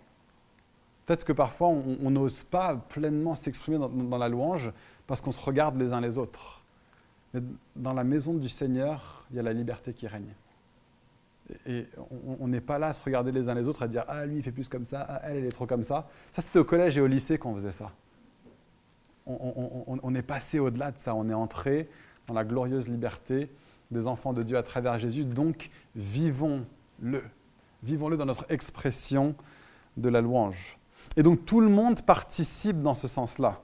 Peut-être 1.05 1.25
que 1.25 1.33
parfois 1.33 1.67
on 1.67 2.09
n'ose 2.09 2.45
pas 2.45 2.75
pleinement 2.75 3.35
s'exprimer 3.35 3.77
dans, 3.77 4.17
la 4.17 4.29
louange 4.29 4.71
parce 5.05 5.21
qu'on 5.21 5.33
se 5.33 5.39
regarde 5.39 5.77
les 5.77 5.91
uns 5.91 6.01
les 6.01 6.17
autres. 6.17 6.63
Mais 7.33 7.41
dans 7.75 7.93
la 7.93 8.05
maison 8.05 8.33
du 8.33 8.47
Seigneur, 8.47 9.25
il 9.29 9.35
y 9.35 9.39
a 9.39 9.43
la 9.43 9.53
liberté 9.53 9.93
qui 9.93 10.07
règne. 10.07 10.33
Et 11.67 11.85
on 12.39 12.47
n'est 12.47 12.61
pas 12.61 12.79
là 12.79 12.87
à 12.87 12.93
se 12.93 13.03
regarder 13.03 13.31
les 13.31 13.49
uns 13.49 13.53
les 13.53 13.67
autres, 13.67 13.83
à 13.83 13.87
dire 13.87 14.05
Ah, 14.07 14.25
lui, 14.25 14.37
il 14.37 14.43
fait 14.43 14.53
plus 14.53 14.69
comme 14.69 14.85
ça, 14.85 15.05
ah, 15.07 15.21
elle, 15.25 15.37
elle 15.37 15.45
est 15.45 15.51
trop 15.51 15.67
comme 15.67 15.83
ça. 15.83 16.07
Ça, 16.31 16.41
c'était 16.41 16.57
au 16.57 16.63
collège 16.63 16.97
et 16.97 17.01
au 17.01 17.07
lycée 17.07 17.37
qu'on 17.37 17.53
faisait 17.53 17.73
ça. 17.73 17.91
On, 19.27 20.15
est 20.15 20.21
passé 20.21 20.59
au-delà 20.59 20.91
de 20.91 20.97
ça. 20.97 21.13
On 21.13 21.27
est 21.29 21.33
entré 21.33 21.89
dans 22.27 22.33
la 22.33 22.45
glorieuse 22.45 22.89
liberté 22.89 23.49
des 23.95 24.07
enfants 24.07 24.33
de 24.33 24.43
Dieu 24.43 24.57
à 24.57 24.63
travers 24.63 24.99
Jésus, 24.99 25.25
donc 25.25 25.69
vivons-le. 25.95 27.23
Vivons-le 27.83 28.17
dans 28.17 28.25
notre 28.25 28.45
expression 28.49 29.35
de 29.97 30.09
la 30.09 30.21
louange. 30.21 30.77
Et 31.17 31.23
donc 31.23 31.45
tout 31.45 31.61
le 31.61 31.69
monde 31.69 32.01
participe 32.01 32.81
dans 32.81 32.95
ce 32.95 33.07
sens-là. 33.07 33.61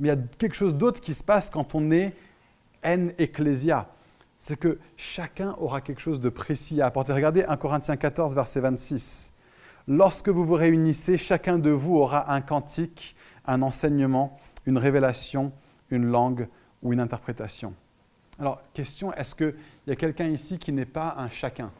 Mais 0.00 0.08
il 0.08 0.10
y 0.10 0.14
a 0.14 0.20
quelque 0.38 0.54
chose 0.54 0.74
d'autre 0.74 1.00
qui 1.00 1.14
se 1.14 1.24
passe 1.24 1.50
quand 1.50 1.74
on 1.74 1.90
est 1.90 2.14
en 2.84 3.08
ecclesia. 3.18 3.88
C'est 4.38 4.56
que 4.56 4.78
chacun 4.96 5.54
aura 5.58 5.80
quelque 5.80 6.00
chose 6.00 6.20
de 6.20 6.28
précis 6.28 6.80
à 6.80 6.86
apporter. 6.86 7.12
Regardez 7.12 7.44
1 7.44 7.56
Corinthiens 7.56 7.96
14, 7.96 8.34
verset 8.34 8.60
26. 8.60 9.32
Lorsque 9.88 10.28
vous 10.28 10.44
vous 10.44 10.54
réunissez, 10.54 11.18
chacun 11.18 11.58
de 11.58 11.70
vous 11.70 11.96
aura 11.96 12.32
un 12.32 12.40
cantique, 12.40 13.16
un 13.46 13.62
enseignement, 13.62 14.38
une 14.66 14.78
révélation, 14.78 15.52
une 15.90 16.06
langue 16.06 16.48
ou 16.82 16.92
une 16.92 17.00
interprétation. 17.00 17.74
Alors, 18.38 18.62
question, 18.72 19.12
est-ce 19.14 19.34
qu'il 19.34 19.54
y 19.86 19.90
a 19.90 19.96
quelqu'un 19.96 20.28
ici 20.28 20.58
qui 20.58 20.72
n'est 20.72 20.86
pas 20.86 21.14
un 21.16 21.28
chacun? 21.28 21.70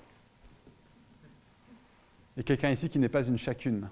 Et 2.36 2.42
quelqu'un 2.42 2.70
ici 2.70 2.88
qui 2.88 2.98
n'est 2.98 3.08
pas 3.08 3.26
une 3.26 3.38
chacune? 3.38 3.88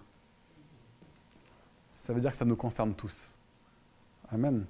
Ça 1.96 2.12
veut 2.12 2.20
dire 2.20 2.30
que 2.30 2.36
ça 2.36 2.44
nous 2.44 2.56
concerne 2.56 2.94
tous. 2.94 3.32
Amen. 4.32 4.64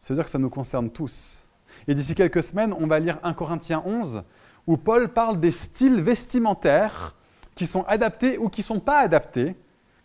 Ça 0.00 0.12
veut 0.12 0.18
dire 0.18 0.24
que 0.24 0.30
ça 0.30 0.38
nous 0.38 0.50
concerne 0.50 0.90
tous. 0.90 1.48
Et 1.88 1.94
d'ici 1.94 2.14
quelques 2.14 2.42
semaines, 2.42 2.74
on 2.78 2.86
va 2.86 3.00
lire 3.00 3.18
1 3.22 3.32
Corinthiens 3.34 3.82
11, 3.84 4.22
où 4.66 4.76
Paul 4.76 5.08
parle 5.08 5.40
des 5.40 5.52
styles 5.52 6.02
vestimentaires 6.02 7.14
qui 7.54 7.66
sont 7.66 7.84
adaptés 7.84 8.38
ou 8.38 8.48
qui 8.48 8.60
ne 8.60 8.64
sont 8.64 8.80
pas 8.80 8.98
adaptés 8.98 9.56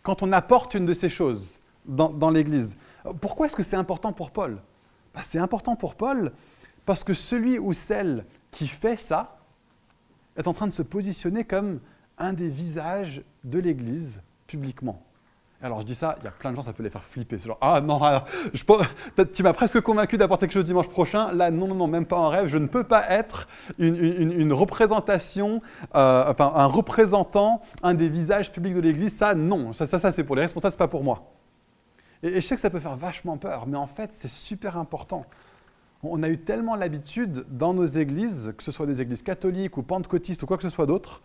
quand 0.02 0.22
on 0.22 0.32
apporte 0.32 0.74
une 0.74 0.86
de 0.86 0.94
ces 0.94 1.08
choses 1.08 1.60
dans, 1.84 2.30
l'Église. 2.30 2.76
Pourquoi 3.20 3.46
est-ce 3.46 3.56
que 3.56 3.62
c'est 3.62 3.76
important 3.76 4.12
pour 4.12 4.30
Paul? 4.30 4.58
Bah, 5.14 5.20
C'est 5.22 5.38
important 5.38 5.76
pour 5.76 5.94
Paul 5.94 6.32
parce 6.86 7.04
que 7.04 7.14
celui 7.14 7.58
ou 7.58 7.72
celle 7.72 8.24
qui 8.50 8.66
fait 8.66 8.96
ça 8.96 9.38
est 10.36 10.48
en 10.48 10.52
train 10.52 10.66
de 10.66 10.72
se 10.72 10.82
positionner 10.82 11.44
comme 11.44 11.80
un 12.18 12.32
des 12.32 12.48
visages 12.48 13.22
de 13.44 13.58
l'Église 13.58 14.20
publiquement. 14.46 15.02
Alors 15.62 15.82
je 15.82 15.86
dis 15.86 15.94
ça, 15.94 16.16
il 16.20 16.24
y 16.24 16.26
a 16.26 16.30
plein 16.30 16.52
de 16.52 16.56
gens, 16.56 16.62
ça 16.62 16.72
peut 16.72 16.82
les 16.82 16.88
faire 16.88 17.04
flipper. 17.04 17.38
C'est 17.38 17.48
genre, 17.48 17.58
ah 17.60 17.82
non, 17.82 18.00
tu 19.34 19.42
m'as 19.42 19.52
presque 19.52 19.80
convaincu 19.82 20.16
d'apporter 20.16 20.46
quelque 20.46 20.54
chose 20.54 20.64
dimanche 20.64 20.88
prochain. 20.88 21.32
Là, 21.32 21.50
non, 21.50 21.68
non, 21.68 21.74
non, 21.74 21.86
même 21.86 22.06
pas 22.06 22.16
en 22.16 22.30
rêve. 22.30 22.48
Je 22.48 22.56
ne 22.56 22.66
peux 22.66 22.84
pas 22.84 23.10
être 23.10 23.46
une, 23.78 24.52
représentation, 24.54 25.60
euh, 25.94 26.24
enfin 26.30 26.52
un 26.54 26.64
représentant, 26.64 27.60
un 27.82 27.92
des 27.92 28.08
visages 28.08 28.50
publics 28.50 28.74
de 28.74 28.80
l'Église. 28.80 29.14
Ça, 29.14 29.34
non. 29.34 29.74
Ça, 29.74 29.86
ça, 29.86 29.98
ça 29.98 30.12
c'est 30.12 30.24
pour 30.24 30.34
les 30.34 30.42
responsables, 30.42 30.72
c'est 30.72 30.78
pas 30.78 30.88
pour 30.88 31.04
moi. 31.04 31.30
Et, 32.22 32.40
je 32.40 32.46
sais 32.46 32.54
que 32.54 32.60
ça 32.60 32.70
peut 32.70 32.80
faire 32.80 32.96
vachement 32.96 33.36
peur, 33.36 33.66
mais 33.66 33.76
en 33.76 33.86
fait, 33.86 34.10
c'est 34.14 34.28
super 34.28 34.76
important. 34.76 35.24
On 36.02 36.22
a 36.22 36.28
eu 36.28 36.38
tellement 36.38 36.76
l'habitude 36.76 37.44
dans 37.50 37.74
nos 37.74 37.86
églises, 37.86 38.54
que 38.56 38.62
ce 38.62 38.72
soit 38.72 38.86
des 38.86 39.02
églises 39.02 39.22
catholiques 39.22 39.76
ou 39.76 39.82
pentecôtistes 39.82 40.42
ou 40.42 40.46
quoi 40.46 40.56
que 40.56 40.62
ce 40.62 40.70
soit 40.70 40.86
d'autre, 40.86 41.22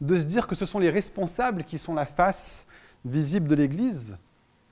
de 0.00 0.16
se 0.16 0.24
dire 0.24 0.46
que 0.46 0.54
ce 0.54 0.66
sont 0.66 0.78
les 0.78 0.90
responsables 0.90 1.64
qui 1.64 1.78
sont 1.78 1.94
la 1.94 2.06
face 2.06 2.66
visible 3.04 3.48
de 3.48 3.54
l'Église, 3.54 4.16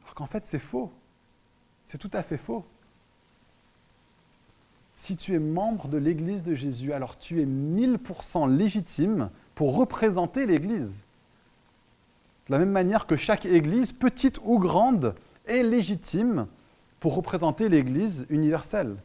alors 0.03 0.15
qu'en 0.15 0.27
fait 0.27 0.47
c'est 0.47 0.59
faux. 0.59 0.91
C'est 1.85 1.99
tout 1.99 2.11
à 2.13 2.23
fait 2.23 2.39
faux. 2.39 2.65
Si 4.95 5.17
tu 5.17 5.35
es 5.35 5.39
membre 5.39 5.89
de 5.89 5.99
l'Église 5.99 6.43
de 6.43 6.55
Jésus, 6.55 6.93
alors 6.93 7.19
tu 7.19 7.41
es 7.41 7.47
1000% 7.47 8.51
légitime 8.51 9.31
pour 9.55 9.77
représenter 9.77 10.47
l'Église. 10.47 11.05
De 12.49 12.53
la 12.53 12.59
même 12.59 12.71
manière 12.71 13.07
que 13.07 13.17
chaque 13.17 13.47
Église, 13.47 13.93
petite 13.93 14.39
ou 14.45 14.59
grande, 14.59 15.15
est 15.53 15.63
légitime 15.63 16.47
pour 17.01 17.15
représenter 17.15 17.69
l'Église 17.69 18.27
universelle. 18.31 18.97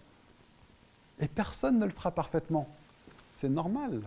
Et 1.19 1.27
personne 1.27 1.79
ne 1.79 1.85
le 1.85 1.91
fera 1.91 2.11
parfaitement. 2.11 2.67
C'est 3.33 3.49
normal. 3.49 4.01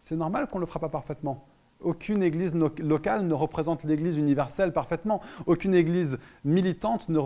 C'est 0.00 0.16
normal 0.16 0.48
qu'on 0.48 0.58
ne 0.58 0.64
le 0.64 0.66
fera 0.66 0.80
pas 0.80 0.88
parfaitement. 0.88 1.44
Aucune 1.80 2.22
église 2.22 2.54
locale 2.54 3.26
ne 3.26 3.34
représente 3.34 3.84
l'église 3.84 4.16
universelle 4.16 4.72
parfaitement. 4.72 5.20
Aucune 5.46 5.74
église 5.74 6.18
militante 6.44 7.08
ne, 7.08 7.18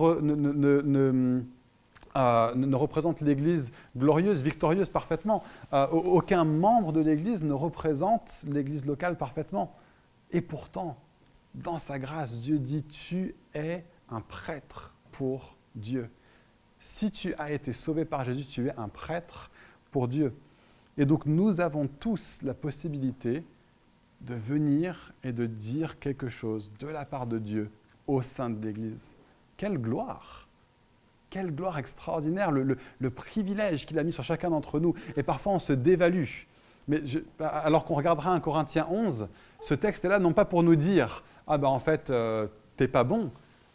euh, 2.17 2.77
représente 2.77 3.21
l'église 3.21 3.71
glorieuse, 3.97 4.43
victorieuse 4.43 4.89
parfaitement. 4.89 5.43
Euh, 5.73 5.87
aucun 5.89 6.45
membre 6.45 6.93
de 6.93 7.01
l'église 7.01 7.43
ne 7.43 7.53
représente 7.53 8.43
l'église 8.47 8.87
locale 8.87 9.17
parfaitement. 9.17 9.77
Et 10.31 10.41
pourtant, 10.41 10.97
dans 11.55 11.79
sa 11.79 11.99
grâce, 11.99 12.39
Dieu 12.41 12.59
dit, 12.59 12.85
tu 12.85 13.35
es 13.55 13.85
un 14.11 14.21
prêtre 14.21 14.95
pour 15.13 15.57
Dieu. 15.75 16.11
Si 16.79 17.11
tu 17.11 17.35
as 17.35 17.53
été 17.53 17.73
sauvé 17.73 18.05
par 18.05 18.25
Jésus, 18.25 18.47
tu 18.47 18.69
es 18.69 18.75
un 18.77 18.89
prêtre 18.89 19.51
pour 19.91 20.09
Dieu. 20.09 20.35
Et 20.97 21.07
donc 21.07 21.27
nous 21.27 21.61
avons 21.61 21.87
tous 21.87 22.41
la 22.43 22.55
possibilité 22.55 23.45
de 24.21 24.35
venir 24.35 25.13
et 25.23 25.33
de 25.33 25.47
dire 25.47 25.99
quelque 25.99 26.29
chose 26.29 26.73
de 26.79 26.89
la 26.89 27.05
part 27.05 27.27
de 27.27 27.39
Dieu 27.39 27.71
au 28.07 28.23
sein 28.23 28.51
de 28.51 28.65
l'Église. 28.65 29.15
Quelle 29.57 29.79
gloire 29.79 30.49
Quelle 31.31 31.55
gloire 31.55 31.79
extraordinaire, 31.79 32.51
le, 32.51 33.11
privilège 33.11 33.87
qu'il 33.87 33.99
a 33.99 34.03
mis 34.03 34.13
sur 34.13 34.25
chacun 34.25 34.51
d'entre 34.51 34.81
nous. 34.81 34.95
Et 35.17 35.23
parfois 35.23 35.53
on 35.53 35.59
se 35.59 35.73
dévalue. 35.73 36.47
Mais 36.89 37.03
alors 37.39 37.85
qu'on 37.85 37.95
regardera 37.95 38.33
un 38.33 38.41
Corinthiens 38.41 38.87
11, 38.91 39.29
ce 39.61 39.75
texte 39.75 40.05
est 40.05 40.09
là 40.09 40.19
non 40.19 40.33
pas 40.33 40.47
pour 40.47 40.63
nous 40.63 40.77
dire 40.77 41.23
Ah 41.47 41.59
ben 41.59 41.69
en 41.69 41.81
fait, 41.81 42.11
euh, 42.11 42.47
t'es 42.77 42.89
pas 42.89 43.05
bon. 43.05 43.31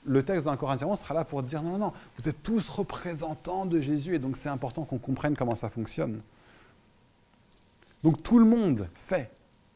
Le 0.06 0.24
texte 0.24 0.46
d'un 0.46 0.58
Corinthiens 0.58 0.88
11 0.88 1.00
sera 1.00 1.14
là 1.14 1.24
pour 1.24 1.44
dire 1.44 1.64
Non, 1.64 1.72
non, 1.72 1.78
non, 1.78 1.94
vous 2.18 2.30
êtes 2.30 2.42
tous 2.44 2.68
représentants 2.70 3.66
de 3.66 3.80
Jésus 3.80 4.16
et 4.16 4.20
donc 4.20 4.38
c'est 4.38 4.50
important 4.50 4.84
qu'on 4.84 4.98
comprenne 4.98 5.36
comment 5.36 5.56
ça 5.56 5.70
fonctionne. 5.70 6.22
Donc 8.04 8.22
tout 8.22 8.40
le 8.40 8.46
monde 8.46 8.90
fait 8.96 9.32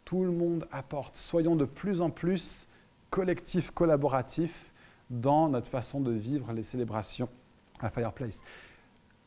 tout 0.07 0.23
le 0.23 0.31
monde 0.31 0.65
apporte. 0.71 1.17
Soyons 1.17 1.57
de 1.57 1.65
plus 1.65 1.99
en 1.99 2.09
plus 2.09 2.65
collectifs, 3.09 3.71
collaboratifs 3.71 4.71
dans 5.09 5.49
notre 5.49 5.67
façon 5.67 5.99
de 5.99 6.13
vivre 6.13 6.53
les 6.53 6.63
célébrations 6.63 7.27
à 7.81 7.89
Fireplace. 7.89 8.41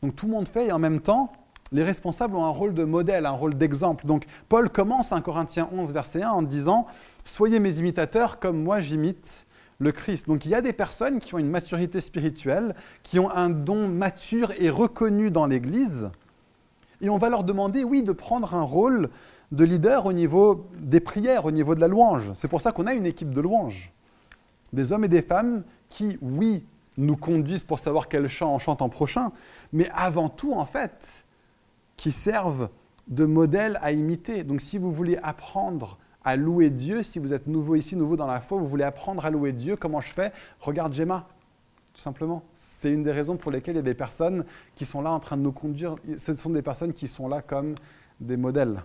Donc 0.03 0.17
tout 0.17 0.25
le 0.25 0.33
monde 0.33 0.49
fait 0.49 0.69
et 0.69 0.73
en 0.73 0.79
même 0.79 1.03
temps, 1.03 1.33
les 1.71 1.85
responsables 1.85 2.35
ont 2.35 2.47
un 2.47 2.51
rôle 2.51 2.73
de 2.73 2.85
modèle, 2.85 3.27
un 3.27 3.31
rôle 3.33 3.59
d'exemple. 3.59 4.07
Donc 4.07 4.25
Paul 4.49 4.71
commence 4.71 5.13
en 5.13 5.21
Corinthiens 5.21 5.69
11, 5.71 5.93
verset 5.93 6.23
1 6.23 6.31
en 6.31 6.41
disant 6.41 6.87
Soyez 7.27 7.61
mes 7.61 7.79
imitateurs 7.79 8.41
comme 8.41 8.63
moi 8.63 8.81
j'imite 8.81 9.47
le 9.81 9.91
Christ. 9.91 10.29
Donc 10.29 10.45
il 10.45 10.53
y 10.53 10.55
a 10.55 10.61
des 10.61 10.73
personnes 10.73 11.19
qui 11.19 11.35
ont 11.35 11.39
une 11.39 11.51
maturité 11.51 12.01
spirituelle, 12.01 12.77
qui 13.03 13.19
ont 13.19 13.31
un 13.31 13.51
don 13.51 13.89
mature 13.89 14.53
et 14.59 14.71
reconnu 14.71 15.33
dans 15.33 15.47
l'Église. 15.47 16.11
Et 17.01 17.09
on 17.09 17.19
va 17.19 17.31
leur 17.31 17.43
demander, 17.43 17.83
oui, 17.83 18.03
de 18.03 18.13
prendre 18.13 18.55
un 18.55 18.63
rôle 18.63 19.11
de 19.51 19.65
leaders 19.65 20.07
au 20.07 20.13
niveau 20.13 20.67
des 20.79 21.01
prières, 21.01 21.47
au 21.47 21.51
niveau 21.51 21.75
de 21.75 21.81
la 21.81 21.89
louange. 21.89 22.31
C'est 22.35 22.47
pour 22.47 22.61
ça 22.61 22.73
qu'on 22.73 22.87
a 22.87 22.95
une 22.95 23.07
équipe 23.07 23.33
de 23.33 23.41
louange. 23.41 23.93
Des 24.73 24.93
hommes 24.93 25.05
et 25.05 25.09
des 25.09 25.23
femmes 25.23 25.65
qui, 25.89 26.19
oui, 26.21 26.65
nous 26.97 27.17
conduisent 27.17 27.65
pour 27.65 27.79
savoir 27.79 28.09
quel 28.09 28.29
chant 28.29 28.55
on 28.55 28.59
chante 28.59 28.83
en 28.83 28.91
prochain, 28.91 29.33
mais 29.73 29.89
avant 29.95 30.29
tout, 30.29 30.53
en 30.53 30.67
fait, 30.67 31.25
qui 31.97 32.13
servent 32.13 32.69
de 33.09 33.25
modèle 33.25 33.79
à 33.83 33.93
imiter. 33.93 34.45
Donc 34.45 34.61
si 34.61 34.79
vous 34.79 34.93
voulez 34.93 35.19
apprendre 35.23 35.99
à 36.25 36.37
louer 36.37 36.71
Dieu, 36.71 37.03
si 37.03 37.19
vous 37.19 37.33
êtes 37.33 37.47
nouveau 37.47 37.77
ici, 37.77 37.97
nouveau 37.97 38.17
dans 38.17 38.27
la 38.27 38.41
foi, 38.41 38.59
vous 38.59 38.67
voulez 38.67 38.85
apprendre 38.85 39.25
à 39.25 39.31
louer 39.31 39.53
Dieu, 39.53 39.77
comment 39.77 40.01
je 40.01 40.13
fais? 40.13 40.33
Regarde 40.61 40.93
Gemma, 40.93 41.27
tout 41.95 42.01
simplement. 42.01 42.43
C'est 42.55 42.93
une 42.93 43.03
des 43.03 43.13
raisons 43.13 43.37
pour 43.37 43.51
lesquelles 43.51 43.75
il 43.75 43.79
y 43.79 43.81
a 43.81 43.83
des 43.83 43.95
personnes 43.95 44.45
qui 44.75 44.85
sont 44.85 45.01
là 45.01 45.11
en 45.11 45.21
train 45.21 45.37
de 45.37 45.43
nous 45.43 45.53
conduire. 45.53 45.95
Ce 46.17 46.35
sont 46.35 46.51
des 46.51 46.63
personnes 46.63 46.93
qui 46.93 47.09
sont 47.09 47.29
là 47.29 47.43
comme 47.43 47.75
des 48.21 48.37
modèles. 48.37 48.83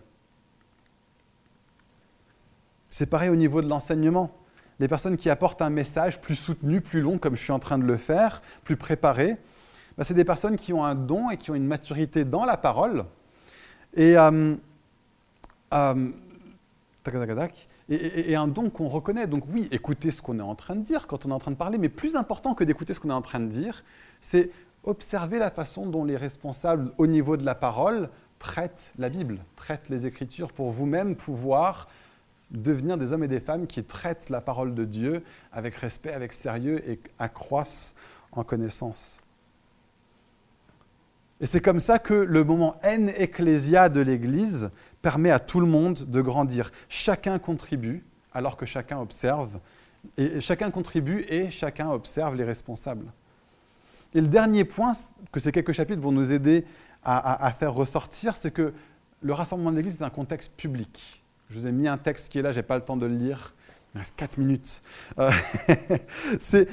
C'est 2.90 3.08
pareil 3.08 3.30
au 3.30 3.36
niveau 3.36 3.62
de 3.62 3.68
l'enseignement. 3.68 4.32
Les 4.80 4.88
personnes 4.88 5.18
qui 5.18 5.30
apportent 5.30 5.62
un 5.62 5.70
message 5.70 6.22
plus 6.22 6.36
soutenu, 6.36 6.82
plus 6.82 7.02
long, 7.02 7.18
comme 7.18 7.36
je 7.36 7.42
suis 7.42 7.52
en 7.52 7.60
train 7.60 7.78
de 7.78 7.86
le 7.86 7.98
faire, 7.98 8.42
plus 8.64 8.78
préparé, 8.78 9.38
bah, 9.98 10.04
c'est 10.04 10.14
des 10.14 10.26
personnes 10.26 10.56
qui 10.56 10.74
ont 10.74 10.84
un 10.84 10.96
don 10.96 11.30
et 11.30 11.38
qui 11.38 11.52
ont 11.52 11.56
une 11.56 11.68
maturité 11.68 12.26
dans 12.26 12.46
la 12.46 12.58
parole. 12.58 13.06
Et, 13.94 14.18
euh, 14.18 14.56
euh, 15.74 16.12
et, 17.90 18.36
un 18.36 18.48
don 18.48 18.70
qu'on 18.70 18.88
reconnaît. 18.88 19.28
Donc 19.28 19.44
oui, 19.52 19.68
écouter 19.72 20.12
ce 20.12 20.22
qu'on 20.22 20.40
est 20.40 20.44
en 20.44 20.56
train 20.56 20.76
de 20.76 20.82
dire 20.82 21.08
quand 21.08 21.26
on 21.26 21.30
est 21.30 21.34
en 21.34 21.40
train 21.40 21.52
de 21.52 21.58
parler, 21.58 21.78
mais 21.78 21.90
plus 21.90 22.16
important 22.16 22.54
que 22.54 22.64
d'écouter 22.64 22.94
ce 22.94 23.00
qu'on 23.00 23.10
est 23.10 23.14
en 23.14 23.22
train 23.22 23.40
de 23.40 23.48
dire, 23.48 23.84
c'est 24.22 24.50
observer 24.84 25.40
la 25.40 25.50
façon 25.50 25.88
dont 25.88 26.06
les 26.06 26.18
responsables 26.18 26.92
au 26.98 27.08
niveau 27.08 27.38
de 27.38 27.46
la 27.46 27.56
parole 27.56 28.10
traitent 28.40 28.94
la 28.98 29.10
Bible, 29.10 29.40
traitent 29.56 29.90
les 29.90 30.06
Écritures 30.06 30.52
pour 30.52 30.72
vous-même 30.72 31.16
pouvoir 31.16 31.88
devenir 32.52 32.98
des 32.98 33.12
hommes 33.12 33.24
et 33.24 33.28
des 33.28 33.40
femmes 33.40 33.68
qui 33.68 33.84
traitent 33.84 34.30
la 34.30 34.42
parole 34.42 34.76
de 34.76 34.86
Dieu 34.86 35.24
avec 35.52 35.76
respect, 35.76 36.14
avec 36.14 36.34
sérieux 36.34 36.88
et 36.90 37.00
accroissent 37.18 37.96
en 38.32 38.44
connaissance. 38.44 39.25
Et 41.42 41.48
c'est 41.48 41.60
comme 41.60 41.80
ça 41.80 42.00
que 42.00 42.14
le 42.14 42.44
moment 42.44 42.80
en 42.84 43.08
ecclésia 43.08 43.90
de 43.90 44.00
l'Église 44.00 44.70
permet 45.02 45.32
à 45.32 45.40
tout 45.40 45.60
le 45.60 45.68
monde 45.68 46.06
de 46.10 46.22
grandir. 46.22 46.72
Chacun 46.88 47.40
contribue 47.40 48.06
alors 48.34 48.58
que 48.58 48.66
chacun 48.66 49.00
observe. 49.00 49.60
Et 50.18 50.40
chacun 50.40 50.72
contribue 50.72 51.26
et 51.30 51.50
chacun 51.50 51.90
observe 51.90 52.36
les 52.36 52.44
responsables. 52.44 53.12
Et 54.14 54.22
le 54.22 54.28
dernier 54.28 54.64
point 54.64 54.94
que 55.32 55.40
ces 55.40 55.52
quelques 55.52 55.74
chapitres 55.74 56.02
vont 56.02 56.12
nous 56.12 56.32
aider 56.32 56.66
à, 57.04 57.54
faire 57.60 57.74
ressortir, 57.74 58.36
c'est 58.36 58.50
que 58.50 58.74
le 59.22 59.34
rassemblement 59.34 59.72
de 59.72 59.78
l'Église 59.78 59.98
est 60.02 60.04
un 60.04 60.10
contexte 60.10 60.54
public. 60.56 61.24
Je 61.50 61.60
vous 61.60 61.68
ai 61.68 61.72
mis 61.72 61.88
un 61.88 61.98
texte 61.98 62.32
qui 62.32 62.40
est 62.40 62.42
là, 62.42 62.52
je 62.52 62.58
n'ai 62.58 62.64
pas 62.64 62.76
le 62.76 62.82
temps 62.82 62.98
de 62.98 63.06
le 63.06 63.16
lire. 63.16 63.54
Il 63.94 64.00
reste 64.00 64.16
4 64.16 64.38
minutes. 64.40 64.82
Euh, 65.20 65.30
c'est 66.40 66.68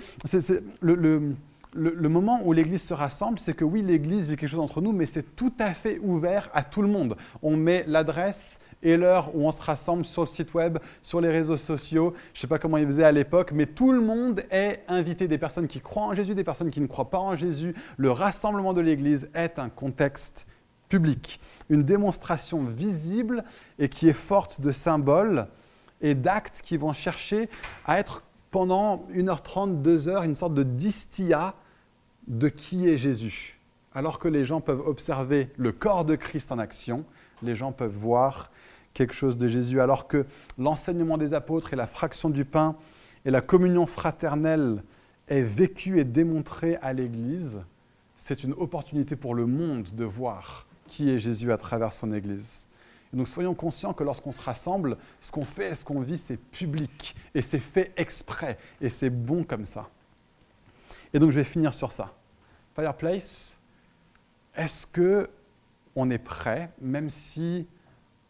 le, 0.81 1.35
moment 1.75 2.41
où 2.45 2.53
l'Église 2.53 2.83
se 2.83 2.95
rassemble, 2.95 3.39
c'est 3.39 3.55
que 3.55 3.65
oui, 3.65 3.83
l'Église 3.83 4.29
vit 4.29 4.37
quelque 4.37 4.49
chose 4.49 4.61
entre 4.61 4.81
nous, 4.81 4.93
mais 4.93 5.07
c'est 5.07 5.37
tout 5.37 5.53
à 5.59 5.73
fait 5.73 5.99
ouvert 6.01 6.51
à 6.55 6.65
tout 6.65 6.83
le 6.83 6.89
monde. 6.89 7.17
On 7.43 7.57
met 7.57 7.85
l'adresse 7.87 8.59
et 8.83 8.97
l'heure 8.97 9.35
où 9.35 9.47
on 9.47 9.51
se 9.51 9.63
rassemble 9.63 10.05
sur 10.05 10.23
le 10.23 10.29
site 10.29 10.55
web, 10.55 10.79
sur 11.03 11.21
les 11.21 11.31
réseaux 11.31 11.57
sociaux. 11.57 12.15
Je 12.33 12.39
ne 12.39 12.41
sais 12.43 12.47
pas 12.47 12.59
comment 12.59 12.77
ils 12.77 12.87
faisaient 12.87 13.05
à 13.05 13.13
l'époque, 13.13 13.53
mais 13.53 13.67
tout 13.67 13.93
le 13.93 14.01
monde 14.01 14.43
est 14.51 14.81
invité, 14.89 15.29
des 15.29 15.39
personnes 15.39 15.69
qui 15.69 15.81
croient 15.81 16.05
en 16.05 16.15
Jésus, 16.15 16.35
des 16.35 16.45
personnes 16.45 16.71
qui 16.71 16.81
ne 16.81 16.87
croient 16.87 17.11
pas 17.11 17.19
en 17.19 17.37
Jésus. 17.37 17.75
Le 17.97 18.11
rassemblement 18.11 18.73
de 18.73 18.81
l'Église 18.81 19.29
est 19.35 19.59
un 19.59 19.69
contexte 19.69 20.47
public, 20.89 21.41
une 21.71 21.85
démonstration 21.85 22.65
visible 22.65 23.45
et 23.79 23.89
qui 23.89 24.09
est 24.09 24.13
forte 24.13 24.61
de 24.61 24.73
symboles 24.73 25.47
et 26.03 26.15
d'actes 26.15 26.61
qui 26.63 26.77
vont 26.77 26.93
chercher 26.93 27.49
à 27.87 27.99
être 27.99 28.23
pendant 28.53 29.07
1h30, 29.13 29.83
2h, 29.83 30.25
une 30.25 30.37
sorte 30.37 30.55
de 30.55 30.63
distilla 30.63 31.55
de 32.29 32.49
qui 32.49 32.89
est 32.89 32.99
Jésus. 32.99 33.59
Alors 33.95 34.19
que 34.19 34.29
les 34.29 34.45
gens 34.45 34.61
peuvent 34.61 34.87
observer 34.87 35.49
le 35.57 35.73
corps 35.73 36.05
de 36.05 36.15
Christ 36.15 36.53
en 36.53 36.59
action, 36.59 37.05
les 37.43 37.57
gens 37.57 37.73
peuvent 37.73 37.97
voir 37.97 38.53
quelque 38.95 39.15
chose 39.15 39.39
de 39.39 39.49
Jésus, 39.49 39.81
alors 39.81 40.07
que 40.07 40.27
l'enseignement 40.59 41.17
des 41.17 41.35
apôtres 41.35 41.73
et 41.73 41.77
la 41.77 41.87
fraction 41.87 42.29
du 42.29 42.45
pain 42.45 42.77
et 43.25 43.31
la 43.31 43.41
communion 43.41 43.87
fraternelle 43.87 44.83
est 45.29 45.43
vécu 45.43 45.99
et 45.99 46.05
démontré 46.05 46.77
à 46.83 46.93
l'Église, 46.93 47.63
c'est 48.17 48.45
une 48.45 48.53
opportunité 48.53 49.17
pour 49.17 49.35
le 49.35 49.47
monde 49.47 49.89
de 49.95 50.05
voir 50.05 50.67
qui 50.87 51.09
est 51.09 51.19
Jésus 51.19 51.53
à 51.53 51.57
travers 51.57 51.93
son 51.95 52.13
Église. 52.13 52.67
Donc 53.13 53.29
soyons 53.29 53.55
conscients 53.55 53.93
que 53.93 54.05
lorsqu'on 54.05 54.33
se 54.33 54.41
rassemble, 54.41 54.97
ce 55.21 55.31
qu'on 55.31 55.45
fait 55.45 55.73
et 55.73 55.75
ce 55.75 55.85
qu'on 55.85 56.01
vit, 56.01 56.19
c'est 56.19 56.37
public 56.37 57.15
et 57.35 57.43
c'est 57.43 57.59
fait 57.59 57.93
exprès 57.97 58.59
et 58.81 58.89
c'est 58.89 59.11
bon 59.11 59.45
comme 59.45 59.67
ça. 59.67 59.89
Et 61.13 61.19
donc 61.19 61.31
je 61.31 61.37
vais 61.37 61.45
finir 61.45 61.75
sur 61.75 61.93
ça. 61.93 62.15
Fireplace, 62.75 63.59
est-ce 64.57 64.87
que 64.87 65.29
on 65.95 66.11
est 66.11 66.19
prêt, 66.19 66.71
même 66.81 67.11
si 67.11 67.67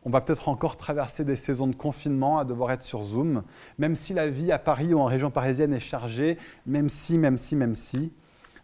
on 0.04 0.10
va 0.10 0.20
peut-être 0.20 0.48
encore 0.48 0.76
traverser 0.76 1.24
des 1.24 1.36
saisons 1.36 1.68
de 1.68 1.76
confinement 1.76 2.38
à 2.38 2.44
devoir 2.44 2.72
être 2.72 2.82
sur 2.82 3.04
Zoom, 3.04 3.44
même 3.78 3.94
si 3.94 4.14
la 4.14 4.28
vie 4.28 4.50
à 4.50 4.58
Paris 4.58 4.94
ou 4.94 4.98
en 4.98 5.04
région 5.04 5.30
parisienne 5.30 5.72
est 5.72 5.80
chargée, 5.80 6.38
même 6.66 6.88
si, 6.88 7.18
même 7.18 7.38
si, 7.38 7.54
même 7.54 7.76
si, 7.76 8.12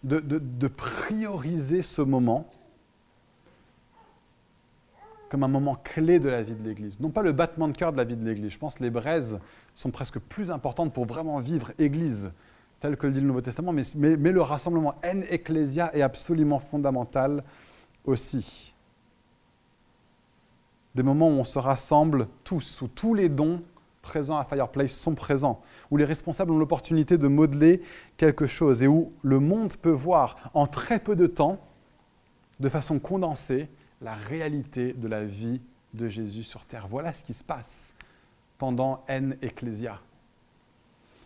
de, 0.03 0.69
prioriser 0.69 1.83
ce 1.83 2.03
moment 2.03 2.49
comme 5.29 5.43
un 5.43 5.49
moment 5.49 5.75
clé 5.75 6.19
de 6.19 6.29
la 6.29 6.43
vie 6.43 6.55
de 6.55 6.63
l'Église. 6.63 7.01
Non 7.01 7.11
pas 7.11 7.23
le 7.23 7.33
battement 7.33 7.69
de 7.69 7.77
cœur 7.77 7.93
de 7.93 7.97
la 7.97 8.05
vie 8.05 8.17
de 8.17 8.25
l'Église. 8.25 8.53
Je 8.53 8.59
pense 8.59 8.77
que 8.77 8.83
les 8.83 8.91
braises 8.91 9.39
sont 9.75 9.91
presque 9.91 10.19
plus 10.19 10.51
importantes 10.51 10.93
pour 10.93 11.07
vraiment 11.07 11.39
vivre 11.41 11.73
Église, 11.79 12.31
tel 12.81 12.97
que 12.97 13.07
le 13.07 13.13
dit 13.13 13.21
le 13.21 13.27
Nouveau 13.27 13.41
Testament, 13.41 13.73
mais, 13.73 14.33
le 14.33 14.43
rassemblement 14.43 14.95
en 15.05 15.21
ecclesia 15.29 15.95
est 15.95 16.03
absolument 16.03 16.59
fondamental 16.59 17.45
aussi 18.05 18.75
des 20.95 21.05
moments 21.05 21.29
où 21.29 21.39
on 21.39 21.45
se 21.45 21.61
rassemble 21.61 22.27
tous, 22.43 22.83
où 22.83 22.89
tous 22.89 23.15
les 23.15 23.29
dons 23.29 23.63
présents 24.03 24.39
à 24.39 24.45
Fireplace 24.45 24.93
sont 24.93 25.15
présents, 25.15 25.61
où 25.93 25.97
les 25.97 26.05
responsables 26.05 26.51
ont 26.51 26.59
l'opportunité 26.59 27.19
de 27.19 27.29
modeler 27.29 27.83
quelque 28.17 28.49
chose 28.49 28.83
et 28.83 28.89
où 28.89 29.13
le 29.23 29.39
monde 29.39 29.77
peut 29.77 29.91
voir 29.91 30.51
en 30.55 30.67
très 30.67 30.99
peu 30.99 31.15
de 31.15 31.29
temps, 31.29 31.59
de 32.59 32.69
façon 32.69 32.99
condensée, 32.99 33.69
la 34.01 34.15
réalité 34.15 34.93
de 34.93 35.09
la 35.09 35.25
vie 35.25 35.61
de 35.95 36.09
Jésus 36.09 36.43
sur 36.43 36.65
terre. 36.65 36.89
Voilà 36.89 37.13
ce 37.13 37.25
qui 37.25 37.35
se 37.35 37.45
passe 37.45 37.95
pendant 38.59 39.05
N 39.09 39.37
Ecclesia. 39.43 40.01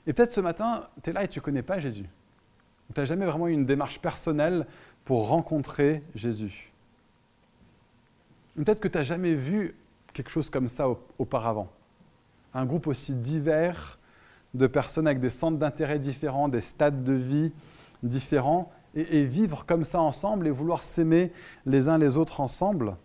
Et 0.06 0.12
peut-être 0.12 0.32
ce 0.32 0.40
matin, 0.40 0.88
tu 1.02 1.10
es 1.10 1.12
là 1.12 1.24
et 1.24 1.28
tu 1.28 1.38
ne 1.38 1.44
connais 1.44 1.62
pas 1.62 1.78
Jésus. 1.78 2.06
Tu 2.94 3.00
n'as 3.00 3.06
jamais 3.06 3.26
vraiment 3.26 3.48
eu 3.48 3.52
une 3.52 3.66
démarche 3.66 4.00
personnelle 4.00 4.66
pour 5.04 5.28
rencontrer 5.28 6.00
Jésus. 6.14 6.72
Peut-être 8.56 8.80
que 8.80 8.88
tu 8.88 8.98
n'as 8.98 9.04
jamais 9.04 9.34
vu 9.34 9.74
quelque 10.12 10.30
chose 10.30 10.50
comme 10.50 10.68
ça 10.68 10.86
auparavant. 11.18 11.70
Un 12.52 12.66
groupe 12.66 12.86
aussi 12.86 13.14
divers 13.14 13.98
de 14.52 14.66
personnes 14.66 15.06
avec 15.06 15.20
des 15.20 15.30
centres 15.30 15.56
d'intérêt 15.56 15.98
différents, 15.98 16.48
des 16.48 16.60
stades 16.60 17.02
de 17.04 17.14
vie 17.14 17.52
différents, 18.02 18.70
et, 18.94 19.24
vivre 19.24 19.64
comme 19.64 19.84
ça 19.84 20.00
ensemble 20.00 20.46
et 20.46 20.50
vouloir 20.50 20.82
s'aimer 20.82 21.32
les 21.66 21.88
uns 21.88 21.98
les 21.98 22.16
autres 22.16 22.40
ensemble. 22.40 22.96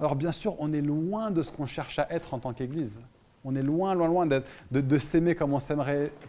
Alors 0.00 0.16
bien 0.16 0.32
sûr, 0.32 0.56
on 0.58 0.72
est 0.72 0.80
loin 0.80 1.30
de 1.30 1.42
ce 1.42 1.50
qu'on 1.50 1.66
cherche 1.66 1.98
à 1.98 2.06
être 2.10 2.34
en 2.34 2.38
tant 2.38 2.52
qu'Église. 2.52 3.02
On 3.44 3.54
est 3.54 3.62
loin, 3.62 3.94
loin, 3.94 4.08
loin 4.08 4.26
de, 4.26 4.98
s'aimer 4.98 5.34
comme 5.34 5.52
on, 5.52 5.58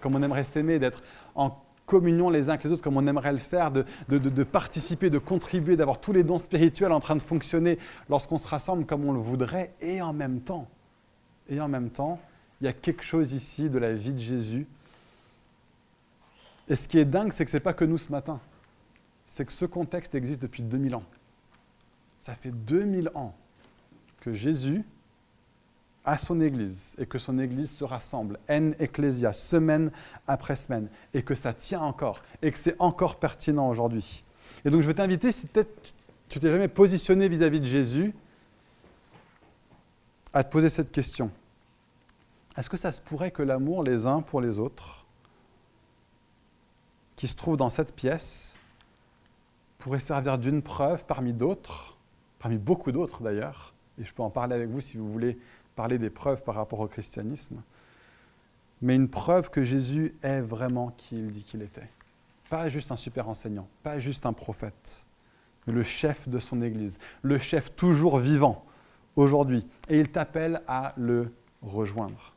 comme 0.01 0.15
on 0.15 0.21
aimerait 0.21 0.43
s'aimer, 0.43 0.79
d'être 0.79 1.01
en 1.33 1.57
communion 1.85 2.29
les 2.29 2.49
uns 2.49 2.53
avec 2.53 2.63
les 2.63 2.71
autres 2.71 2.83
comme 2.83 2.97
on 2.97 3.07
aimerait 3.07 3.31
le 3.31 3.37
faire, 3.37 3.71
de, 3.71 4.43
participer, 4.43 5.09
de 5.09 5.19
contribuer, 5.19 5.77
d'avoir 5.77 5.99
tous 5.99 6.11
les 6.11 6.23
dons 6.23 6.37
spirituels 6.37 6.91
en 6.91 6.99
train 6.99 7.15
de 7.15 7.21
fonctionner 7.21 7.79
lorsqu'on 8.09 8.37
se 8.37 8.47
rassemble 8.47 8.85
comme 8.85 9.05
on 9.05 9.13
le 9.13 9.19
voudrait, 9.19 9.73
et 9.81 10.01
en 10.01 10.13
même 10.13 10.41
temps, 10.41 10.67
et 11.49 11.59
en 11.61 11.67
même 11.67 11.89
temps, 11.89 12.19
il 12.59 12.65
y 12.65 12.67
a 12.67 12.73
quelque 12.73 13.03
chose 13.03 13.33
ici 13.33 13.69
de 13.69 13.77
la 13.77 13.93
vie 13.93 14.13
de 14.13 14.19
Jésus. 14.19 14.67
Et 16.67 16.75
ce 16.75 16.87
qui 16.87 16.97
est 16.97 17.05
dingue, 17.05 17.31
c'est 17.31 17.45
que 17.45 17.51
ce 17.51 17.57
n'est 17.57 17.63
pas 17.63 17.73
que 17.73 17.85
nous 17.85 17.97
ce 17.97 18.11
matin. 18.11 18.39
C'est 19.25 19.45
que 19.45 19.53
ce 19.53 19.65
contexte 19.65 20.15
existe 20.15 20.41
depuis 20.41 20.63
2000 20.63 20.95
ans. 20.95 21.03
Ça 22.19 22.35
fait 22.35 22.51
2000 22.51 23.11
ans 23.15 23.35
que 24.21 24.33
Jésus 24.33 24.83
à 26.05 26.17
son 26.17 26.39
Église 26.39 26.95
et 26.97 27.05
que 27.05 27.17
son 27.17 27.39
Église 27.39 27.71
se 27.71 27.83
rassemble, 27.83 28.39
en 28.49 28.71
ecclesia, 28.79 29.33
semaine 29.33 29.91
après 30.27 30.55
semaine, 30.55 30.87
et 31.13 31.23
que 31.23 31.35
ça 31.35 31.53
tient 31.53 31.81
encore, 31.81 32.21
et 32.41 32.51
que 32.51 32.59
c'est 32.59 32.75
encore 32.79 33.17
pertinent 33.17 33.67
aujourd'hui. 33.67 34.23
Et 34.63 34.69
donc 34.69 34.81
je 34.81 34.87
vais 34.87 34.93
t'inviter, 34.93 35.31
si 35.31 35.47
peut-être 35.47 35.93
tu 36.29 36.39
t'es 36.39 36.51
jamais 36.51 36.67
positionné 36.67 37.27
vis-à-vis 37.27 37.59
de 37.59 37.65
Jésus, 37.65 38.13
à 40.33 40.43
te 40.43 40.51
poser 40.51 40.69
cette 40.69 40.91
question. 40.91 41.31
Est-ce 42.57 42.69
que 42.69 42.77
ça 42.77 42.91
se 42.91 43.01
pourrait 43.01 43.31
que 43.31 43.43
l'amour 43.43 43.83
les 43.83 44.05
uns 44.05 44.21
pour 44.21 44.41
les 44.41 44.59
autres, 44.59 45.05
qui 47.15 47.27
se 47.27 47.35
trouve 47.35 47.57
dans 47.57 47.69
cette 47.69 47.95
pièce, 47.95 48.57
pourrait 49.85 49.99
servir 49.99 50.39
d'une 50.39 50.63
preuve 50.63 51.05
parmi 51.05 51.31
d'autres, 51.31 51.95
parmi 52.39 52.57
beaucoup 52.57 52.91
d'autres 52.91 53.21
d'ailleurs, 53.21 53.75
et 53.99 54.03
je 54.03 54.11
peux 54.11 54.23
en 54.23 54.31
parler 54.31 54.55
avec 54.55 54.67
vous 54.67 54.81
si 54.81 54.97
vous 54.97 55.11
voulez 55.11 55.37
parler 55.75 55.99
des 55.99 56.09
preuves 56.09 56.41
par 56.43 56.55
rapport 56.55 56.79
au 56.79 56.87
christianisme, 56.87 57.61
mais 58.81 58.95
une 58.95 59.07
preuve 59.07 59.51
que 59.51 59.61
Jésus 59.61 60.15
est 60.23 60.41
vraiment 60.41 60.89
qui 60.97 61.19
il 61.19 61.27
dit 61.27 61.43
qu'il 61.43 61.61
était. 61.61 61.87
Pas 62.49 62.67
juste 62.67 62.91
un 62.91 62.95
super 62.95 63.29
enseignant, 63.29 63.67
pas 63.83 63.99
juste 63.99 64.25
un 64.25 64.33
prophète, 64.33 65.05
mais 65.67 65.73
le 65.73 65.83
chef 65.83 66.27
de 66.27 66.39
son 66.39 66.63
Église, 66.63 66.97
le 67.21 67.37
chef 67.37 67.75
toujours 67.75 68.17
vivant 68.17 68.65
aujourd'hui. 69.15 69.67
Et 69.87 69.99
il 69.99 70.09
t'appelle 70.09 70.63
à 70.67 70.95
le 70.97 71.31
rejoindre, 71.61 72.33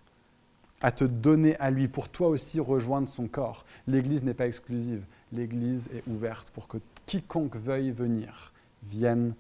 à 0.81 0.93
te 0.93 1.05
donner 1.05 1.57
à 1.57 1.70
lui, 1.70 1.89
pour 1.89 2.09
toi 2.09 2.29
aussi 2.29 2.61
rejoindre 2.61 3.09
son 3.09 3.26
corps. 3.26 3.64
L'Église 3.87 4.22
n'est 4.22 4.35
pas 4.35 4.47
exclusive, 4.47 5.05
l'Église 5.33 5.89
est 5.95 6.07
ouverte 6.09 6.51
pour 6.51 6.68
que 6.68 6.79
quiconque 7.07 7.57
veuille 7.57 7.91
venir 7.91 8.53
vienne 8.85 9.35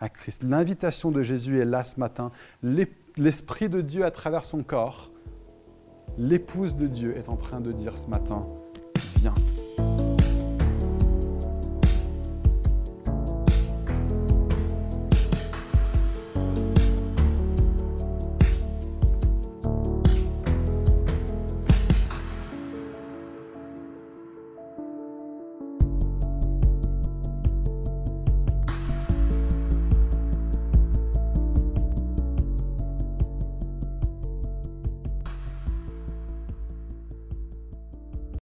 à 0.00 0.08
Christ. 0.08 0.42
L'invitation 0.42 1.10
de 1.10 1.22
Jésus 1.22 1.60
est 1.60 1.64
là 1.64 1.84
ce 1.84 1.98
matin. 1.98 2.30
Les 2.62 2.86
l'Esprit 3.16 3.68
de 3.68 3.80
Dieu 3.80 4.04
à 4.04 4.10
travers 4.10 4.44
son 4.44 4.62
corps, 4.62 5.10
l'épouse 6.18 6.74
de 6.74 6.86
Dieu 6.86 7.16
est 7.16 7.28
en 7.28 7.36
train 7.36 7.60
de 7.60 7.72
dire 7.72 7.96
ce 7.96 8.08
matin, 8.08 8.46
viens. 9.16 9.34